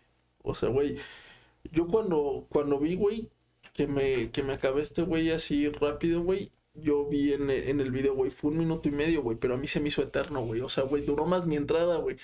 [0.42, 0.96] O sea, güey.
[1.70, 3.30] Yo cuando, cuando vi, güey,
[3.74, 7.90] que me, que me acabé este güey así rápido, güey, yo vi en, en el
[7.90, 10.40] video, güey, fue un minuto y medio, güey, pero a mí se me hizo eterno,
[10.40, 10.62] güey.
[10.62, 12.16] O sea, güey, duró más mi entrada, güey.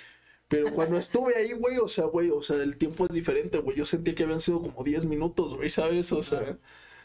[0.55, 3.77] Pero cuando estuve ahí, güey, o sea, güey, o sea, el tiempo es diferente, güey.
[3.77, 6.13] Yo sentí que habían sido como 10 minutos, güey, ¿sabes?
[6.13, 6.59] O sea,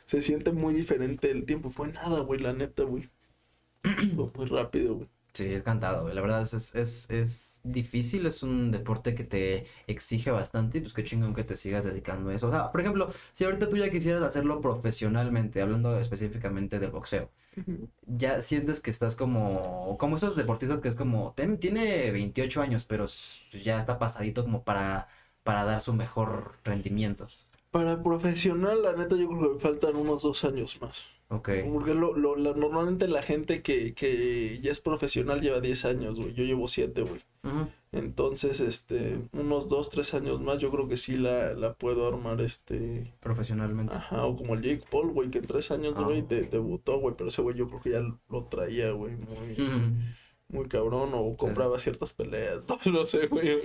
[0.06, 1.72] se siente muy diferente el tiempo.
[1.72, 3.10] Fue nada, güey, la neta, güey.
[3.82, 5.10] Fue muy rápido, güey.
[5.34, 6.14] Sí, es cantado, güey.
[6.14, 10.82] La verdad es, es, es, es difícil, es un deporte que te exige bastante y
[10.82, 12.50] pues qué chingón que te sigas dedicando a eso.
[12.50, 17.32] O sea, por ejemplo, si ahorita tú ya quisieras hacerlo profesionalmente, hablando específicamente del boxeo,
[18.08, 22.86] ya sientes que estás como, como esos deportistas que es como, ten- tiene 28 años,
[22.86, 23.06] pero
[23.64, 25.08] ya está pasadito como para,
[25.44, 27.28] para dar su mejor rendimiento.
[27.72, 31.04] Para profesional, la neta, yo creo que me faltan unos dos años más.
[31.28, 31.50] Ok.
[31.72, 36.20] Porque lo, lo- la- normalmente la gente que, que ya es profesional lleva 10 años,
[36.20, 36.34] güey.
[36.34, 37.22] Yo llevo 7, güey.
[37.92, 42.42] Entonces, este, unos 2, 3 años más, yo creo que sí la, la puedo armar,
[42.42, 43.14] este.
[43.20, 43.96] Profesionalmente.
[43.96, 46.04] Ajá, o como el Jake Paul, güey, que en 3 años, Ah.
[46.04, 47.16] güey, de- debutó, güey.
[47.16, 49.82] Pero ese güey yo creo que ya lo traía, güey, muy, Ujú.
[50.50, 51.12] Muy cabrón.
[51.14, 52.60] O compraba ciertas peleas.
[52.86, 53.62] No, no sé, güey.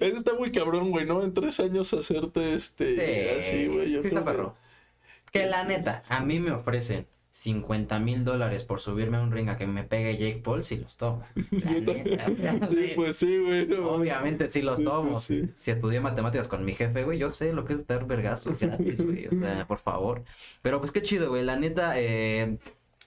[0.00, 1.22] Eso está muy cabrón, güey, ¿no?
[1.22, 3.90] En 3 años hacerte, este, Sí, así, güey.
[3.92, 4.54] yo sí está que- perro.
[5.32, 9.48] Que la neta, a mí me ofrecen 50 mil dólares por subirme a un ring
[9.50, 11.22] a que me pegue Jake Paul, si los tomo.
[11.50, 13.66] La neta, Sí, pues sí, güey.
[13.66, 13.90] no.
[13.90, 15.12] Obviamente sí los Sí, tomo.
[15.12, 15.42] pues sí.
[15.54, 19.02] Si estudié matemáticas con mi jefe, güey, yo sé lo que es dar vergazos gratis,
[19.02, 19.26] güey.
[19.26, 20.24] O sea, por favor.
[20.62, 21.44] Pero pues qué chido, güey.
[21.44, 22.56] La neta, eh,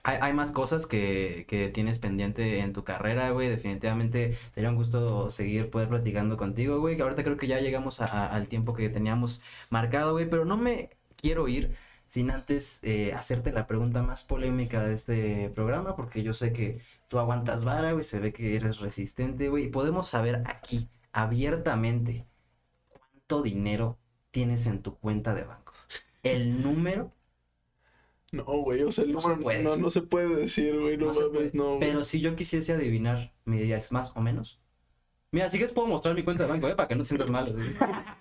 [0.04, 3.48] hay, más cosas que, que tienes pendiente en tu carrera, güey.
[3.48, 6.96] Definitivamente sería un gusto seguir poder platicando contigo, güey.
[6.96, 10.28] Que ahorita creo que ya llegamos a- al tiempo que teníamos marcado, güey.
[10.28, 11.76] Pero no me quiero ir
[12.08, 16.80] sin antes eh, hacerte la pregunta más polémica de este programa, porque yo sé que
[17.08, 22.26] tú aguantas vara, güey, se ve que eres resistente, güey, y podemos saber aquí, abiertamente,
[22.90, 23.98] cuánto dinero
[24.30, 25.72] tienes en tu cuenta de banco.
[26.22, 27.12] El número
[28.32, 29.62] No, güey, o sea, el No se puede.
[29.62, 33.58] no, no se puede decir, güey, no, mames, no, pero si yo quisiese adivinar, ¿me
[33.58, 34.61] dirías más o menos?
[35.34, 36.74] Mira, si quieres puedo mostrar mi cuenta de banco, ¿eh?
[36.74, 37.50] Para que no te sientas mal.
[37.52, 37.74] güey.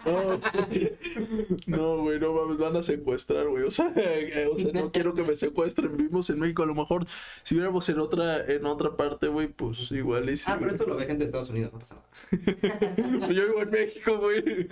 [1.67, 3.63] No, no, güey, no mames, van a secuestrar, güey.
[3.65, 5.95] O sea, eh, o sea, no quiero que me secuestren.
[5.97, 7.05] Vivimos en México, a lo mejor
[7.43, 10.45] si viéramos en otra, en otra parte, güey, pues igual y sí.
[10.47, 10.75] Ah, pero güey.
[10.75, 13.27] esto lo ve gente de Estados Unidos, no pasa nada.
[13.33, 14.67] Yo vivo en México, güey.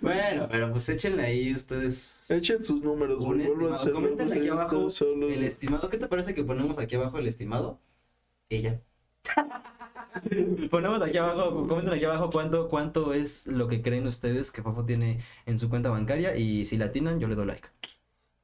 [0.00, 3.46] Bueno, pero pues échenle ahí ustedes Echen sus números, un güey.
[3.48, 5.88] vuelvan a Comenten aquí abajo solo- el estimado.
[5.88, 7.80] ¿Qué te parece que ponemos aquí abajo el estimado?
[8.48, 8.80] Ella.
[10.70, 14.84] Ponemos aquí abajo, comenten aquí abajo cuánto, cuánto es lo que creen ustedes que Fofo
[14.84, 17.68] tiene en su cuenta bancaria y si la atinan yo le doy like.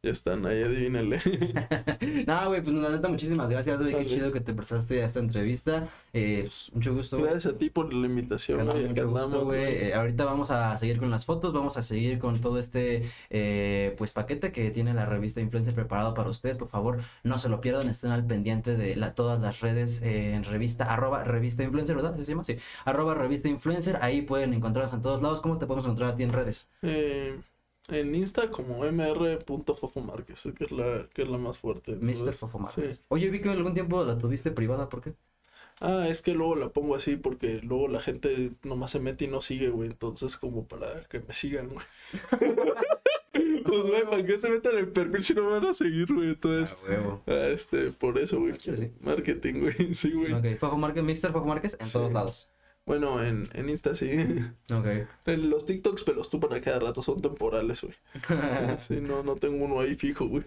[0.03, 1.21] Ya están ahí, adivínale.
[2.27, 3.95] No, güey, pues la neta, muchísimas gracias, güey.
[3.95, 5.89] Qué chido que te prestaste a esta entrevista.
[6.13, 7.19] Eh, pues, mucho gusto.
[7.19, 8.67] Gracias a ti por la invitación,
[9.45, 9.63] güey.
[9.63, 13.95] Eh, ahorita vamos a seguir con las fotos, vamos a seguir con todo este eh,
[13.99, 16.57] pues paquete que tiene la revista Influencer preparado para ustedes.
[16.57, 20.33] Por favor, no se lo pierdan, estén al pendiente de la, todas las redes eh,
[20.35, 22.15] en revista, arroba revista influencer, ¿verdad?
[22.17, 22.45] ¿Sí se llama?
[22.45, 22.57] Sí.
[22.87, 25.43] Arroba revista influencer, ahí pueden encontrarnos en todos lados.
[25.43, 26.69] ¿Cómo te podemos encontrar a ti en redes?
[26.83, 27.39] Eh,
[27.93, 31.93] en Insta como mr.fofomárquez, que es la, que es la más fuerte.
[31.93, 32.09] Mr.
[32.11, 32.81] entonces, Fofo sí.
[32.81, 33.05] Márquez.
[33.09, 35.15] Oye, vi que algún tiempo la tuviste privada, ¿por qué?
[35.81, 39.29] Ah, es que luego la pongo así porque luego la gente nomás se mete y
[39.29, 39.89] no sigue, güey.
[39.91, 41.87] Entonces, como para que me sigan, güey.
[43.33, 46.13] pues, güey, ¿para qué se meten en el perfil si no me van a seguir,
[46.13, 46.29] güey?
[46.31, 47.23] Entonces, huevo.
[47.27, 48.55] ah, este, por eso, güey.
[48.59, 48.93] Sí.
[49.01, 49.95] Marketing, güey.
[49.95, 50.33] Sí, güey.
[50.33, 51.33] Ok, Fofo Márquez, Mr.
[51.33, 51.93] Fofo Márquez en Sí.
[51.95, 52.51] todos lados.
[52.87, 54.11] Bueno, en, en Insta sí.
[54.73, 54.87] Ok.
[55.27, 57.95] En los TikToks me los tupan a cada rato, son temporales, güey.
[58.81, 60.45] Sí, no, no tengo uno ahí fijo, güey.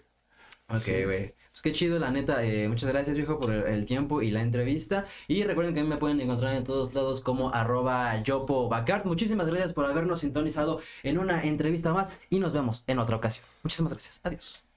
[0.70, 1.04] Ok, Sí.
[1.04, 1.36] güey.
[1.52, 2.44] Pues qué chido, la neta.
[2.44, 5.06] eh, muchas gracias, viejo, por el, tiempo y la entrevista.
[5.28, 8.70] Y recuerden que a mí me pueden encontrar en todos lados como arroba yopo.
[9.06, 13.46] Muchísimas gracias por habernos sintonizado en una entrevista más y nos vemos en otra ocasión.
[13.62, 14.20] Muchísimas gracias.
[14.24, 14.73] Adiós.